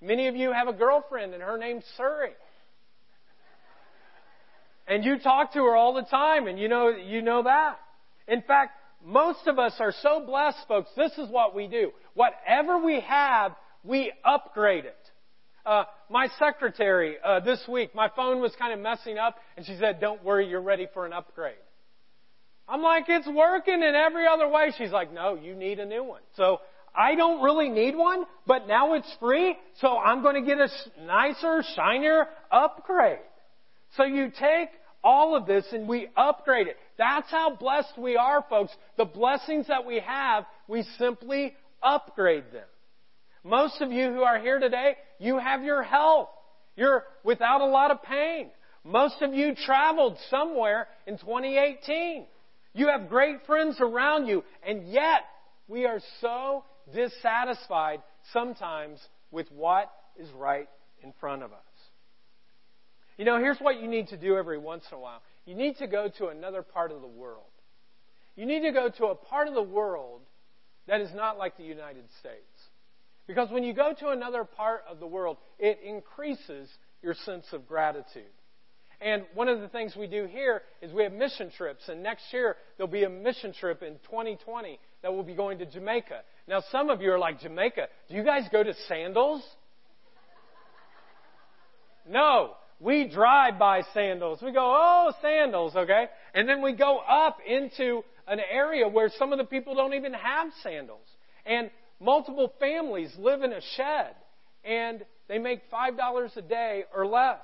Many 0.02 0.28
of 0.28 0.36
you 0.36 0.52
have 0.52 0.67
a 0.67 0.73
girlfriend, 0.73 1.34
and 1.34 1.41
her 1.41 1.58
name's 1.58 1.86
Siri. 1.95 2.32
And 4.88 5.06
you 5.06 5.17
talk 5.19 5.54
to 5.54 5.60
her 5.60 5.76
all 5.76 5.93
the 5.93 6.04
time, 6.04 6.47
and 6.47 6.60
you 6.60 6.67
know 6.67 6.89
you 6.89 7.21
know 7.21 7.43
that. 7.43 7.80
In 8.28 8.41
fact, 8.41 8.71
most 9.06 9.47
of 9.47 9.60
us 9.60 9.73
are 9.80 9.93
so 10.02 10.26
blessed, 10.26 10.60
folks. 10.67 10.89
This 10.95 11.12
is 11.17 11.30
what 11.30 11.56
we 11.56 11.67
do. 11.67 11.91
Whatever 12.13 12.84
we 12.84 12.99
have, 13.02 13.54
we 13.84 14.12
upgrade 14.26 14.86
it. 14.86 15.03
Uh, 15.65 15.86
my 16.10 16.28
secretary 16.39 17.15
uh, 17.23 17.39
this 17.39 17.63
week, 17.69 17.95
my 17.95 18.10
phone 18.15 18.41
was 18.41 18.54
kind 18.60 18.73
of 18.73 18.80
messing 18.80 19.17
up, 19.17 19.36
and 19.56 19.65
she 19.65 19.78
said, 19.80 19.99
"Don't 20.02 20.23
worry, 20.23 20.47
you're 20.47 20.62
ready 20.62 20.88
for 20.93 21.06
an 21.06 21.13
upgrade." 21.13 21.56
I'm 22.67 22.82
like, 22.82 23.06
"It's 23.08 23.28
working 23.28 23.82
in 23.82 23.95
every 23.95 24.28
other 24.28 24.47
way." 24.47 24.73
She's 24.78 24.91
like, 24.91 25.13
"No, 25.13 25.36
you 25.36 25.56
need 25.56 25.80
a 25.80 25.86
new 25.86 26.04
one." 26.04 26.21
So 26.36 26.60
I 26.95 27.15
don't 27.15 27.41
really 27.41 27.69
need 27.69 27.95
one, 27.95 28.26
but 28.45 28.67
now 28.67 28.93
it's 28.93 29.12
free, 29.19 29.58
so 29.80 29.97
I'm 29.97 30.21
going 30.21 30.36
to 30.36 30.47
get 30.47 30.60
a 30.60 30.69
nicer, 31.06 31.63
shinier 31.76 32.28
upgrade. 32.52 33.19
So 33.95 34.04
you 34.04 34.32
take 34.38 34.69
all 35.04 35.36
of 35.36 35.45
this 35.45 35.65
and 35.71 35.88
we 35.88 36.08
upgrade 36.15 36.67
it. 36.67 36.78
That's 36.97 37.30
how 37.32 37.56
blessed 37.56 37.97
we 37.97 38.15
are, 38.15 38.45
folks. 38.47 38.71
The 38.97 39.06
blessings 39.06 39.67
that 39.67 39.86
we 39.86 39.99
have, 39.99 40.45
we 40.67 40.84
simply 40.97 41.54
upgrade 41.82 42.45
them. 42.54 42.67
Most 43.43 43.82
of 43.82 43.91
you 43.91 44.12
who 44.12 44.21
are 44.21 44.39
here 44.39 44.60
today, 44.60 44.95
you 45.24 45.38
have 45.38 45.64
your 45.64 45.84
health. 45.84 46.30
You're 46.76 47.04
without 47.24 47.62
a 47.62 47.66
lot 47.66 47.92
of 47.92 48.04
pain. 48.04 48.50
Most 48.84 49.22
of 49.22 49.34
you 49.34 49.56
traveled 49.56 50.18
somewhere 50.30 50.88
in 51.08 51.18
2018. 51.18 52.26
You 52.74 52.88
have 52.88 53.08
great 53.08 53.46
friends 53.46 53.78
around 53.80 54.28
you, 54.28 54.44
and 54.68 54.92
yet 54.92 55.22
we 55.68 55.86
are 55.86 56.02
so 56.20 56.66
dissatisfied 56.94 58.02
sometimes 58.34 59.00
with 59.32 59.48
what 59.52 59.92
is 60.18 60.30
right 60.32 60.68
in 61.02 61.14
front 61.20 61.44
of 61.44 61.54
us. 61.54 61.60
You 63.18 63.26
know, 63.26 63.38
here's 63.38 63.60
what 63.60 63.80
you 63.80 63.88
need 63.88 64.08
to 64.08 64.18
do 64.18 64.36
every 64.36 64.58
once 64.58 64.84
in 64.92 64.98
a 64.98 65.00
while. 65.00 65.22
You 65.46 65.56
need 65.56 65.78
to 65.78 65.88
go 65.88 66.10
to 66.18 66.28
another 66.28 66.64
part 66.64 66.92
of 66.92 67.02
the 67.02 67.08
world. 67.08 67.46
You 68.36 68.46
need 68.46 68.62
to 68.62 68.72
go 68.72 68.90
to 68.90 69.06
a 69.06 69.16
part 69.16 69.48
of 69.48 69.54
the 69.54 69.62
world 69.62 70.22
that 70.88 71.00
is 71.00 71.10
not 71.14 71.38
like 71.38 71.56
the 71.56 71.64
United 71.64 72.06
States. 72.20 72.53
Because 73.28 73.50
when 73.52 73.64
you 73.64 73.74
go 73.74 73.94
to 74.00 74.10
another 74.10 74.44
part 74.44 74.84
of 74.90 75.00
the 75.00 75.08
world, 75.08 75.38
it 75.60 75.80
increases 75.86 76.70
your 77.02 77.14
sense 77.14 77.46
of 77.54 77.68
gratitude. 77.68 78.24
And 79.00 79.24
one 79.34 79.50
of 79.50 79.60
the 79.60 79.68
things 79.68 79.96
we 79.98 80.08
do 80.08 80.26
here 80.26 80.62
is 80.82 80.92
we 80.94 81.04
have 81.04 81.12
mission 81.12 81.52
trips. 81.56 81.90
And 81.90 82.02
next 82.02 82.24
year, 82.32 82.56
there'll 82.78 82.92
be 82.92 83.04
a 83.04 83.10
mission 83.10 83.54
trip 83.54 83.84
in 83.84 83.94
2020 84.10 84.80
that 85.02 85.14
will 85.14 85.24
be 85.24 85.36
going 85.36 85.58
to 85.60 85.66
Jamaica. 85.66 86.22
Now, 86.48 86.62
some 86.72 86.90
of 86.90 87.02
you 87.02 87.12
are 87.12 87.20
like, 87.20 87.42
Jamaica, 87.42 87.88
do 88.10 88.16
you 88.16 88.24
guys 88.24 88.44
go 88.52 88.64
to 88.64 88.74
Sandals? 88.88 89.44
No. 92.10 92.52
We 92.80 93.08
drive 93.08 93.58
by 93.58 93.84
sandals. 93.94 94.42
We 94.42 94.52
go, 94.52 94.60
oh, 94.62 95.14
sandals, 95.22 95.76
okay? 95.76 96.08
And 96.34 96.50
then 96.50 96.62
we 96.62 96.74
go 96.74 96.98
up 96.98 97.38
into 97.48 98.04
an 98.28 98.40
area 98.52 98.88
where 98.90 99.10
some 99.18 99.32
of 99.32 99.38
the 99.38 99.46
people 99.46 99.76
don't 99.76 99.94
even 99.94 100.14
have 100.14 100.48
sandals. 100.64 101.08
And 101.46 101.72
multiple 102.04 102.54
families 102.60 103.12
live 103.18 103.42
in 103.42 103.54
a 103.54 103.62
shed 103.76 104.16
and 104.63 105.06
they 105.28 105.38
make 105.38 105.62
$5 105.72 106.38
a 106.38 106.42
day 106.42 106.84
or 106.96 107.08
less. 107.08 107.39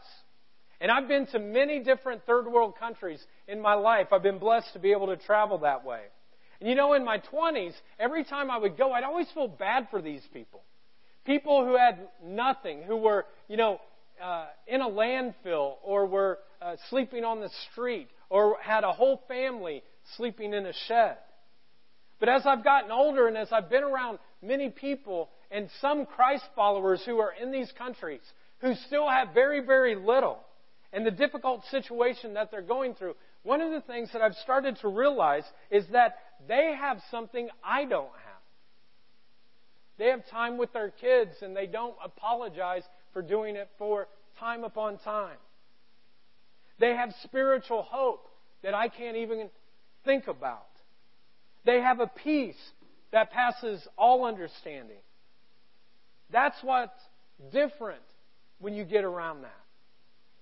And 0.82 0.92
I've 0.92 1.08
been 1.08 1.28
to 1.28 1.40
many 1.40 1.80
different 1.80 2.26
third 2.26 2.48
world 2.48 2.76
countries 2.80 3.22
in 3.48 3.62
my 3.62 3.74
life. 3.74 4.08
I've 4.12 4.24
been 4.24 4.40
blessed 4.40 4.74
to 4.74 4.80
be 4.80 4.92
able 4.92 5.08
to 5.08 5.18
travel 5.18 5.60
that 5.60 5.84
way. 5.84 6.02
And 6.60 6.70
you 6.70 6.76
know, 6.76 6.94
in 6.94 7.04
my 7.04 7.22
20s, 7.34 7.74
every 8.00 8.24
time 8.24 8.50
I 8.52 8.58
would 8.58 8.78
go, 8.78 8.92
I'd 8.92 9.04
always 9.04 9.28
feel 9.34 9.48
bad 9.48 9.88
for 9.92 10.02
these 10.02 10.22
people. 10.34 10.62
People 11.26 11.66
who 11.66 11.78
had 11.78 12.00
nothing, 12.24 12.82
who 12.84 12.98
were, 12.98 13.26
you 13.48 13.58
know, 13.58 13.80
uh, 14.24 14.48
in 14.68 14.82
a 14.82 14.88
landfill 14.88 15.76
or 15.84 16.06
were 16.06 16.40
uh, 16.62 16.76
sleeping 16.90 17.24
on 17.24 17.40
the 17.40 17.50
street 17.72 18.10
or 18.30 18.58
had 18.62 18.84
a 18.84 18.92
whole 18.92 19.22
family 19.28 19.84
sleeping 20.18 20.54
in 20.54 20.66
a 20.66 20.74
shed. 20.88 21.18
But 22.20 22.30
as 22.30 22.46
I've 22.46 22.64
gotten 22.64 22.92
older 22.92 23.28
and 23.28 23.38
as 23.38 23.48
I've 23.52 23.70
been 23.70 23.84
around 23.84 24.20
many 24.42 24.70
people 24.70 25.30
and 25.52 25.70
some 25.82 26.06
Christ 26.06 26.44
followers 26.56 27.02
who 27.06 27.20
are 27.20 27.34
in 27.42 27.52
these 27.52 27.72
countries 27.78 28.22
who 28.60 28.76
still 28.88 29.10
have 29.10 29.34
very, 29.34 29.66
very 29.66 29.96
little 29.96 30.40
and 30.92 31.06
the 31.06 31.12
difficult 31.12 31.64
situation 31.72 32.34
that 32.34 32.52
they're 32.52 32.62
going 32.62 32.96
through, 32.96 33.16
one 33.44 33.62
of 33.62 33.72
the 33.72 33.82
things 33.82 34.10
that 34.12 34.22
I've 34.22 34.36
started 34.36 34.78
to 34.82 34.90
realize 34.90 35.44
is 35.72 35.86
that 35.94 36.18
they 36.48 36.76
have 36.78 37.00
something 37.10 37.48
I 37.64 37.86
don't 37.86 38.12
have. 38.12 38.30
They 39.98 40.08
have 40.08 40.28
time 40.30 40.58
with 40.58 40.74
their 40.74 40.90
kids 40.90 41.32
and 41.42 41.56
they 41.56 41.68
don't 41.68 41.96
apologize 42.04 42.84
for 43.14 43.22
doing 43.22 43.56
it 43.56 43.70
for 43.78 44.08
time 44.40 44.64
upon 44.64 44.98
time. 45.00 45.38
They 46.80 46.96
have 46.96 47.14
spiritual 47.24 47.84
hope 47.84 48.28
that 48.64 48.74
I 48.74 48.88
can't 48.88 49.18
even 49.18 49.50
think 50.06 50.28
about. 50.28 50.69
They 51.70 51.82
have 51.82 52.00
a 52.00 52.08
peace 52.08 52.58
that 53.12 53.30
passes 53.30 53.88
all 53.96 54.26
understanding. 54.26 54.98
That's 56.32 56.58
what's 56.64 57.00
different 57.52 58.02
when 58.58 58.74
you 58.74 58.84
get 58.84 59.04
around 59.04 59.44
that. 59.44 59.62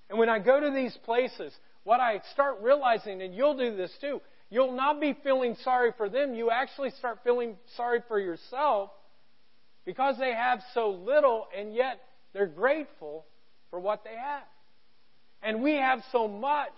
And 0.10 0.18
when 0.18 0.30
I 0.30 0.40
go 0.40 0.58
to 0.58 0.72
these 0.72 0.98
places, 1.04 1.52
what 1.84 2.00
I 2.00 2.22
start 2.32 2.60
realizing, 2.62 3.22
and 3.22 3.36
you'll 3.36 3.58
do 3.58 3.76
this 3.76 3.92
too, 4.00 4.22
you'll 4.50 4.72
not 4.72 5.02
be 5.02 5.18
feeling 5.22 5.58
sorry 5.66 5.92
for 5.98 6.08
them. 6.08 6.34
You 6.34 6.50
actually 6.50 6.92
start 6.92 7.20
feeling 7.26 7.58
sorry 7.76 8.00
for 8.08 8.22
yourself 8.22 8.92
because 9.84 10.18
they 10.18 10.32
have 10.32 10.62
so 10.74 10.92
little 10.92 11.50
and 11.54 11.76
yet 11.76 12.00
they're 12.32 12.48
grateful 12.48 13.26
for 13.70 13.82
what 13.82 14.06
they 14.06 14.16
have. 14.16 14.48
And 15.44 15.62
we 15.62 15.74
have 15.74 16.00
so 16.14 16.30
much, 16.30 16.72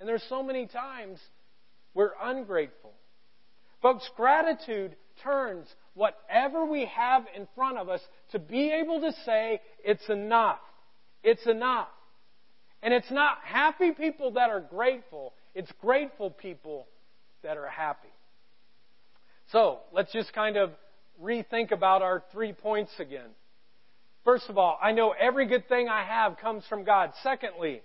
and 0.00 0.06
there's 0.06 0.24
so 0.28 0.42
many 0.42 0.66
times 0.66 1.18
we're 1.94 2.12
ungrateful. 2.22 2.92
Folks, 3.82 4.08
gratitude 4.16 4.96
turns 5.22 5.66
whatever 5.94 6.64
we 6.64 6.86
have 6.86 7.24
in 7.34 7.46
front 7.54 7.78
of 7.78 7.88
us 7.88 8.00
to 8.32 8.38
be 8.38 8.70
able 8.70 9.00
to 9.00 9.12
say, 9.24 9.60
it's 9.84 10.08
enough. 10.08 10.60
It's 11.22 11.46
enough. 11.46 11.88
And 12.82 12.92
it's 12.92 13.10
not 13.10 13.38
happy 13.42 13.92
people 13.92 14.32
that 14.32 14.50
are 14.50 14.60
grateful, 14.60 15.32
it's 15.54 15.70
grateful 15.80 16.30
people 16.30 16.86
that 17.42 17.56
are 17.56 17.68
happy. 17.68 18.08
So, 19.52 19.78
let's 19.92 20.12
just 20.12 20.32
kind 20.32 20.56
of 20.56 20.70
rethink 21.22 21.70
about 21.72 22.02
our 22.02 22.22
three 22.32 22.52
points 22.52 22.92
again. 22.98 23.30
First 24.24 24.50
of 24.50 24.58
all, 24.58 24.78
I 24.82 24.92
know 24.92 25.14
every 25.18 25.46
good 25.46 25.68
thing 25.68 25.88
I 25.88 26.04
have 26.04 26.36
comes 26.38 26.64
from 26.68 26.84
God. 26.84 27.12
Secondly, 27.22 27.82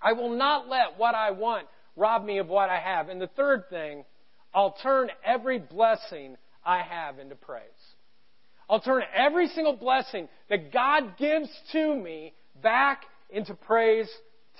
I 0.00 0.12
will 0.12 0.30
not 0.30 0.68
let 0.68 0.96
what 0.96 1.14
I 1.14 1.32
want 1.32 1.66
rob 1.96 2.24
me 2.24 2.38
of 2.38 2.46
what 2.46 2.70
I 2.70 2.78
have. 2.78 3.08
And 3.08 3.20
the 3.20 3.26
third 3.26 3.64
thing, 3.68 4.04
I'll 4.52 4.76
turn 4.82 5.10
every 5.24 5.58
blessing 5.58 6.36
I 6.64 6.82
have 6.82 7.18
into 7.18 7.36
praise. 7.36 7.62
I'll 8.68 8.80
turn 8.80 9.02
every 9.14 9.48
single 9.48 9.76
blessing 9.76 10.28
that 10.48 10.72
God 10.72 11.16
gives 11.18 11.48
to 11.72 11.94
me 11.94 12.32
back 12.62 13.02
into 13.30 13.54
praise 13.54 14.08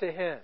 to 0.00 0.11
Him. 0.11 0.38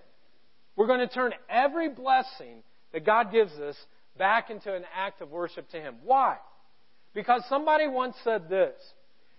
We're 0.77 0.87
going 0.87 1.01
to 1.01 1.09
turn 1.09 1.33
every 1.49 1.89
blessing 1.89 2.63
that 2.93 3.05
God 3.05 3.33
gives 3.33 3.53
us 3.55 3.77
back 4.19 4.51
into 4.51 4.75
an 4.75 4.85
act 4.95 5.21
of 5.21 5.31
worship 5.31 5.69
to 5.71 5.79
Him. 5.79 5.97
Why? 6.05 6.37
Because 7.15 7.43
somebody 7.49 7.89
once 7.89 8.15
said 8.25 8.49
this 8.49 8.75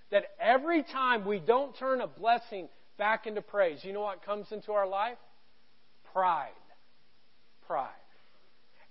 that 0.10 0.24
every 0.40 0.84
time 0.84 1.26
we 1.26 1.40
don't 1.40 1.78
turn 1.78 2.02
a 2.02 2.08
blessing 2.08 2.70
back 2.98 3.28
into 3.28 3.42
praise, 3.42 3.80
you 3.84 3.94
know 3.94 4.02
what 4.02 4.24
comes 4.24 4.48
into 4.52 4.72
our 4.72 4.88
life? 4.88 5.18
Pride. 6.14 6.50
Pride. 7.68 7.90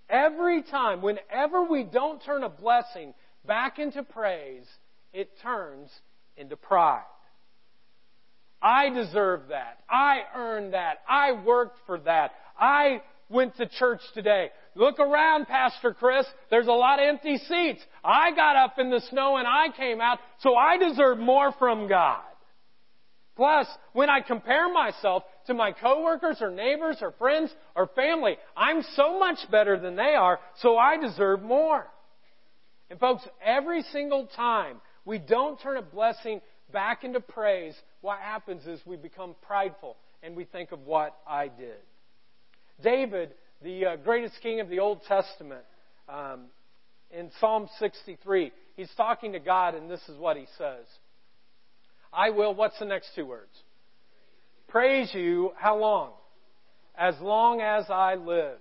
Every 0.09 0.63
time, 0.63 1.03
whenever 1.03 1.65
we 1.65 1.83
don't 1.83 2.23
turn 2.23 2.45
a 2.45 2.49
blessing 2.49 3.15
back 3.47 3.79
into 3.79 4.03
praise, 4.03 4.67
it 5.13 5.31
turns 5.43 5.91
into 6.37 6.57
pride. 6.57 7.03
I 8.63 8.91
deserve 8.91 9.49
that. 9.49 9.81
I 9.89 10.21
earned 10.35 10.75
that. 10.75 10.99
I 11.09 11.33
worked 11.33 11.79
for 11.87 11.99
that. 12.01 12.33
I 12.59 13.03
went 13.29 13.57
to 13.57 13.67
church 13.67 14.01
today. 14.15 14.51
Look 14.75 14.99
around, 14.99 15.47
Pastor 15.47 15.95
Chris. 15.95 16.27
There's 16.51 16.67
a 16.67 16.73
lot 16.73 17.01
of 17.01 17.09
empty 17.09 17.39
seats. 17.39 17.83
I 18.05 18.31
got 18.35 18.57
up 18.57 18.79
in 18.79 18.91
the 18.91 19.01
snow 19.11 19.37
and 19.37 19.47
I 19.47 19.69
came 19.77 20.01
out, 20.01 20.19
so 20.41 20.55
I 20.55 20.79
deserve 20.79 21.19
more 21.19 21.53
from 21.59 21.89
God. 21.89 22.21
Plus, 23.37 23.67
when 23.93 24.09
I 24.09 24.21
compare 24.21 24.73
myself 24.73 25.25
to 25.47 25.55
my 25.55 25.73
coworkers 25.73 26.39
or 26.41 26.51
neighbors 26.51 26.99
or 27.01 27.13
friends 27.13 27.51
or 27.75 27.89
family, 27.89 28.37
I'm 28.57 28.83
so 28.95 29.19
much 29.19 29.39
better 29.51 29.79
than 29.79 29.97
they 29.97 30.15
are, 30.15 30.39
so 30.61 30.77
I 30.77 30.97
deserve 30.99 31.43
more. 31.43 31.87
And 32.91 33.01
folks, 33.01 33.27
every 33.45 33.83
single 33.93 34.29
time 34.37 34.81
we 35.05 35.19
don't 35.19 35.61
turn 35.61 35.77
a 35.77 35.83
blessing 35.83 36.41
back 36.73 37.05
into 37.05 37.21
praise, 37.21 37.75
what 38.01 38.19
happens 38.19 38.67
is 38.67 38.81
we 38.85 38.97
become 38.97 39.35
prideful 39.47 39.97
and 40.23 40.37
we 40.37 40.45
think 40.45 40.73
of 40.73 40.81
what 40.87 41.17
I 41.27 41.49
did. 41.49 41.79
David 42.83 43.33
the 43.63 43.87
uh, 43.87 43.97
greatest 43.97 44.35
king 44.43 44.61
of 44.61 44.69
the 44.69 44.81
Old 44.81 45.03
Testament, 45.09 45.63
um, 46.09 46.45
in 47.11 47.31
Psalm 47.41 47.69
63, 47.79 48.53
he's 48.75 48.91
talking 48.97 49.33
to 49.33 49.39
God, 49.39 49.75
and 49.75 49.91
this 49.91 50.03
is 50.09 50.19
what 50.19 50.37
he 50.37 50.47
says 50.59 50.85
I 52.13 52.31
will, 52.31 52.55
what's 52.55 52.79
the 52.79 52.85
next 52.85 53.11
two 53.15 53.27
words? 53.27 53.51
Praise 54.69 55.11
you, 55.13 55.53
how 55.57 55.79
long? 55.79 56.13
As 56.97 57.15
long 57.21 57.61
as 57.61 57.85
I 57.89 58.15
live. 58.15 58.59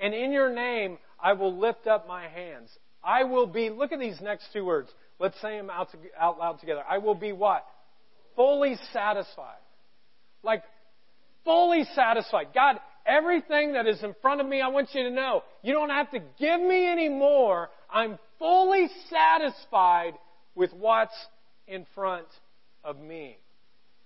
And 0.00 0.12
in 0.12 0.32
your 0.32 0.52
name, 0.52 0.98
I 1.22 1.32
will 1.34 1.56
lift 1.56 1.86
up 1.86 2.06
my 2.06 2.28
hands. 2.28 2.70
I 3.02 3.24
will 3.24 3.46
be, 3.46 3.70
look 3.70 3.92
at 3.92 4.00
these 4.00 4.20
next 4.20 4.48
two 4.52 4.64
words. 4.64 4.90
Let's 5.18 5.40
say 5.40 5.56
them 5.56 5.70
out, 5.70 5.90
to, 5.92 5.98
out 6.18 6.38
loud 6.38 6.60
together. 6.60 6.82
I 6.88 6.98
will 6.98 7.14
be 7.14 7.32
what? 7.32 7.64
Fully 8.34 8.76
satisfied. 8.92 9.60
Like, 10.42 10.62
fully 11.44 11.84
satisfied. 11.94 12.48
God, 12.54 12.78
Everything 13.06 13.74
that 13.74 13.86
is 13.86 14.02
in 14.02 14.14
front 14.22 14.40
of 14.40 14.46
me, 14.46 14.62
I 14.62 14.68
want 14.68 14.88
you 14.94 15.02
to 15.02 15.10
know, 15.10 15.42
you 15.62 15.74
don't 15.74 15.90
have 15.90 16.10
to 16.12 16.20
give 16.38 16.60
me 16.60 16.90
any 16.90 17.10
more. 17.10 17.68
I'm 17.90 18.18
fully 18.38 18.88
satisfied 19.10 20.14
with 20.54 20.72
what's 20.72 21.14
in 21.68 21.86
front 21.94 22.26
of 22.82 22.98
me. 22.98 23.36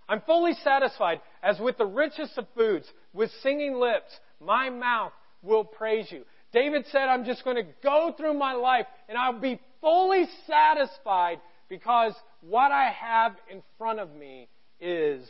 I'm 0.09 0.23
fully 0.23 0.55
satisfied 0.65 1.21
as 1.43 1.59
with 1.61 1.77
the 1.77 1.87
richest 1.87 2.39
of 2.39 2.47
foods, 2.57 2.87
with 3.13 3.31
singing 3.43 3.75
lips, 3.75 4.11
my 4.41 4.71
mouth 4.71 5.13
will 5.43 5.65
praise 5.65 6.11
you. 6.11 6.25
David 6.53 6.87
said, 6.91 7.09
I'm 7.09 7.25
just 7.25 7.45
going 7.45 7.57
to 7.57 7.71
go 7.83 8.15
through 8.17 8.35
my 8.35 8.55
life 8.55 8.87
and 9.09 9.19
I'll 9.19 9.39
be 9.39 9.61
fully 9.81 10.27
satisfied 10.47 11.41
because 11.69 12.15
what 12.41 12.73
I 12.73 12.91
have 12.91 13.37
in 13.51 13.63
front 13.77 14.01
of 14.01 14.15
me 14.15 14.49
is 14.81 15.27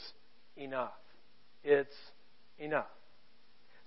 enough. 0.56 0.92
It's 1.64 1.94
enough. 2.58 2.86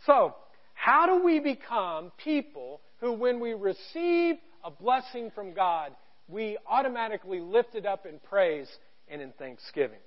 So, 0.05 0.35
how 0.73 1.05
do 1.05 1.23
we 1.23 1.39
become 1.39 2.11
people 2.23 2.81
who, 2.99 3.13
when 3.13 3.39
we 3.39 3.53
receive 3.53 4.35
a 4.63 4.71
blessing 4.71 5.31
from 5.33 5.53
God, 5.53 5.91
we 6.27 6.57
automatically 6.67 7.39
lift 7.39 7.75
it 7.75 7.85
up 7.85 8.05
in 8.05 8.19
praise 8.27 8.67
and 9.07 9.21
in 9.21 9.31
thanksgiving? 9.33 9.99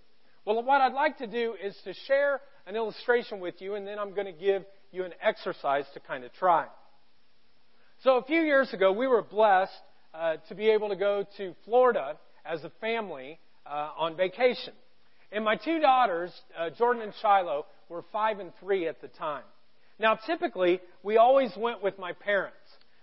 Well, 0.44 0.62
what 0.62 0.83
I'd 0.83 0.92
like 0.92 1.18
to 1.18 1.26
do 1.26 1.54
is 1.62 1.74
to 1.85 1.94
share 2.07 2.40
an 2.66 2.76
illustration 2.76 3.40
with 3.40 3.62
you, 3.62 3.76
and 3.76 3.87
then 3.87 3.98
I'm 3.98 4.14
going 4.14 4.26
to 4.26 4.33
give 4.33 4.64
you 4.92 5.04
an 5.04 5.12
exercise 5.22 5.87
to 5.94 6.00
kind 6.00 6.22
of 6.22 6.33
try. 6.35 6.66
So, 8.02 8.18
a 8.18 8.24
few 8.24 8.42
years 8.42 8.70
ago, 8.74 8.92
we 8.92 9.07
were 9.07 9.22
blessed 9.22 9.72
uh, 10.12 10.37
to 10.48 10.54
be 10.54 10.68
able 10.68 10.90
to 10.90 10.96
go 10.96 11.24
to 11.38 11.54
Florida 11.64 12.18
as 12.44 12.62
a 12.62 12.70
family 12.80 13.38
uh, 13.64 13.90
on 13.96 14.16
vacation. 14.16 14.74
And 15.33 15.46
my 15.46 15.57
two 15.57 15.80
daughters, 15.80 16.30
uh, 16.59 16.68
Jordan 16.70 17.02
and 17.02 17.12
Shiloh, 17.22 17.64
were 17.88 18.04
five 18.12 18.38
and 18.38 18.52
three 18.61 18.87
at 18.87 19.00
the 19.00 19.09
time. 19.09 19.44
Now, 19.98 20.16
typically, 20.26 20.80
we 21.02 21.16
always 21.16 21.52
went 21.57 21.83
with 21.83 21.98
my 21.98 22.12
parents 22.12 22.57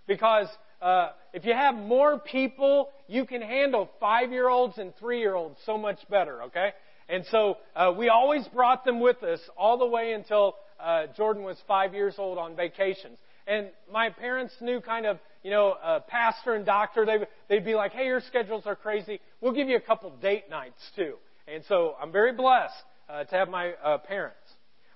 because 0.06 0.46
uh, 0.80 1.08
if 1.32 1.44
you 1.44 1.54
have 1.54 1.74
more 1.74 2.20
people, 2.20 2.90
you 3.08 3.26
can 3.26 3.42
handle 3.42 3.90
five 3.98 4.30
year 4.30 4.48
olds 4.48 4.78
and 4.78 4.94
three 4.96 5.18
year 5.18 5.34
olds 5.34 5.58
so 5.66 5.76
much 5.76 5.98
better, 6.08 6.44
okay? 6.44 6.70
And 7.12 7.26
so 7.30 7.58
uh, 7.76 7.92
we 7.96 8.08
always 8.08 8.48
brought 8.48 8.86
them 8.86 8.98
with 8.98 9.22
us 9.22 9.38
all 9.54 9.76
the 9.76 9.86
way 9.86 10.14
until 10.14 10.56
uh, 10.80 11.08
Jordan 11.14 11.42
was 11.42 11.58
five 11.68 11.92
years 11.92 12.14
old 12.16 12.38
on 12.38 12.56
vacations. 12.56 13.18
And 13.46 13.68
my 13.92 14.08
parents 14.08 14.54
knew 14.62 14.80
kind 14.80 15.04
of, 15.04 15.18
you 15.42 15.50
know, 15.50 15.76
a 15.84 16.00
pastor 16.00 16.54
and 16.54 16.64
doctor, 16.64 17.04
they, 17.04 17.18
they'd 17.50 17.66
be 17.66 17.74
like, 17.74 17.92
hey, 17.92 18.06
your 18.06 18.22
schedules 18.28 18.62
are 18.64 18.74
crazy. 18.74 19.20
We'll 19.42 19.52
give 19.52 19.68
you 19.68 19.76
a 19.76 19.80
couple 19.80 20.08
date 20.22 20.48
nights 20.48 20.80
too. 20.96 21.16
And 21.46 21.62
so 21.68 21.96
I'm 22.00 22.12
very 22.12 22.32
blessed 22.32 22.72
uh, 23.10 23.24
to 23.24 23.34
have 23.36 23.50
my 23.50 23.72
uh, 23.84 23.98
parents. 23.98 24.38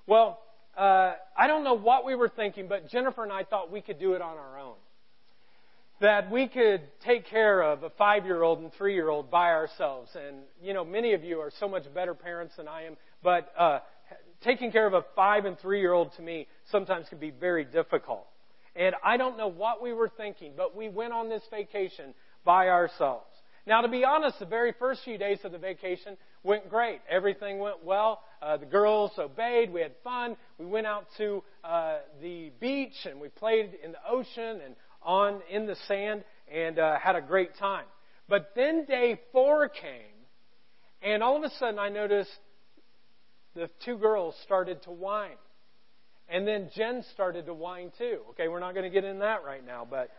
Well, 0.07 0.39
uh, 0.75 1.13
I 1.37 1.47
don't 1.47 1.65
know 1.65 1.75
what 1.75 2.07
we 2.07 2.15
were 2.15 2.31
thinking, 2.31 2.67
but 2.67 2.89
Jennifer 2.89 3.25
and 3.25 3.33
I 3.33 3.45
thought 3.45 3.71
we 3.71 3.83
could 3.83 3.99
do 3.99 4.15
it 4.15 4.23
on 4.23 4.39
our 4.39 4.59
own. 4.59 4.77
That 6.01 6.31
we 6.31 6.47
could 6.47 6.83
take 7.05 7.27
care 7.27 7.63
of 7.63 7.83
a 7.83 7.91
five 7.91 8.27
year 8.27 8.43
old 8.43 8.59
and 8.59 8.73
three 8.75 8.95
year 8.95 9.09
old 9.09 9.31
by 9.31 9.51
ourselves. 9.53 10.11
And, 10.15 10.43
you 10.63 10.75
know, 10.75 10.85
many 10.85 11.15
of 11.15 11.25
you 11.25 11.41
are 11.41 11.51
so 11.59 11.69
much 11.69 11.85
better 11.95 12.15
parents 12.15 12.55
than 12.57 12.69
I 12.69 12.85
am, 12.85 12.97
but 13.23 13.51
uh, 13.59 13.79
taking 14.45 14.73
care 14.73 14.87
of 14.87 14.93
a 14.93 15.05
five 15.15 15.47
and 15.47 15.59
three 15.59 15.81
year 15.81 15.95
old 15.95 16.13
to 16.17 16.23
me 16.23 16.49
sometimes 16.71 17.09
can 17.09 17.19
be 17.19 17.31
very 17.31 17.65
difficult. 17.65 18.27
And 18.75 18.95
I 19.03 19.17
don't 19.17 19.39
know 19.39 19.49
what 19.49 19.83
we 19.83 19.95
were 19.95 20.11
thinking, 20.15 20.53
but 20.55 20.77
we 20.77 20.91
went 20.91 21.15
on 21.15 21.31
this 21.31 21.43
vacation 21.51 22.13
by 22.45 22.69
ourselves. 22.69 23.25
Now, 23.67 23.81
to 23.81 23.89
be 23.89 24.05
honest, 24.05 24.39
the 24.39 24.47
very 24.47 24.73
first 24.79 25.03
few 25.03 25.19
days 25.19 25.39
of 25.43 25.51
the 25.51 25.59
vacation 25.59 26.17
went 26.45 26.71
great. 26.71 27.01
Everything 27.11 27.59
went 27.59 27.85
well. 27.85 28.23
Uh, 28.41 28.59
the 28.59 28.67
girls 28.67 29.11
obeyed. 29.19 29.73
We 29.73 29.81
had 29.81 29.93
fun. 30.05 30.37
We 30.59 30.67
went 30.67 30.87
out 30.87 31.07
to 31.17 31.43
uh, 31.65 31.99
the 32.23 32.53
beach 32.61 32.95
and 33.07 33.21
we 33.21 33.29
played 33.29 33.71
in 33.83 33.91
the 33.91 33.99
ocean 34.09 34.61
and 34.65 34.77
on 35.07 35.41
in 35.51 35.67
the 35.67 35.77
sand 35.89 36.25
and 36.53 36.79
uh, 36.79 36.99
had 36.99 37.17
a 37.17 37.23
great 37.23 37.57
time. 37.59 37.87
But 38.29 38.51
then 38.55 38.85
day 38.85 39.21
four 39.33 39.69
came, 39.69 40.13
and 41.01 41.23
all 41.23 41.37
of 41.37 41.45
a 41.45 41.51
sudden 41.59 41.79
I 41.79 41.89
noticed 41.89 42.31
the 43.55 43.71
two 43.85 43.97
girls 43.97 44.35
started 44.45 44.83
to 44.83 44.91
whine. 44.91 45.39
And 46.29 46.47
then 46.47 46.71
Jen 46.75 47.05
started 47.15 47.47
to 47.47 47.55
whine 47.55 47.93
too. 47.97 48.19
Okay, 48.31 48.49
we're 48.49 48.61
not 48.61 48.75
going 48.75 48.85
to 48.85 48.91
get 48.91 49.05
in 49.05 49.21
that 49.21 49.45
right 49.45 49.65
now, 49.65 49.87
but 49.89 50.11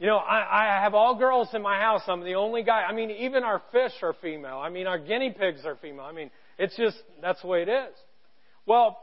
you 0.00 0.06
know, 0.06 0.16
I, 0.16 0.78
I 0.78 0.82
have 0.82 0.94
all 0.94 1.14
girls 1.16 1.48
in 1.52 1.62
my 1.62 1.78
house. 1.78 2.00
I'm 2.08 2.24
the 2.24 2.34
only 2.34 2.62
guy. 2.62 2.82
I 2.82 2.94
mean, 2.94 3.10
even 3.10 3.44
our 3.44 3.62
fish 3.70 3.92
are 4.02 4.14
female. 4.22 4.58
I 4.58 4.70
mean, 4.70 4.86
our 4.86 4.98
guinea 4.98 5.30
pigs 5.30 5.60
are 5.66 5.76
female. 5.76 6.06
I 6.06 6.12
mean, 6.12 6.30
it's 6.58 6.74
just, 6.74 6.96
that's 7.20 7.40
the 7.42 7.46
way 7.46 7.62
it 7.62 7.68
is. 7.68 7.94
Well, 8.64 8.98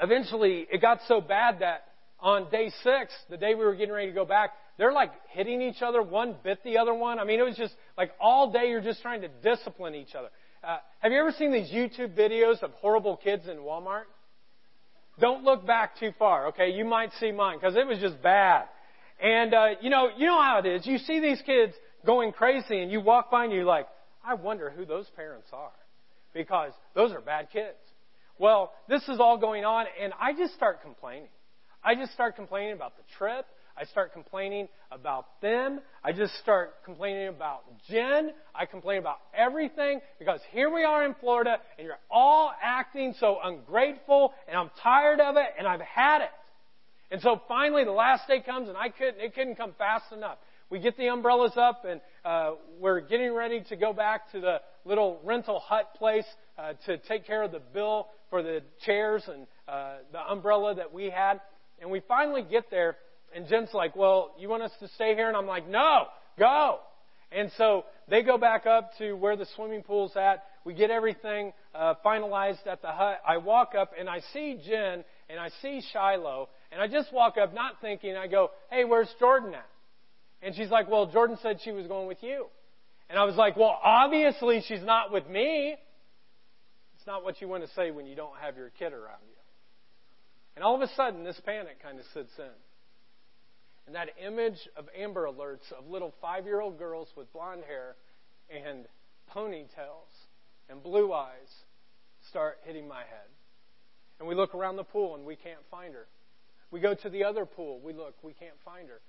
eventually 0.00 0.66
it 0.72 0.80
got 0.80 1.00
so 1.08 1.20
bad 1.20 1.58
that 1.60 1.87
on 2.20 2.50
day 2.50 2.70
six, 2.82 3.12
the 3.30 3.36
day 3.36 3.54
we 3.54 3.64
were 3.64 3.74
getting 3.74 3.94
ready 3.94 4.08
to 4.08 4.14
go 4.14 4.24
back, 4.24 4.50
they're 4.76 4.92
like 4.92 5.12
hitting 5.30 5.62
each 5.62 5.82
other. 5.82 6.02
One 6.02 6.36
bit 6.42 6.62
the 6.64 6.78
other 6.78 6.94
one. 6.94 7.18
I 7.18 7.24
mean, 7.24 7.40
it 7.40 7.44
was 7.44 7.56
just 7.56 7.74
like 7.96 8.12
all 8.20 8.52
day 8.52 8.68
you're 8.70 8.80
just 8.80 9.02
trying 9.02 9.22
to 9.22 9.28
discipline 9.28 9.94
each 9.94 10.14
other. 10.14 10.28
Uh, 10.62 10.78
have 11.00 11.12
you 11.12 11.18
ever 11.18 11.32
seen 11.32 11.52
these 11.52 11.70
YouTube 11.70 12.16
videos 12.16 12.62
of 12.62 12.72
horrible 12.72 13.16
kids 13.16 13.46
in 13.48 13.58
Walmart? 13.58 14.04
Don't 15.20 15.44
look 15.44 15.66
back 15.66 15.98
too 15.98 16.12
far, 16.18 16.48
okay? 16.48 16.70
You 16.70 16.84
might 16.84 17.12
see 17.20 17.32
mine 17.32 17.58
because 17.58 17.76
it 17.76 17.86
was 17.86 17.98
just 17.98 18.20
bad. 18.22 18.64
And, 19.20 19.52
uh, 19.52 19.66
you 19.80 19.90
know, 19.90 20.08
you 20.16 20.26
know 20.26 20.40
how 20.40 20.60
it 20.60 20.66
is. 20.66 20.86
You 20.86 20.98
see 20.98 21.20
these 21.20 21.42
kids 21.44 21.72
going 22.06 22.32
crazy 22.32 22.80
and 22.80 22.90
you 22.90 23.00
walk 23.00 23.30
by 23.30 23.44
and 23.44 23.52
you're 23.52 23.64
like, 23.64 23.88
I 24.24 24.34
wonder 24.34 24.70
who 24.70 24.84
those 24.84 25.06
parents 25.16 25.48
are. 25.52 25.72
Because 26.34 26.72
those 26.94 27.12
are 27.12 27.20
bad 27.20 27.48
kids. 27.52 27.78
Well, 28.38 28.72
this 28.88 29.02
is 29.08 29.18
all 29.18 29.38
going 29.38 29.64
on 29.64 29.86
and 30.00 30.12
I 30.20 30.34
just 30.34 30.54
start 30.54 30.82
complaining. 30.82 31.28
I 31.88 31.94
just 31.94 32.12
start 32.12 32.36
complaining 32.36 32.74
about 32.74 32.98
the 32.98 33.02
trip. 33.16 33.46
I 33.74 33.84
start 33.84 34.12
complaining 34.12 34.68
about 34.92 35.40
them. 35.40 35.80
I 36.04 36.12
just 36.12 36.34
start 36.42 36.84
complaining 36.84 37.28
about 37.28 37.62
Jen. 37.88 38.32
I 38.54 38.66
complain 38.66 38.98
about 38.98 39.16
everything 39.32 40.02
because 40.18 40.40
here 40.52 40.68
we 40.68 40.84
are 40.84 41.06
in 41.06 41.14
Florida 41.14 41.56
and 41.78 41.86
you're 41.86 41.96
all 42.10 42.52
acting 42.62 43.14
so 43.18 43.38
ungrateful 43.42 44.34
and 44.46 44.58
I'm 44.58 44.70
tired 44.82 45.18
of 45.18 45.36
it 45.36 45.46
and 45.58 45.66
I've 45.66 45.80
had 45.80 46.20
it. 46.20 46.30
And 47.10 47.22
so 47.22 47.40
finally 47.48 47.84
the 47.84 47.90
last 47.90 48.28
day 48.28 48.42
comes 48.42 48.68
and 48.68 48.76
I 48.76 48.90
couldn't, 48.90 49.18
it 49.18 49.34
couldn't 49.34 49.56
come 49.56 49.72
fast 49.78 50.12
enough. 50.12 50.36
We 50.68 50.80
get 50.80 50.98
the 50.98 51.06
umbrellas 51.06 51.56
up 51.56 51.86
and 51.88 52.02
uh, 52.22 52.50
we're 52.78 53.00
getting 53.00 53.32
ready 53.32 53.64
to 53.70 53.76
go 53.76 53.94
back 53.94 54.30
to 54.32 54.40
the 54.40 54.60
little 54.84 55.20
rental 55.24 55.58
hut 55.58 55.94
place 55.96 56.26
uh, 56.58 56.74
to 56.84 56.98
take 56.98 57.26
care 57.26 57.44
of 57.44 57.52
the 57.52 57.62
bill 57.72 58.08
for 58.28 58.42
the 58.42 58.60
chairs 58.84 59.22
and 59.26 59.46
uh, 59.66 59.94
the 60.12 60.20
umbrella 60.30 60.74
that 60.74 60.92
we 60.92 61.08
had. 61.08 61.40
And 61.80 61.90
we 61.90 62.00
finally 62.00 62.42
get 62.42 62.70
there, 62.70 62.96
and 63.34 63.46
Jen's 63.48 63.72
like, 63.72 63.94
"Well, 63.96 64.34
you 64.38 64.48
want 64.48 64.62
us 64.62 64.72
to 64.80 64.88
stay 64.88 65.14
here?" 65.14 65.28
And 65.28 65.36
I'm 65.36 65.46
like, 65.46 65.68
"No, 65.68 66.06
go." 66.38 66.80
And 67.30 67.50
so 67.58 67.84
they 68.08 68.22
go 68.22 68.38
back 68.38 68.66
up 68.66 68.90
to 68.98 69.12
where 69.12 69.36
the 69.36 69.46
swimming 69.54 69.82
pool's 69.82 70.16
at. 70.16 70.44
We 70.64 70.72
get 70.72 70.90
everything 70.90 71.52
uh, 71.74 71.94
finalized 72.04 72.66
at 72.66 72.80
the 72.80 72.88
hut. 72.88 73.20
I 73.26 73.36
walk 73.36 73.74
up 73.74 73.92
and 73.98 74.08
I 74.08 74.20
see 74.32 74.58
Jen 74.66 75.04
and 75.28 75.38
I 75.38 75.50
see 75.60 75.82
Shiloh, 75.92 76.48
and 76.72 76.80
I 76.80 76.88
just 76.88 77.12
walk 77.12 77.36
up, 77.36 77.52
not 77.54 77.80
thinking. 77.80 78.16
I 78.16 78.26
go, 78.28 78.50
"Hey, 78.70 78.84
where's 78.84 79.12
Jordan 79.18 79.54
at?" 79.54 79.66
And 80.42 80.54
she's 80.54 80.70
like, 80.70 80.88
Well, 80.88 81.06
Jordan 81.06 81.38
said 81.42 81.58
she 81.64 81.72
was 81.72 81.86
going 81.86 82.06
with 82.06 82.22
you. 82.22 82.46
And 83.10 83.18
I 83.18 83.24
was 83.24 83.36
like, 83.36 83.56
Well, 83.56 83.78
obviously 83.82 84.62
she's 84.66 84.82
not 84.82 85.12
with 85.12 85.28
me. 85.28 85.76
It's 86.96 87.06
not 87.06 87.24
what 87.24 87.40
you 87.40 87.48
want 87.48 87.64
to 87.64 87.70
say 87.74 87.90
when 87.90 88.06
you 88.06 88.14
don't 88.14 88.36
have 88.40 88.56
your 88.56 88.70
kid 88.70 88.92
around 88.92 89.22
you. 89.28 89.37
And 90.58 90.64
all 90.64 90.74
of 90.74 90.80
a 90.80 90.92
sudden, 90.96 91.22
this 91.22 91.40
panic 91.46 91.80
kind 91.80 92.00
of 92.00 92.04
sits 92.12 92.32
in. 92.36 92.50
And 93.86 93.94
that 93.94 94.08
image 94.20 94.58
of 94.74 94.86
Amber 95.00 95.28
Alerts 95.28 95.70
of 95.70 95.86
little 95.86 96.12
five 96.20 96.46
year 96.46 96.60
old 96.60 96.80
girls 96.80 97.06
with 97.16 97.32
blonde 97.32 97.62
hair 97.64 97.94
and 98.50 98.84
ponytails 99.32 100.10
and 100.68 100.82
blue 100.82 101.12
eyes 101.12 101.48
start 102.28 102.58
hitting 102.64 102.88
my 102.88 102.98
head. 102.98 103.28
And 104.18 104.26
we 104.26 104.34
look 104.34 104.52
around 104.52 104.74
the 104.74 104.82
pool 104.82 105.14
and 105.14 105.24
we 105.24 105.36
can't 105.36 105.60
find 105.70 105.94
her. 105.94 106.08
We 106.72 106.80
go 106.80 106.92
to 106.92 107.08
the 107.08 107.22
other 107.22 107.46
pool. 107.46 107.78
We 107.80 107.92
look, 107.92 108.16
we 108.24 108.32
can't 108.32 108.58
find 108.64 108.88
her. 108.88 109.00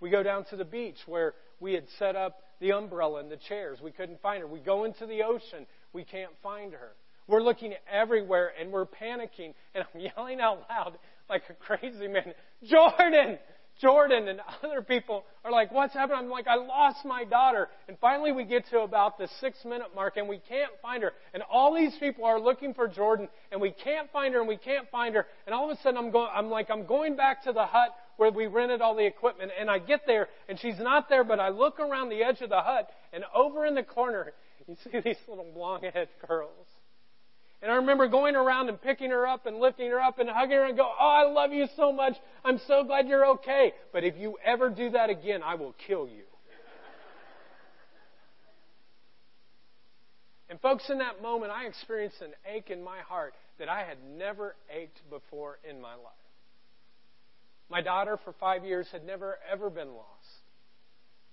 We 0.00 0.10
go 0.10 0.22
down 0.22 0.44
to 0.50 0.56
the 0.56 0.66
beach 0.66 0.98
where 1.06 1.32
we 1.58 1.72
had 1.72 1.84
set 1.98 2.16
up 2.16 2.42
the 2.60 2.72
umbrella 2.72 3.20
and 3.20 3.30
the 3.30 3.38
chairs. 3.48 3.78
We 3.82 3.92
couldn't 3.92 4.20
find 4.20 4.42
her. 4.42 4.46
We 4.46 4.60
go 4.60 4.84
into 4.84 5.06
the 5.06 5.22
ocean. 5.22 5.66
We 5.94 6.04
can't 6.04 6.32
find 6.42 6.74
her. 6.74 6.92
We're 7.28 7.42
looking 7.42 7.74
everywhere 7.90 8.52
and 8.58 8.72
we're 8.72 8.86
panicking 8.86 9.54
and 9.74 9.84
I'm 9.84 10.00
yelling 10.00 10.40
out 10.40 10.66
loud 10.68 10.98
like 11.30 11.42
a 11.50 11.54
crazy 11.54 12.08
man, 12.08 12.34
Jordan! 12.64 13.38
Jordan 13.80 14.26
and 14.26 14.40
other 14.64 14.82
people 14.82 15.24
are 15.44 15.52
like, 15.52 15.70
what's 15.70 15.94
happened? 15.94 16.18
I'm 16.18 16.28
like, 16.28 16.48
I 16.48 16.56
lost 16.56 17.04
my 17.04 17.22
daughter. 17.22 17.68
And 17.86 17.96
finally 18.00 18.32
we 18.32 18.44
get 18.44 18.66
to 18.70 18.80
about 18.80 19.18
the 19.18 19.28
six 19.40 19.56
minute 19.64 19.88
mark 19.94 20.16
and 20.16 20.28
we 20.28 20.40
can't 20.48 20.72
find 20.82 21.02
her. 21.04 21.12
And 21.32 21.44
all 21.44 21.72
these 21.72 21.94
people 22.00 22.24
are 22.24 22.40
looking 22.40 22.74
for 22.74 22.88
Jordan 22.88 23.28
and 23.52 23.60
we 23.60 23.70
can't 23.70 24.10
find 24.10 24.34
her 24.34 24.40
and 24.40 24.48
we 24.48 24.56
can't 24.56 24.90
find 24.90 25.14
her. 25.14 25.26
And 25.46 25.54
all 25.54 25.70
of 25.70 25.78
a 25.78 25.80
sudden 25.82 25.96
I'm 25.96 26.10
going, 26.10 26.28
I'm 26.34 26.50
like, 26.50 26.70
I'm 26.70 26.86
going 26.86 27.14
back 27.14 27.44
to 27.44 27.52
the 27.52 27.66
hut 27.66 27.90
where 28.18 28.32
we 28.32 28.46
rented 28.46 28.82
all 28.82 28.94
the 28.94 29.06
equipment. 29.06 29.52
And 29.58 29.70
I 29.70 29.78
get 29.78 30.02
there, 30.06 30.28
and 30.48 30.58
she's 30.60 30.78
not 30.78 31.08
there, 31.08 31.24
but 31.24 31.40
I 31.40 31.48
look 31.48 31.80
around 31.80 32.10
the 32.10 32.22
edge 32.22 32.40
of 32.42 32.50
the 32.50 32.60
hut, 32.60 32.90
and 33.12 33.24
over 33.34 33.64
in 33.64 33.74
the 33.74 33.84
corner, 33.84 34.32
you 34.66 34.76
see 34.84 35.00
these 35.00 35.16
little 35.28 35.46
long 35.56 35.82
head 35.82 36.08
curls. 36.26 36.66
And 37.60 37.72
I 37.72 37.76
remember 37.76 38.06
going 38.06 38.36
around 38.36 38.68
and 38.68 38.80
picking 38.80 39.10
her 39.10 39.26
up 39.26 39.46
and 39.46 39.58
lifting 39.58 39.90
her 39.90 40.00
up 40.00 40.18
and 40.20 40.28
hugging 40.28 40.56
her 40.56 40.64
and 40.64 40.76
go, 40.76 40.88
Oh, 40.88 41.24
I 41.26 41.30
love 41.30 41.52
you 41.52 41.66
so 41.76 41.92
much. 41.92 42.14
I'm 42.44 42.60
so 42.68 42.84
glad 42.84 43.08
you're 43.08 43.26
okay. 43.30 43.72
But 43.92 44.04
if 44.04 44.16
you 44.16 44.36
ever 44.44 44.70
do 44.70 44.90
that 44.90 45.10
again, 45.10 45.42
I 45.42 45.56
will 45.56 45.74
kill 45.86 46.06
you. 46.06 46.22
and 50.48 50.60
folks, 50.60 50.88
in 50.88 50.98
that 50.98 51.20
moment, 51.20 51.50
I 51.50 51.66
experienced 51.66 52.22
an 52.22 52.32
ache 52.46 52.70
in 52.70 52.82
my 52.82 53.00
heart 53.00 53.34
that 53.58 53.68
I 53.68 53.80
had 53.82 53.98
never 54.16 54.54
ached 54.70 55.00
before 55.10 55.58
in 55.68 55.80
my 55.80 55.94
life. 55.94 56.12
My 57.68 57.82
daughter, 57.82 58.18
for 58.24 58.32
five 58.38 58.64
years, 58.64 58.86
had 58.92 59.04
never, 59.04 59.36
ever 59.50 59.68
been 59.68 59.88
lost. 59.88 60.06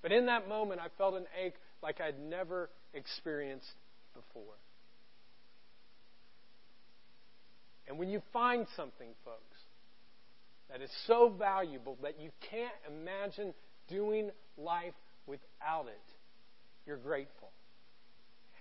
But 0.01 0.11
in 0.11 0.25
that 0.25 0.49
moment, 0.49 0.81
I 0.81 0.88
felt 0.97 1.13
an 1.13 1.25
ache 1.39 1.55
like 1.83 2.01
I'd 2.01 2.19
never 2.19 2.69
experienced 2.93 3.73
before. 4.13 4.55
And 7.88 8.00
when 8.00 8.10
you 8.10 8.21
find 8.34 8.65
something, 8.76 9.10
folks, 9.24 9.58
that 10.69 10.82
is 10.82 10.89
so 11.06 11.30
valuable 11.38 11.98
that 12.02 12.19
you 12.19 12.32
can't 12.50 12.74
imagine 12.89 13.54
doing 13.88 14.32
life 14.58 14.93
without 15.28 15.88
it, 15.88 16.02
you're 16.86 16.98
grateful. 16.98 17.50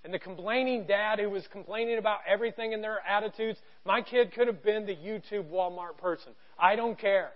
And 0.04 0.12
the 0.12 0.18
complaining 0.18 0.86
dad 0.86 1.18
who 1.18 1.30
was 1.30 1.46
complaining 1.50 1.96
about 1.96 2.18
everything 2.28 2.72
in 2.72 2.82
their 2.82 3.00
attitudes, 3.08 3.58
my 3.86 4.02
kid 4.02 4.32
could 4.34 4.48
have 4.48 4.62
been 4.62 4.84
the 4.84 4.94
YouTube 4.94 5.48
Walmart 5.50 5.96
person. 5.96 6.32
I 6.58 6.76
don't 6.76 6.98
care. 6.98 7.30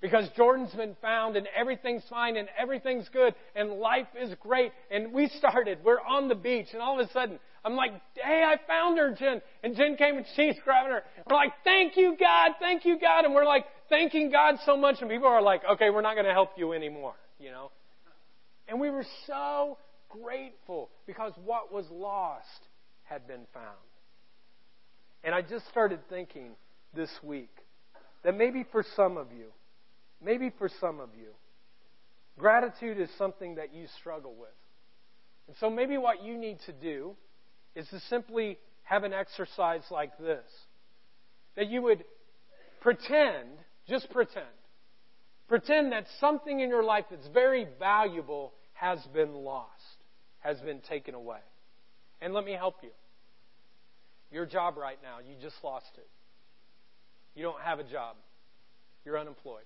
Because 0.00 0.28
Jordan's 0.36 0.74
been 0.74 0.96
found 1.00 1.36
and 1.36 1.48
everything's 1.56 2.02
fine 2.10 2.36
and 2.36 2.48
everything's 2.58 3.08
good 3.10 3.34
and 3.54 3.70
life 3.74 4.08
is 4.20 4.34
great. 4.40 4.72
And 4.90 5.12
we 5.12 5.28
started, 5.38 5.78
we're 5.84 6.00
on 6.00 6.28
the 6.28 6.34
beach 6.34 6.66
and 6.72 6.82
all 6.82 7.00
of 7.00 7.08
a 7.08 7.12
sudden 7.12 7.38
I'm 7.64 7.76
like, 7.76 7.92
hey, 8.14 8.44
I 8.46 8.56
found 8.66 8.98
her, 8.98 9.14
Jen. 9.14 9.40
And 9.62 9.76
Jen 9.76 9.96
came 9.96 10.16
and 10.16 10.26
she's 10.36 10.56
grabbing 10.64 10.92
her. 10.92 11.02
We're 11.28 11.36
like, 11.36 11.52
thank 11.64 11.96
you, 11.96 12.16
God, 12.18 12.52
thank 12.60 12.84
you, 12.84 12.98
God. 12.98 13.24
And 13.24 13.34
we're 13.34 13.46
like 13.46 13.64
thanking 13.88 14.30
God 14.30 14.56
so 14.66 14.76
much 14.76 14.96
and 15.00 15.10
people 15.10 15.28
are 15.28 15.42
like, 15.42 15.62
okay, 15.72 15.90
we're 15.90 16.02
not 16.02 16.14
going 16.14 16.26
to 16.26 16.32
help 16.32 16.50
you 16.56 16.72
anymore, 16.72 17.14
you 17.38 17.50
know. 17.50 17.70
And 18.68 18.80
we 18.80 18.90
were 18.90 19.06
so 19.26 19.78
grateful 20.08 20.90
because 21.06 21.32
what 21.44 21.72
was 21.72 21.86
lost 21.90 22.48
had 23.04 23.26
been 23.26 23.46
found. 23.52 23.66
And 25.22 25.34
I 25.34 25.42
just 25.42 25.66
started 25.68 26.00
thinking 26.08 26.52
this 26.94 27.10
week 27.22 27.50
that 28.24 28.36
maybe 28.36 28.64
for 28.70 28.84
some 28.94 29.16
of 29.16 29.28
you, 29.32 29.46
Maybe 30.24 30.50
for 30.58 30.70
some 30.80 31.00
of 31.00 31.10
you, 31.18 31.28
gratitude 32.38 32.98
is 32.98 33.10
something 33.18 33.56
that 33.56 33.74
you 33.74 33.86
struggle 34.00 34.34
with. 34.34 34.48
And 35.48 35.56
so 35.60 35.68
maybe 35.68 35.98
what 35.98 36.24
you 36.24 36.38
need 36.38 36.58
to 36.66 36.72
do 36.72 37.14
is 37.74 37.88
to 37.88 38.00
simply 38.08 38.58
have 38.84 39.04
an 39.04 39.12
exercise 39.12 39.82
like 39.90 40.16
this. 40.18 40.44
That 41.56 41.68
you 41.68 41.82
would 41.82 42.04
pretend, 42.80 43.48
just 43.88 44.10
pretend, 44.10 44.46
pretend 45.48 45.92
that 45.92 46.06
something 46.20 46.60
in 46.60 46.68
your 46.68 46.84
life 46.84 47.06
that's 47.10 47.28
very 47.28 47.66
valuable 47.78 48.52
has 48.74 48.98
been 49.12 49.32
lost, 49.32 49.70
has 50.40 50.58
been 50.60 50.80
taken 50.80 51.14
away. 51.14 51.38
And 52.20 52.34
let 52.34 52.44
me 52.44 52.52
help 52.52 52.76
you. 52.82 52.90
Your 54.30 54.46
job 54.46 54.76
right 54.76 54.98
now, 55.02 55.18
you 55.18 55.36
just 55.40 55.56
lost 55.62 55.90
it. 55.96 56.08
You 57.34 57.42
don't 57.42 57.60
have 57.60 57.78
a 57.78 57.84
job. 57.84 58.16
You're 59.04 59.18
unemployed. 59.18 59.64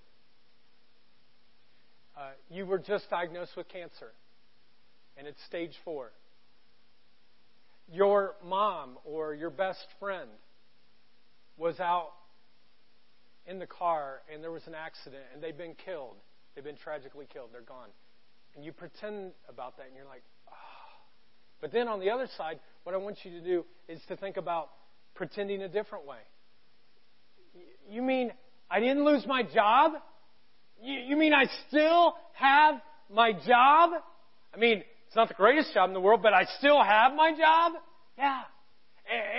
Uh, 2.16 2.30
you 2.50 2.66
were 2.66 2.78
just 2.78 3.08
diagnosed 3.10 3.52
with 3.56 3.68
cancer, 3.68 4.10
and 5.16 5.26
it's 5.26 5.38
stage 5.46 5.74
four. 5.84 6.10
Your 7.90 8.34
mom 8.44 8.98
or 9.04 9.34
your 9.34 9.50
best 9.50 9.84
friend 9.98 10.28
was 11.56 11.80
out 11.80 12.10
in 13.46 13.58
the 13.58 13.66
car, 13.66 14.20
and 14.32 14.42
there 14.42 14.50
was 14.50 14.66
an 14.66 14.74
accident, 14.74 15.22
and 15.32 15.42
they've 15.42 15.56
been 15.56 15.74
killed. 15.84 16.16
They've 16.54 16.64
been 16.64 16.76
tragically 16.76 17.26
killed. 17.32 17.48
They're 17.52 17.62
gone. 17.62 17.88
And 18.54 18.64
you 18.64 18.72
pretend 18.72 19.32
about 19.48 19.78
that, 19.78 19.86
and 19.86 19.96
you're 19.96 20.04
like, 20.04 20.22
oh. 20.48 20.52
But 21.60 21.72
then 21.72 21.88
on 21.88 22.00
the 22.00 22.10
other 22.10 22.28
side, 22.36 22.60
what 22.84 22.94
I 22.94 22.98
want 22.98 23.18
you 23.24 23.30
to 23.32 23.40
do 23.40 23.64
is 23.88 24.00
to 24.08 24.16
think 24.16 24.36
about 24.36 24.68
pretending 25.14 25.62
a 25.62 25.68
different 25.68 26.06
way. 26.06 26.18
You 27.90 28.02
mean 28.02 28.32
I 28.70 28.80
didn't 28.80 29.04
lose 29.04 29.26
my 29.26 29.42
job? 29.42 29.92
You, 30.82 30.94
you 30.94 31.16
mean 31.16 31.32
I 31.32 31.46
still 31.68 32.14
have 32.34 32.76
my 33.12 33.32
job? 33.32 33.90
I 34.54 34.58
mean, 34.58 34.82
it's 35.08 35.16
not 35.16 35.28
the 35.28 35.34
greatest 35.34 35.72
job 35.72 35.88
in 35.88 35.94
the 35.94 36.00
world, 36.00 36.20
but 36.22 36.34
I 36.34 36.44
still 36.58 36.82
have 36.82 37.14
my 37.14 37.30
job? 37.30 37.72
Yeah. 38.18 38.42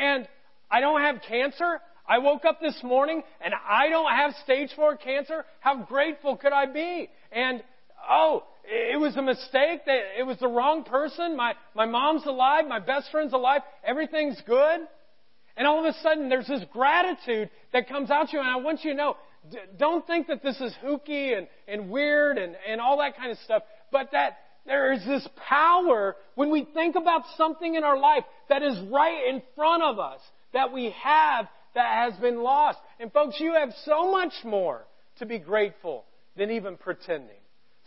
And 0.02 0.28
I 0.72 0.82
don't 0.82 1.00
have 1.02 1.22
cancer? 1.28 1.80
I 2.08 2.18
woke 2.18 2.44
up 2.44 2.60
this 2.60 2.82
morning 2.82 3.22
and 3.40 3.54
I 3.70 3.88
don't 3.90 4.12
have 4.12 4.34
stage 4.44 4.72
four 4.76 4.98
cancer? 4.98 5.46
How 5.60 5.84
grateful 5.84 6.38
could 6.38 6.54
I 6.54 6.66
be? 6.66 7.08
And, 7.32 7.62
oh, 8.10 8.46
it 8.66 9.00
was 9.00 9.16
a 9.16 9.22
mistake 9.22 9.82
it 9.86 10.26
was 10.26 10.40
the 10.40 10.48
wrong 10.48 10.84
person. 10.84 11.38
My, 11.38 11.54
my 11.76 11.86
mom's 11.86 12.26
alive. 12.26 12.66
My 12.68 12.80
best 12.80 13.12
friend's 13.12 13.34
alive. 13.34 13.62
Everything's 13.84 14.42
good. 14.48 14.80
And 15.56 15.68
all 15.68 15.86
of 15.86 15.86
a 15.86 15.98
sudden 16.02 16.30
there's 16.30 16.48
this 16.48 16.64
gratitude 16.74 17.52
that 17.74 17.88
comes 17.88 18.10
out 18.10 18.30
to 18.30 18.38
you 18.38 18.40
and 18.40 18.50
I 18.50 18.56
want 18.56 18.84
you 18.84 18.92
to 18.92 18.98
know 18.98 19.18
don't 19.78 20.06
think 20.06 20.28
that 20.28 20.44
this 20.44 20.60
is 20.60 20.74
hooky 20.82 21.34
and, 21.34 21.48
and 21.68 21.90
weird 21.90 22.38
and, 22.38 22.56
and 22.68 22.82
all 22.82 22.98
that 22.98 23.16
kind 23.16 23.32
of 23.32 23.38
stuff, 23.40 23.64
but 23.92 24.10
that 24.12 24.38
there 24.70 24.94
is 24.94 25.04
this 25.04 25.28
power 25.48 26.16
when 26.36 26.52
we 26.52 26.64
think 26.76 26.96
about 26.96 27.24
something 27.36 27.74
in 27.74 27.84
our 27.84 27.98
life 27.98 28.24
that 28.50 28.62
is 28.62 28.80
right 28.92 29.28
in 29.28 29.42
front 29.56 29.82
of 29.82 29.98
us 29.98 30.22
that 30.54 30.72
we 30.72 30.96
have 31.04 31.48
that 31.74 32.06
has 32.06 32.14
been 32.22 32.44
lost. 32.44 32.78
And 33.00 33.12
folks, 33.12 33.40
you 33.40 33.56
have 33.56 33.74
so 33.84 34.12
much 34.12 34.34
more 34.44 34.86
to 35.18 35.26
be 35.26 35.40
grateful 35.40 36.06
than 36.38 36.52
even 36.52 36.78
pretending. 36.78 37.42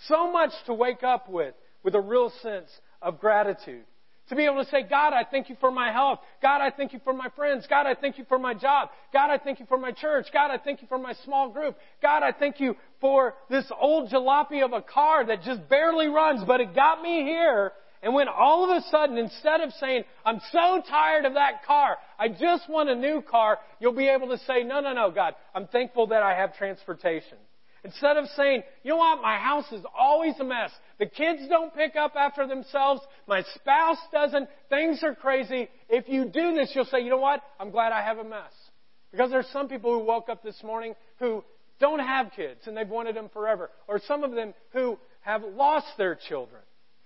So 0.08 0.32
much 0.32 0.50
to 0.66 0.74
wake 0.74 1.04
up 1.04 1.30
with, 1.30 1.54
with 1.84 1.94
a 1.94 2.00
real 2.00 2.32
sense 2.42 2.68
of 3.00 3.20
gratitude. 3.20 3.84
To 4.28 4.36
be 4.36 4.44
able 4.44 4.64
to 4.64 4.70
say, 4.70 4.82
God, 4.88 5.12
I 5.12 5.24
thank 5.28 5.48
you 5.48 5.56
for 5.60 5.70
my 5.70 5.92
health. 5.92 6.20
God, 6.40 6.60
I 6.60 6.70
thank 6.70 6.92
you 6.92 7.00
for 7.02 7.12
my 7.12 7.28
friends. 7.34 7.66
God, 7.68 7.86
I 7.86 7.94
thank 7.94 8.18
you 8.18 8.24
for 8.28 8.38
my 8.38 8.54
job. 8.54 8.90
God, 9.12 9.30
I 9.30 9.38
thank 9.38 9.58
you 9.58 9.66
for 9.66 9.76
my 9.76 9.90
church. 9.90 10.26
God, 10.32 10.50
I 10.50 10.58
thank 10.58 10.80
you 10.80 10.88
for 10.88 10.98
my 10.98 11.12
small 11.24 11.50
group. 11.50 11.76
God, 12.00 12.22
I 12.22 12.32
thank 12.32 12.60
you 12.60 12.76
for 13.00 13.34
this 13.50 13.64
old 13.80 14.10
jalopy 14.10 14.64
of 14.64 14.72
a 14.72 14.80
car 14.80 15.26
that 15.26 15.42
just 15.42 15.68
barely 15.68 16.06
runs, 16.06 16.44
but 16.46 16.60
it 16.60 16.74
got 16.74 17.02
me 17.02 17.24
here. 17.24 17.72
And 18.02 18.14
when 18.14 18.26
all 18.28 18.64
of 18.64 18.76
a 18.76 18.86
sudden, 18.90 19.18
instead 19.18 19.60
of 19.60 19.72
saying, 19.74 20.04
I'm 20.24 20.40
so 20.50 20.82
tired 20.88 21.24
of 21.24 21.34
that 21.34 21.64
car, 21.64 21.98
I 22.18 22.28
just 22.28 22.68
want 22.68 22.90
a 22.90 22.96
new 22.96 23.22
car, 23.22 23.58
you'll 23.80 23.92
be 23.92 24.08
able 24.08 24.28
to 24.28 24.38
say, 24.38 24.64
no, 24.64 24.80
no, 24.80 24.92
no, 24.92 25.10
God, 25.10 25.34
I'm 25.54 25.68
thankful 25.68 26.08
that 26.08 26.22
I 26.22 26.36
have 26.36 26.56
transportation. 26.56 27.38
Instead 27.84 28.16
of 28.16 28.26
saying, 28.36 28.62
you 28.84 28.90
know 28.90 28.96
what, 28.98 29.20
my 29.22 29.36
house 29.38 29.70
is 29.72 29.84
always 29.98 30.34
a 30.38 30.44
mess. 30.44 30.70
The 31.00 31.06
kids 31.06 31.42
don't 31.48 31.74
pick 31.74 31.96
up 31.96 32.14
after 32.16 32.46
themselves. 32.46 33.00
My 33.26 33.42
spouse 33.56 33.98
doesn't. 34.12 34.48
Things 34.68 35.00
are 35.02 35.16
crazy. 35.16 35.68
If 35.88 36.08
you 36.08 36.26
do 36.26 36.54
this, 36.54 36.70
you'll 36.74 36.84
say, 36.84 37.00
you 37.00 37.10
know 37.10 37.18
what, 37.18 37.42
I'm 37.58 37.70
glad 37.70 37.92
I 37.92 38.02
have 38.02 38.18
a 38.18 38.24
mess. 38.24 38.52
Because 39.10 39.30
there's 39.30 39.48
some 39.52 39.68
people 39.68 39.92
who 39.92 40.04
woke 40.04 40.28
up 40.28 40.44
this 40.44 40.62
morning 40.62 40.94
who 41.18 41.44
don't 41.80 41.98
have 41.98 42.30
kids 42.36 42.60
and 42.66 42.76
they've 42.76 42.88
wanted 42.88 43.16
them 43.16 43.28
forever. 43.32 43.70
Or 43.88 44.00
some 44.06 44.22
of 44.22 44.32
them 44.32 44.54
who 44.72 44.96
have 45.22 45.42
lost 45.42 45.88
their 45.98 46.16
children. 46.28 46.62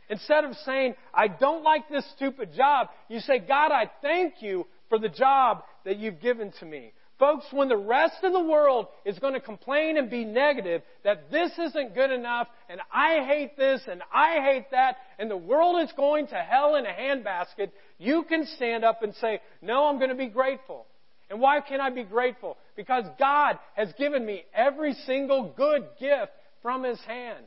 Instead 0.09 0.45
of 0.45 0.55
saying, 0.64 0.95
I 1.12 1.29
don't 1.29 1.64
like 1.64 1.89
this 1.89 2.05
stupid 2.14 2.55
job, 2.55 2.89
you 3.09 3.20
say, 3.20 3.39
God, 3.39 3.72
I 3.72 3.91
thank 4.03 4.35
you 4.41 4.66
for 4.89 4.99
the 4.99 5.09
job 5.09 5.64
that 5.85 5.97
you've 5.97 6.20
given 6.20 6.53
to 6.61 6.66
me. 6.66 6.93
Folks, 7.18 7.46
when 7.50 7.68
the 7.68 7.76
rest 7.78 8.16
of 8.24 8.32
the 8.32 8.40
world 8.40 8.88
is 9.06 9.18
going 9.18 9.32
to 9.32 9.40
complain 9.40 9.96
and 9.96 10.10
be 10.10 10.24
negative 10.24 10.82
that 11.02 11.30
this 11.30 11.50
isn't 11.58 11.94
good 11.94 12.10
enough 12.10 12.46
and 12.68 12.78
I 12.92 13.24
hate 13.24 13.56
this 13.56 13.80
and 13.90 14.02
I 14.12 14.42
hate 14.42 14.70
that 14.72 14.96
and 15.18 15.30
the 15.30 15.36
world 15.36 15.82
is 15.82 15.92
going 15.96 16.26
to 16.26 16.34
hell 16.34 16.76
in 16.76 16.84
a 16.84 16.90
handbasket, 16.90 17.70
you 17.98 18.24
can 18.28 18.46
stand 18.56 18.84
up 18.84 19.02
and 19.02 19.14
say, 19.14 19.40
no, 19.62 19.86
I'm 19.86 19.96
going 19.96 20.10
to 20.10 20.16
be 20.16 20.28
grateful. 20.28 20.86
And 21.30 21.40
why 21.40 21.60
can 21.60 21.80
I 21.80 21.88
be 21.88 22.04
grateful? 22.04 22.58
Because 22.76 23.04
God 23.18 23.58
has 23.74 23.88
given 23.98 24.24
me 24.24 24.44
every 24.54 24.92
single 25.06 25.54
good 25.56 25.86
gift 25.98 26.32
from 26.60 26.84
His 26.84 27.00
hand. 27.00 27.44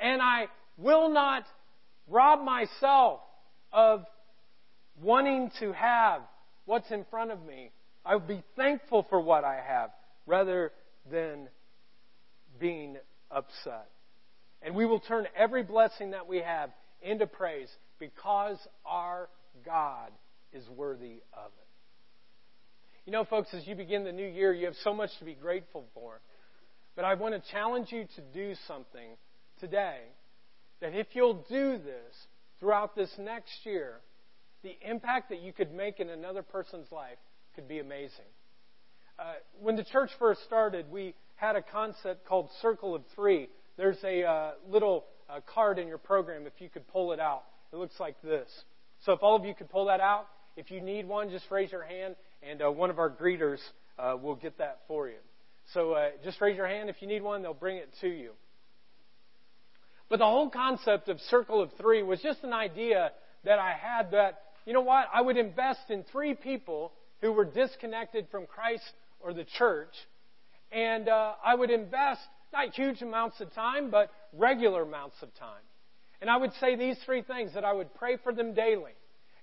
And 0.00 0.20
I 0.20 0.48
will 0.76 1.10
not 1.10 1.44
rob 2.08 2.44
myself 2.44 3.20
of 3.72 4.04
wanting 5.00 5.50
to 5.60 5.72
have 5.72 6.22
what's 6.64 6.90
in 6.90 7.06
front 7.10 7.30
of 7.30 7.44
me 7.44 7.70
I 8.06 8.14
will 8.14 8.26
be 8.26 8.42
thankful 8.56 9.04
for 9.10 9.20
what 9.20 9.44
I 9.44 9.60
have 9.66 9.90
rather 10.26 10.72
than 11.10 11.48
being 12.60 12.96
upset. 13.30 13.88
And 14.62 14.74
we 14.74 14.86
will 14.86 15.00
turn 15.00 15.26
every 15.36 15.62
blessing 15.62 16.12
that 16.12 16.26
we 16.26 16.38
have 16.38 16.70
into 17.02 17.26
praise 17.26 17.68
because 17.98 18.58
our 18.84 19.28
God 19.64 20.10
is 20.52 20.64
worthy 20.68 21.22
of 21.32 21.46
it. 21.46 21.66
You 23.06 23.12
know, 23.12 23.24
folks, 23.24 23.48
as 23.52 23.66
you 23.66 23.74
begin 23.74 24.04
the 24.04 24.12
new 24.12 24.26
year, 24.26 24.52
you 24.52 24.66
have 24.66 24.74
so 24.82 24.94
much 24.94 25.10
to 25.18 25.24
be 25.24 25.34
grateful 25.34 25.84
for. 25.94 26.20
But 26.94 27.04
I 27.04 27.14
want 27.14 27.34
to 27.34 27.52
challenge 27.52 27.92
you 27.92 28.06
to 28.16 28.20
do 28.32 28.54
something 28.66 29.16
today 29.60 29.98
that 30.80 30.94
if 30.94 31.08
you'll 31.12 31.44
do 31.48 31.78
this 31.78 32.14
throughout 32.60 32.96
this 32.96 33.10
next 33.18 33.64
year, 33.64 34.00
the 34.62 34.76
impact 34.88 35.30
that 35.30 35.40
you 35.40 35.52
could 35.52 35.72
make 35.72 36.00
in 36.00 36.08
another 36.08 36.42
person's 36.42 36.90
life 36.90 37.18
could 37.56 37.66
be 37.66 37.78
amazing. 37.78 38.26
Uh, 39.18 39.32
when 39.60 39.76
the 39.76 39.84
church 39.84 40.10
first 40.18 40.44
started, 40.44 40.84
we 40.90 41.14
had 41.36 41.56
a 41.56 41.62
concept 41.62 42.26
called 42.26 42.50
Circle 42.60 42.94
of 42.94 43.02
Three. 43.14 43.48
There's 43.78 43.96
a 44.04 44.24
uh, 44.24 44.50
little 44.68 45.06
uh, 45.30 45.40
card 45.52 45.78
in 45.78 45.88
your 45.88 45.96
program 45.96 46.46
if 46.46 46.52
you 46.58 46.68
could 46.68 46.86
pull 46.88 47.12
it 47.12 47.18
out. 47.18 47.44
It 47.72 47.76
looks 47.76 47.98
like 47.98 48.20
this. 48.22 48.46
So 49.06 49.12
if 49.12 49.22
all 49.22 49.34
of 49.34 49.46
you 49.46 49.54
could 49.54 49.70
pull 49.70 49.86
that 49.86 50.00
out, 50.00 50.26
if 50.56 50.70
you 50.70 50.82
need 50.82 51.08
one, 51.08 51.30
just 51.30 51.50
raise 51.50 51.72
your 51.72 51.82
hand, 51.82 52.14
and 52.42 52.60
uh, 52.60 52.70
one 52.70 52.90
of 52.90 52.98
our 52.98 53.10
greeters 53.10 53.58
uh, 53.98 54.16
will 54.22 54.36
get 54.36 54.58
that 54.58 54.80
for 54.86 55.08
you. 55.08 55.16
So 55.72 55.92
uh, 55.92 56.10
just 56.22 56.38
raise 56.42 56.58
your 56.58 56.68
hand 56.68 56.90
if 56.90 56.96
you 57.00 57.08
need 57.08 57.22
one; 57.22 57.40
they'll 57.40 57.54
bring 57.54 57.78
it 57.78 57.88
to 58.02 58.08
you. 58.08 58.32
But 60.10 60.18
the 60.18 60.26
whole 60.26 60.50
concept 60.50 61.08
of 61.08 61.20
Circle 61.30 61.62
of 61.62 61.70
Three 61.80 62.02
was 62.02 62.20
just 62.20 62.44
an 62.44 62.52
idea 62.52 63.12
that 63.44 63.58
I 63.58 63.72
had 63.72 64.10
that 64.10 64.42
you 64.66 64.74
know 64.74 64.82
what 64.82 65.06
I 65.14 65.22
would 65.22 65.38
invest 65.38 65.88
in 65.88 66.04
three 66.12 66.34
people 66.34 66.92
who 67.20 67.32
were 67.32 67.44
disconnected 67.44 68.26
from 68.30 68.46
Christ 68.46 68.84
or 69.20 69.32
the 69.32 69.44
church. 69.58 69.94
And 70.72 71.08
uh, 71.08 71.34
I 71.44 71.54
would 71.54 71.70
invest 71.70 72.20
not 72.52 72.74
huge 72.74 73.02
amounts 73.02 73.40
of 73.40 73.52
time, 73.54 73.90
but 73.90 74.10
regular 74.32 74.82
amounts 74.82 75.16
of 75.22 75.34
time. 75.34 75.62
And 76.20 76.30
I 76.30 76.36
would 76.36 76.52
say 76.60 76.76
these 76.76 76.96
three 77.04 77.22
things 77.22 77.54
that 77.54 77.64
I 77.64 77.72
would 77.72 77.94
pray 77.94 78.16
for 78.22 78.32
them 78.32 78.54
daily. 78.54 78.92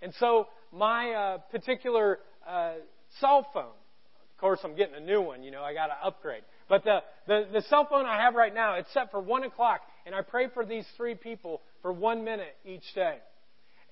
And 0.01 0.13
so 0.19 0.47
my 0.71 1.11
uh, 1.11 1.37
particular 1.51 2.19
uh, 2.47 2.73
cell 3.19 3.47
phone, 3.53 3.63
of 3.65 4.37
course, 4.39 4.59
I'm 4.63 4.75
getting 4.75 4.95
a 4.95 4.99
new 4.99 5.21
one. 5.21 5.43
You 5.43 5.51
know, 5.51 5.63
I 5.63 5.73
got 5.73 5.87
to 5.87 5.95
upgrade. 6.03 6.43
But 6.67 6.83
the, 6.83 6.99
the 7.27 7.47
the 7.53 7.61
cell 7.69 7.87
phone 7.89 8.05
I 8.05 8.21
have 8.21 8.35
right 8.35 8.53
now, 8.53 8.75
it's 8.75 8.91
set 8.93 9.11
for 9.11 9.19
one 9.19 9.43
o'clock, 9.43 9.81
and 10.05 10.15
I 10.15 10.21
pray 10.21 10.47
for 10.53 10.65
these 10.65 10.85
three 10.97 11.15
people 11.15 11.61
for 11.81 11.93
one 11.93 12.23
minute 12.23 12.55
each 12.65 12.93
day. 12.95 13.17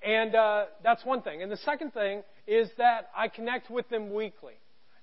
And 0.04 0.34
uh, 0.34 0.64
that's 0.82 1.04
one 1.04 1.22
thing. 1.22 1.42
And 1.42 1.52
the 1.52 1.56
second 1.58 1.92
thing 1.92 2.22
is 2.46 2.68
that 2.78 3.10
I 3.16 3.28
connect 3.28 3.70
with 3.70 3.88
them 3.88 4.12
weekly. 4.12 4.54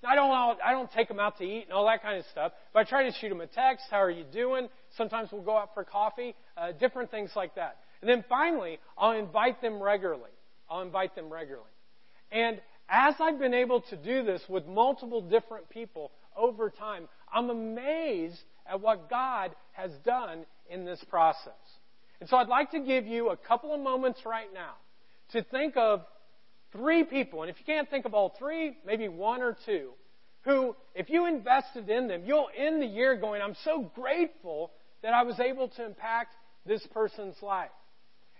Now, 0.04 0.10
I 0.10 0.16
don't 0.16 0.60
I 0.64 0.72
don't 0.72 0.91
take 0.91 1.08
them 1.08 1.20
out 1.20 1.38
to 1.39 1.43
eat 1.43 1.64
and 1.64 1.74
all 1.74 1.86
that 1.86 2.02
kind 2.02 2.18
of 2.18 2.26
stuff, 2.32 2.54
but 2.74 2.80
I 2.80 2.84
try 2.89 3.10
to 3.10 3.18
shoot 3.20 3.30
them 3.30 3.41
a 3.41 3.47
text. 3.47 3.86
How 3.89 4.02
are 4.02 4.10
you 4.12 4.24
doing? 4.24 4.70
Sometimes 4.95 5.30
we'll 5.32 5.41
go 5.41 5.58
out 5.58 5.74
for 5.74 5.84
coffee, 5.84 6.36
uh, 6.58 6.72
different 6.74 7.12
things 7.12 7.32
like 7.36 7.56
that. 7.56 7.78
And 8.02 8.10
then 8.10 8.24
finally, 8.30 8.80
I'll 8.97 9.18
invite 9.18 9.62
them 9.62 9.82
regularly. 9.82 10.32
I'll 10.70 10.82
invite 10.82 11.16
them 11.16 11.32
regularly. 11.32 11.66
And 12.32 12.62
as 12.89 13.16
I've 13.20 13.39
been 13.39 13.54
able 13.54 13.82
to 13.82 13.97
do 13.97 14.24
this 14.24 14.41
with 14.47 14.66
multiple 14.66 15.22
different 15.22 15.70
people 15.70 16.12
over 16.38 16.70
time, 16.70 17.10
I'm 17.34 17.50
amazed 17.50 18.39
at 18.66 18.80
what 18.80 19.10
God 19.10 19.52
has 19.74 19.91
done 20.06 20.45
in 20.70 20.86
this 20.86 21.04
process. 21.10 21.54
And 22.22 22.30
so 22.30 22.38
I'd 22.38 22.47
like 22.47 22.72
to 22.72 22.80
give 22.80 23.06
you 23.06 23.30
a 23.30 23.38
couple 23.38 23.74
of 23.74 23.82
moments 23.82 24.22
right 24.26 24.52
now 24.54 24.76
to 25.32 25.44
think 25.44 25.78
of 25.78 26.02
three 26.72 27.04
people, 27.04 27.42
and 27.42 27.50
if 27.50 27.58
you 27.60 27.66
can't 27.66 27.90
think 27.90 28.06
of 28.06 28.14
all 28.14 28.34
three, 28.38 28.78
maybe 28.86 29.08
one 29.08 29.42
or 29.42 29.58
two, 29.66 29.92
who, 30.44 30.76
if 30.96 31.10
you 31.10 31.26
invested 31.26 31.90
in 31.90 32.08
them, 32.08 32.24
you'll 32.26 32.50
end 32.56 32.82
the 32.82 32.88
year 32.88 33.16
going, 33.16 33.42
I'm 33.42 33.56
so 33.66 33.92
grateful 33.94 34.72
that 35.04 35.14
I 35.14 35.24
was 35.24 35.40
able 35.40 35.68
to 35.70 35.86
impact 35.86 36.34
this 36.66 36.86
person's 36.94 37.36
life. 37.42 37.70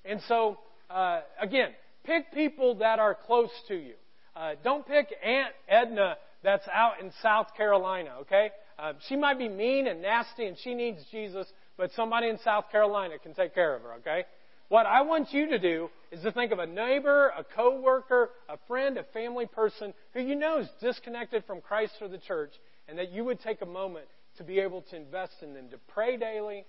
And 0.06 0.22
so, 0.28 0.60
uh, 0.90 1.22
again, 1.42 1.70
pick 2.04 2.32
people 2.34 2.76
that 2.76 3.00
are 3.00 3.16
close 3.16 3.50
to 3.68 3.76
you. 3.76 3.94
Uh, 4.36 4.54
don't 4.64 4.88
pick 4.88 5.08
Aunt 5.24 5.54
Edna 5.68 6.16
that's 6.44 6.68
out 6.72 7.02
in 7.02 7.12
South 7.22 7.48
Carolina, 7.58 8.12
okay? 8.22 8.52
Uh, 8.78 8.94
she 9.08 9.16
might 9.16 9.38
be 9.38 9.50
mean 9.50 9.88
and 9.88 10.02
nasty 10.02 10.46
and 10.46 10.58
she 10.64 10.74
needs 10.74 11.00
Jesus, 11.12 11.48
but 11.78 11.92
somebody 11.96 12.30
in 12.30 12.38
South 12.40 12.72
Carolina 12.72 13.16
can 13.22 13.34
take 13.34 13.54
care 13.54 13.76
of 13.76 13.82
her, 13.82 13.94
okay? 13.96 14.24
What 14.70 14.86
I 14.86 15.02
want 15.02 15.34
you 15.34 15.50
to 15.50 15.58
do 15.58 15.90
is 16.12 16.22
to 16.22 16.32
think 16.32 16.52
of 16.52 16.60
a 16.60 16.68
neighbor, 16.68 17.34
a 17.36 17.44
coworker, 17.44 18.30
a 18.48 18.58
friend, 18.68 18.98
a 18.98 19.04
family 19.04 19.48
person 19.48 19.96
who 20.14 20.22
you 20.22 20.36
know 20.36 20.60
is 20.60 20.70
disconnected 20.80 21.44
from 21.46 21.60
Christ 21.60 21.94
or 22.02 22.08
the 22.08 22.20
church, 22.20 22.54
and 22.88 22.98
that 23.00 23.12
you 23.12 23.26
would 23.26 23.40
take 23.40 23.62
a 23.62 23.66
moment 23.66 24.06
to 24.38 24.44
be 24.44 24.60
able 24.60 24.84
to 24.84 24.96
invest 24.96 25.34
in 25.42 25.56
them, 25.56 25.70
to 25.72 25.80
pray 25.88 26.18
daily, 26.18 26.66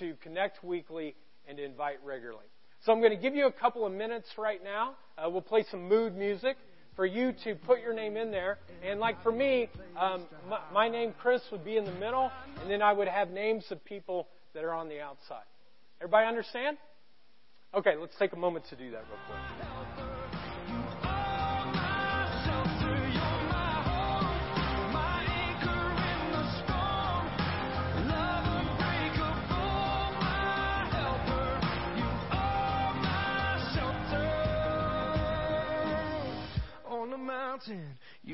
to 0.00 0.14
connect 0.24 0.64
weekly, 0.64 1.14
and 1.46 1.56
to 1.56 1.64
invite 1.64 1.98
regularly. 2.04 2.46
So 2.84 2.92
I'm 2.92 2.98
going 2.98 3.14
to 3.14 3.16
give 3.16 3.36
you 3.36 3.46
a 3.46 3.52
couple 3.52 3.86
of 3.86 3.92
minutes 3.92 4.26
right 4.36 4.62
now. 4.62 4.94
Uh, 5.16 5.30
we'll 5.30 5.40
play 5.40 5.64
some 5.70 5.88
mood 5.88 6.16
music 6.16 6.56
for 6.96 7.06
you 7.06 7.32
to 7.44 7.54
put 7.54 7.80
your 7.80 7.94
name 7.94 8.16
in 8.16 8.32
there. 8.32 8.58
And 8.84 8.98
like 8.98 9.22
for 9.22 9.30
me, 9.30 9.68
um, 9.96 10.24
my, 10.48 10.58
my 10.72 10.88
name, 10.88 11.14
Chris, 11.20 11.42
would 11.52 11.64
be 11.64 11.76
in 11.76 11.84
the 11.84 11.92
middle, 11.92 12.32
and 12.60 12.68
then 12.68 12.82
I 12.82 12.92
would 12.92 13.06
have 13.06 13.30
names 13.30 13.64
of 13.70 13.84
people 13.84 14.26
that 14.52 14.64
are 14.64 14.74
on 14.74 14.88
the 14.88 15.00
outside. 15.00 15.44
Everybody 16.00 16.26
understand? 16.26 16.76
Okay, 17.74 17.94
let's 17.96 18.14
take 18.18 18.32
a 18.32 18.36
moment 18.36 18.64
to 18.70 18.76
do 18.76 18.90
that 18.90 19.04
real 19.08 19.18
quick. 19.26 19.66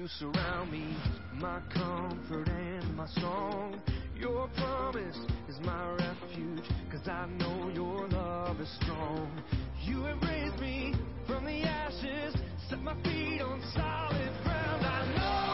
you 0.02 0.08
surround 0.08 0.72
me, 0.72 0.96
my 1.34 1.60
comfort 1.72 2.48
and 2.48 2.96
my 2.96 3.06
song. 3.06 3.80
Your 4.22 4.48
promise 4.56 5.18
is 5.48 5.58
my 5.64 5.94
refuge, 5.94 6.62
cause 6.92 7.08
I 7.08 7.26
know 7.26 7.72
your 7.74 8.06
love 8.06 8.60
is 8.60 8.72
strong. 8.80 9.42
You 9.82 10.04
have 10.04 10.22
raised 10.22 10.60
me 10.60 10.94
from 11.26 11.44
the 11.44 11.62
ashes, 11.64 12.36
set 12.70 12.80
my 12.80 12.94
feet 13.02 13.40
on 13.42 13.60
solid 13.74 14.30
ground. 14.44 14.86
I 14.86 15.16
know 15.16 15.51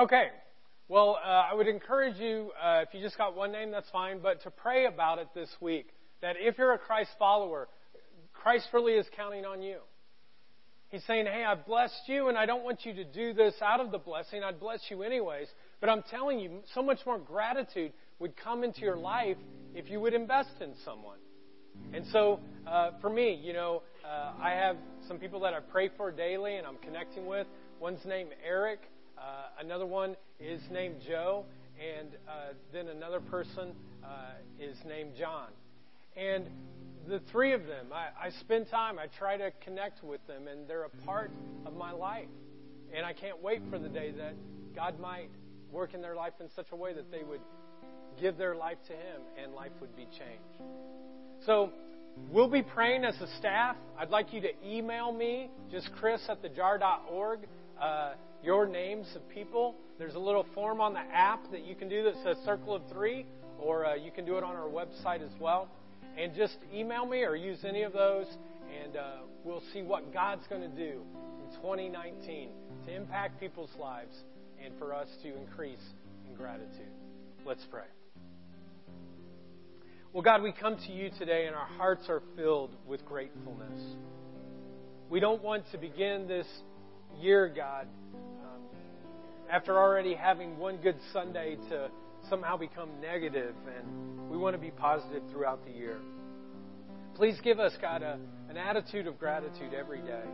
Okay. 0.00 0.28
Well, 0.88 1.18
uh, 1.22 1.28
I 1.28 1.52
would 1.52 1.68
encourage 1.68 2.16
you, 2.16 2.52
uh, 2.60 2.84
if 2.88 2.94
you 2.94 3.02
just 3.02 3.18
got 3.18 3.36
one 3.36 3.52
name, 3.52 3.70
that's 3.70 3.90
fine, 3.90 4.20
but 4.22 4.42
to 4.44 4.50
pray 4.50 4.86
about 4.86 5.18
it 5.18 5.28
this 5.34 5.50
week. 5.60 5.88
That 6.22 6.36
if 6.38 6.56
you're 6.56 6.72
a 6.72 6.78
Christ 6.78 7.10
follower, 7.18 7.68
Christ 8.32 8.68
really 8.72 8.94
is 8.94 9.04
counting 9.14 9.44
on 9.44 9.60
you. 9.60 9.80
He's 10.88 11.04
saying, 11.06 11.26
Hey, 11.26 11.44
I've 11.44 11.66
blessed 11.66 12.00
you, 12.06 12.28
and 12.28 12.38
I 12.38 12.46
don't 12.46 12.64
want 12.64 12.86
you 12.86 12.94
to 12.94 13.04
do 13.04 13.34
this 13.34 13.52
out 13.60 13.80
of 13.80 13.90
the 13.90 13.98
blessing. 13.98 14.42
I'd 14.42 14.58
bless 14.58 14.80
you 14.88 15.02
anyways. 15.02 15.48
But 15.82 15.90
I'm 15.90 16.02
telling 16.10 16.40
you, 16.40 16.60
so 16.74 16.82
much 16.82 17.00
more 17.04 17.18
gratitude 17.18 17.92
would 18.20 18.34
come 18.38 18.64
into 18.64 18.80
your 18.80 18.96
life 18.96 19.36
if 19.74 19.90
you 19.90 20.00
would 20.00 20.14
invest 20.14 20.62
in 20.62 20.72
someone. 20.82 21.18
And 21.92 22.06
so, 22.10 22.40
uh, 22.66 22.92
for 23.02 23.10
me, 23.10 23.34
you 23.34 23.52
know, 23.52 23.82
uh, 24.02 24.32
I 24.42 24.52
have 24.52 24.78
some 25.06 25.18
people 25.18 25.40
that 25.40 25.52
I 25.52 25.60
pray 25.60 25.90
for 25.94 26.10
daily 26.10 26.56
and 26.56 26.66
I'm 26.66 26.78
connecting 26.78 27.26
with. 27.26 27.46
One's 27.80 28.00
named 28.06 28.30
Eric. 28.42 28.80
Uh, 29.20 29.60
another 29.60 29.86
one 29.86 30.16
is 30.38 30.62
named 30.70 30.96
Joe. 31.06 31.44
And 31.80 32.08
uh, 32.28 32.52
then 32.72 32.88
another 32.88 33.20
person 33.20 33.72
uh, 34.04 34.32
is 34.58 34.76
named 34.86 35.12
John. 35.18 35.48
And 36.16 36.46
the 37.08 37.20
three 37.32 37.52
of 37.52 37.66
them, 37.66 37.86
I, 37.92 38.26
I 38.26 38.30
spend 38.40 38.68
time, 38.70 38.98
I 38.98 39.06
try 39.18 39.36
to 39.36 39.50
connect 39.64 40.04
with 40.04 40.24
them, 40.26 40.46
and 40.46 40.68
they're 40.68 40.84
a 40.84 41.04
part 41.06 41.30
of 41.64 41.74
my 41.74 41.92
life. 41.92 42.28
And 42.94 43.06
I 43.06 43.12
can't 43.12 43.42
wait 43.42 43.62
for 43.70 43.78
the 43.78 43.88
day 43.88 44.10
that 44.12 44.34
God 44.74 45.00
might 45.00 45.30
work 45.72 45.94
in 45.94 46.02
their 46.02 46.14
life 46.14 46.34
in 46.40 46.48
such 46.54 46.66
a 46.72 46.76
way 46.76 46.92
that 46.92 47.10
they 47.10 47.22
would 47.22 47.40
give 48.20 48.36
their 48.36 48.54
life 48.54 48.78
to 48.88 48.92
Him 48.92 49.22
and 49.42 49.54
life 49.54 49.72
would 49.80 49.94
be 49.96 50.04
changed. 50.04 50.62
So, 51.46 51.70
we'll 52.30 52.50
be 52.50 52.62
praying 52.62 53.04
as 53.04 53.14
a 53.20 53.26
staff. 53.38 53.76
I'd 53.98 54.10
like 54.10 54.34
you 54.34 54.40
to 54.42 54.50
email 54.66 55.12
me, 55.12 55.50
just 55.70 55.90
chris 55.92 56.20
at 56.28 56.42
thejar.org, 56.42 57.40
uh, 57.80 58.12
your 58.42 58.66
names 58.66 59.06
of 59.14 59.28
people. 59.28 59.76
There's 59.98 60.14
a 60.14 60.18
little 60.18 60.46
form 60.54 60.80
on 60.80 60.94
the 60.94 61.00
app 61.00 61.50
that 61.52 61.64
you 61.64 61.74
can 61.74 61.88
do 61.88 62.04
that 62.04 62.14
says 62.24 62.36
Circle 62.44 62.74
of 62.74 62.82
Three, 62.92 63.26
or 63.58 63.86
uh, 63.86 63.94
you 63.94 64.10
can 64.10 64.24
do 64.24 64.38
it 64.38 64.44
on 64.44 64.56
our 64.56 64.68
website 64.68 65.22
as 65.22 65.32
well. 65.40 65.68
And 66.16 66.34
just 66.34 66.56
email 66.74 67.06
me 67.06 67.22
or 67.22 67.36
use 67.36 67.58
any 67.64 67.82
of 67.82 67.92
those, 67.92 68.26
and 68.82 68.96
uh, 68.96 69.10
we'll 69.44 69.62
see 69.72 69.82
what 69.82 70.12
God's 70.12 70.46
going 70.48 70.62
to 70.62 70.76
do 70.76 71.02
in 71.44 71.56
2019 71.56 72.50
to 72.86 72.94
impact 72.94 73.38
people's 73.38 73.70
lives 73.78 74.14
and 74.62 74.74
for 74.78 74.94
us 74.94 75.08
to 75.22 75.36
increase 75.36 75.84
in 76.28 76.34
gratitude. 76.34 76.92
Let's 77.44 77.64
pray. 77.70 77.84
Well, 80.12 80.22
God, 80.22 80.42
we 80.42 80.52
come 80.52 80.76
to 80.76 80.92
you 80.92 81.10
today 81.18 81.46
and 81.46 81.54
our 81.54 81.68
hearts 81.78 82.08
are 82.08 82.22
filled 82.36 82.74
with 82.86 83.04
gratefulness. 83.04 83.80
We 85.08 85.20
don't 85.20 85.42
want 85.42 85.64
to 85.70 85.78
begin 85.78 86.26
this 86.26 86.46
year, 87.20 87.48
God, 87.54 87.86
after 89.50 89.76
already 89.78 90.14
having 90.14 90.56
one 90.58 90.76
good 90.76 90.96
Sunday 91.12 91.56
to 91.68 91.90
somehow 92.28 92.56
become 92.56 92.88
negative, 93.00 93.54
and 93.66 94.30
we 94.30 94.36
want 94.36 94.54
to 94.54 94.60
be 94.60 94.70
positive 94.70 95.22
throughout 95.30 95.64
the 95.64 95.72
year. 95.72 95.98
Please 97.14 97.36
give 97.42 97.58
us, 97.58 97.72
God, 97.80 98.02
a, 98.02 98.18
an 98.48 98.56
attitude 98.56 99.06
of 99.06 99.18
gratitude 99.18 99.74
every 99.74 100.00
day. 100.02 100.24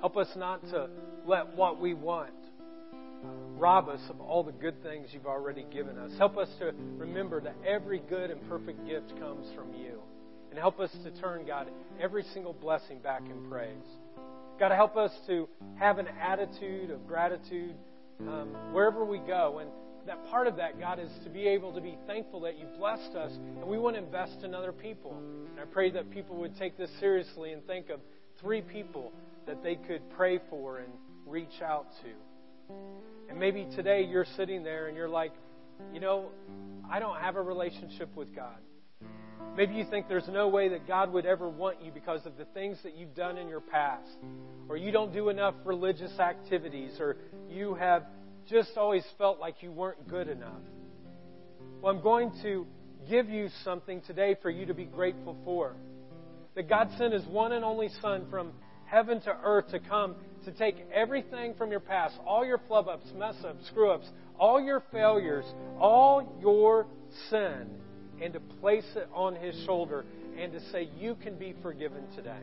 Help 0.00 0.16
us 0.16 0.28
not 0.36 0.62
to 0.70 0.88
let 1.26 1.56
what 1.56 1.80
we 1.80 1.94
want 1.94 2.30
rob 3.56 3.88
us 3.88 4.00
of 4.10 4.20
all 4.20 4.44
the 4.44 4.52
good 4.52 4.80
things 4.82 5.08
you've 5.12 5.26
already 5.26 5.64
given 5.72 5.98
us. 5.98 6.12
Help 6.18 6.36
us 6.36 6.48
to 6.58 6.72
remember 6.96 7.40
that 7.40 7.56
every 7.66 8.00
good 8.08 8.30
and 8.30 8.46
perfect 8.48 8.86
gift 8.86 9.18
comes 9.18 9.46
from 9.56 9.72
you. 9.74 10.00
And 10.50 10.58
help 10.58 10.78
us 10.78 10.90
to 11.04 11.10
turn, 11.20 11.46
God, 11.46 11.68
every 12.00 12.22
single 12.34 12.52
blessing 12.52 12.98
back 12.98 13.22
in 13.22 13.50
praise. 13.50 13.72
God, 14.60 14.72
help 14.72 14.96
us 14.96 15.10
to 15.26 15.48
have 15.76 15.98
an 15.98 16.06
attitude 16.20 16.90
of 16.90 17.06
gratitude 17.06 17.74
um, 18.20 18.48
wherever 18.72 19.04
we 19.04 19.18
go. 19.18 19.58
And 19.60 19.70
that 20.06 20.24
part 20.26 20.46
of 20.46 20.56
that, 20.56 20.78
God, 20.78 20.98
is 20.98 21.10
to 21.24 21.30
be 21.30 21.46
able 21.48 21.72
to 21.72 21.80
be 21.80 21.98
thankful 22.06 22.40
that 22.40 22.58
you 22.58 22.66
blessed 22.78 23.14
us 23.14 23.32
and 23.32 23.64
we 23.64 23.78
want 23.78 23.96
to 23.96 24.02
invest 24.02 24.42
in 24.44 24.54
other 24.54 24.72
people. 24.72 25.16
And 25.50 25.60
I 25.60 25.64
pray 25.64 25.90
that 25.90 26.10
people 26.10 26.36
would 26.36 26.56
take 26.56 26.76
this 26.78 26.90
seriously 27.00 27.52
and 27.52 27.66
think 27.66 27.90
of 27.90 28.00
three 28.40 28.62
people 28.62 29.12
that 29.46 29.62
they 29.62 29.76
could 29.76 30.08
pray 30.16 30.40
for 30.50 30.78
and 30.78 30.92
reach 31.26 31.62
out 31.62 31.86
to. 32.02 32.74
And 33.28 33.38
maybe 33.38 33.66
today 33.74 34.04
you're 34.04 34.26
sitting 34.36 34.62
there 34.62 34.86
and 34.86 34.96
you're 34.96 35.08
like, 35.08 35.32
you 35.92 36.00
know, 36.00 36.30
I 36.90 37.00
don't 37.00 37.18
have 37.18 37.36
a 37.36 37.42
relationship 37.42 38.14
with 38.16 38.34
God. 38.34 38.56
Maybe 39.56 39.74
you 39.74 39.86
think 39.88 40.06
there's 40.06 40.28
no 40.28 40.48
way 40.48 40.68
that 40.68 40.86
God 40.86 41.10
would 41.14 41.24
ever 41.24 41.48
want 41.48 41.82
you 41.82 41.90
because 41.90 42.26
of 42.26 42.36
the 42.36 42.44
things 42.44 42.76
that 42.82 42.94
you've 42.94 43.14
done 43.14 43.38
in 43.38 43.48
your 43.48 43.62
past. 43.62 44.10
Or 44.68 44.76
you 44.76 44.92
don't 44.92 45.14
do 45.14 45.30
enough 45.30 45.54
religious 45.64 46.18
activities. 46.18 46.98
Or 47.00 47.16
you 47.48 47.74
have 47.74 48.04
just 48.50 48.76
always 48.76 49.04
felt 49.16 49.40
like 49.40 49.62
you 49.62 49.72
weren't 49.72 50.08
good 50.08 50.28
enough. 50.28 50.60
Well, 51.80 51.94
I'm 51.94 52.02
going 52.02 52.32
to 52.42 52.66
give 53.08 53.30
you 53.30 53.48
something 53.64 54.02
today 54.02 54.36
for 54.42 54.50
you 54.50 54.66
to 54.66 54.74
be 54.74 54.84
grateful 54.84 55.36
for. 55.42 55.74
That 56.54 56.68
God 56.68 56.90
sent 56.98 57.14
His 57.14 57.24
one 57.24 57.52
and 57.52 57.64
only 57.64 57.88
Son 58.02 58.26
from 58.30 58.52
heaven 58.84 59.22
to 59.22 59.36
earth 59.42 59.68
to 59.70 59.78
come 59.78 60.16
to 60.44 60.52
take 60.52 60.76
everything 60.94 61.54
from 61.54 61.70
your 61.70 61.80
past, 61.80 62.14
all 62.26 62.44
your 62.44 62.60
flub 62.68 62.88
ups, 62.88 63.06
mess 63.16 63.36
ups, 63.42 63.66
screw 63.68 63.90
ups, 63.90 64.06
all 64.38 64.60
your 64.60 64.82
failures, 64.92 65.44
all 65.80 66.38
your 66.40 66.86
sin, 67.30 67.68
and 68.22 68.32
to 68.32 68.40
place 68.40 68.86
it 68.94 69.08
on 69.12 69.34
His 69.34 69.54
shoulder 69.64 70.04
and 70.38 70.52
to 70.52 70.60
say, 70.70 70.88
You 70.98 71.16
can 71.16 71.38
be 71.38 71.54
forgiven 71.62 72.04
today. 72.14 72.40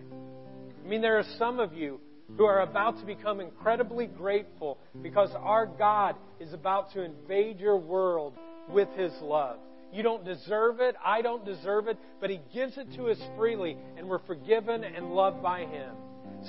I 0.84 0.88
mean, 0.88 1.02
there 1.02 1.18
are 1.18 1.26
some 1.38 1.60
of 1.60 1.74
you 1.74 2.00
who 2.38 2.46
are 2.46 2.62
about 2.62 3.00
to 3.00 3.06
become 3.06 3.40
incredibly 3.40 4.08
grateful 4.08 4.80
because 5.02 5.30
our 5.38 5.66
God 5.66 6.16
is 6.40 6.54
about 6.54 6.92
to 6.94 7.04
invade 7.04 7.60
your 7.60 7.78
world 7.78 8.34
with 8.70 8.90
His 8.96 9.14
love. 9.22 9.58
You 9.92 10.02
don't 10.02 10.26
deserve 10.26 10.80
it. 10.80 10.96
I 11.06 11.22
don't 11.22 11.46
deserve 11.46 11.88
it. 11.88 11.98
But 12.20 12.30
He 12.30 12.42
gives 12.54 12.78
it 12.78 12.88
to 12.96 13.10
us 13.10 13.18
freely, 13.38 13.78
and 13.98 14.08
we're 14.08 14.26
forgiven 14.26 14.84
and 14.84 15.12
loved 15.12 15.42
by 15.44 15.66
Him. 15.66 15.96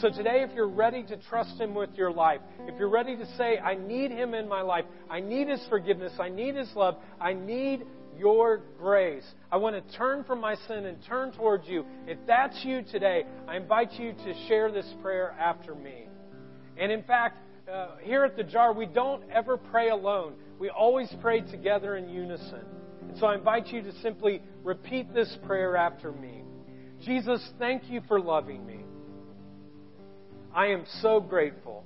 So 0.01 0.11
today, 0.11 0.43
if 0.43 0.51
you're 0.55 0.69
ready 0.69 1.05
to 1.05 1.17
trust 1.29 1.61
Him 1.61 1.75
with 1.75 1.91
your 1.95 2.11
life, 2.11 2.41
if 2.61 2.79
you're 2.79 2.89
ready 2.89 3.17
to 3.17 3.27
say, 3.37 3.59
I 3.59 3.75
need 3.75 4.11
Him 4.11 4.35
in 4.35 4.49
my 4.49 4.63
life, 4.63 4.87
I 5.09 5.21
need 5.21 5.49
His 5.49 5.65
forgiveness, 5.69 6.13
I 6.19 6.31
need 6.31 6.57
His 6.57 6.71
love, 6.75 6.97
I 7.21 7.35
need 7.35 7.85
your 8.19 8.63
grace. 8.79 9.25
I 9.51 9.57
want 9.57 9.77
to 9.77 9.97
turn 9.97 10.25
from 10.25 10.41
my 10.41 10.55
sin 10.69 10.87
and 10.87 10.99
turn 11.07 11.33
towards 11.33 11.67
you. 11.69 11.85
If 12.07 12.19
that's 12.27 12.65
you 12.65 12.83
today, 12.83 13.25
I 13.49 13.57
invite 13.57 13.93
you 13.93 14.13
to 14.13 14.47
share 14.49 14.71
this 14.71 14.87
prayer 15.03 15.35
after 15.39 15.75
me. 15.75 16.07
And 16.77 16.91
in 16.91 17.03
fact, 17.03 17.39
uh, 17.73 17.97
here 18.03 18.25
at 18.25 18.37
the 18.37 18.43
jar, 18.43 18.73
we 18.73 18.87
don't 18.87 19.23
ever 19.31 19.57
pray 19.57 19.91
alone. 19.91 20.35
We 20.59 20.71
always 20.71 21.13
pray 21.21 21.41
together 21.41 21.97
in 21.97 22.09
unison. 22.09 22.65
And 23.09 23.19
so 23.19 23.27
I 23.27 23.35
invite 23.35 23.69
you 23.69 23.83
to 23.83 23.93
simply 24.01 24.43
repeat 24.63 25.13
this 25.15 25.37
prayer 25.47 25.77
after 25.77 26.13
me. 26.13 26.43
Jesus, 27.05 27.47
thank 27.59 27.91
you 27.91 28.01
for 28.09 28.21
loving 28.21 28.65
me. 28.65 28.81
I 30.55 30.67
am 30.67 30.85
so 31.03 31.21
grateful. 31.21 31.85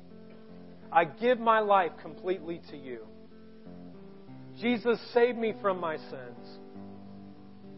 I 0.93 1.05
give 1.05 1.39
my 1.39 1.61
life 1.61 1.93
completely 2.03 2.61
to 2.71 2.77
you. 2.77 3.07
Jesus, 4.61 4.99
save 5.15 5.37
me 5.37 5.55
from 5.61 5.81
my 5.81 5.97
sins. 5.97 6.59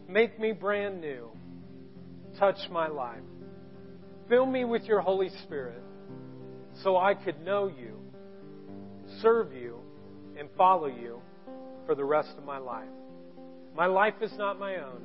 Make 0.07 0.39
me 0.39 0.51
brand 0.51 0.99
new. 0.99 1.29
Touch 2.39 2.57
my 2.71 2.87
life. 2.87 3.19
Fill 4.27 4.45
me 4.45 4.65
with 4.65 4.83
your 4.83 5.01
Holy 5.01 5.29
Spirit 5.43 5.81
so 6.83 6.97
I 6.97 7.13
could 7.13 7.43
know 7.43 7.67
you, 7.67 7.99
serve 9.21 9.53
you, 9.53 9.79
and 10.37 10.49
follow 10.57 10.87
you 10.87 11.21
for 11.85 11.95
the 11.95 12.03
rest 12.03 12.29
of 12.37 12.45
my 12.45 12.57
life. 12.57 12.87
My 13.75 13.85
life 13.85 14.15
is 14.21 14.31
not 14.37 14.59
my 14.59 14.77
own. 14.77 15.01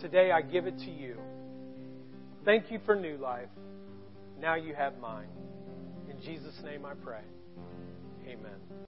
Today 0.00 0.30
I 0.30 0.42
give 0.42 0.66
it 0.66 0.78
to 0.78 0.90
you. 0.90 1.18
Thank 2.44 2.70
you 2.70 2.78
for 2.86 2.94
new 2.94 3.16
life. 3.16 3.48
Now 4.40 4.54
you 4.54 4.74
have 4.74 4.98
mine. 4.98 5.28
In 6.08 6.20
Jesus' 6.22 6.54
name 6.64 6.84
I 6.84 6.94
pray. 6.94 7.22
Amen. 8.28 8.76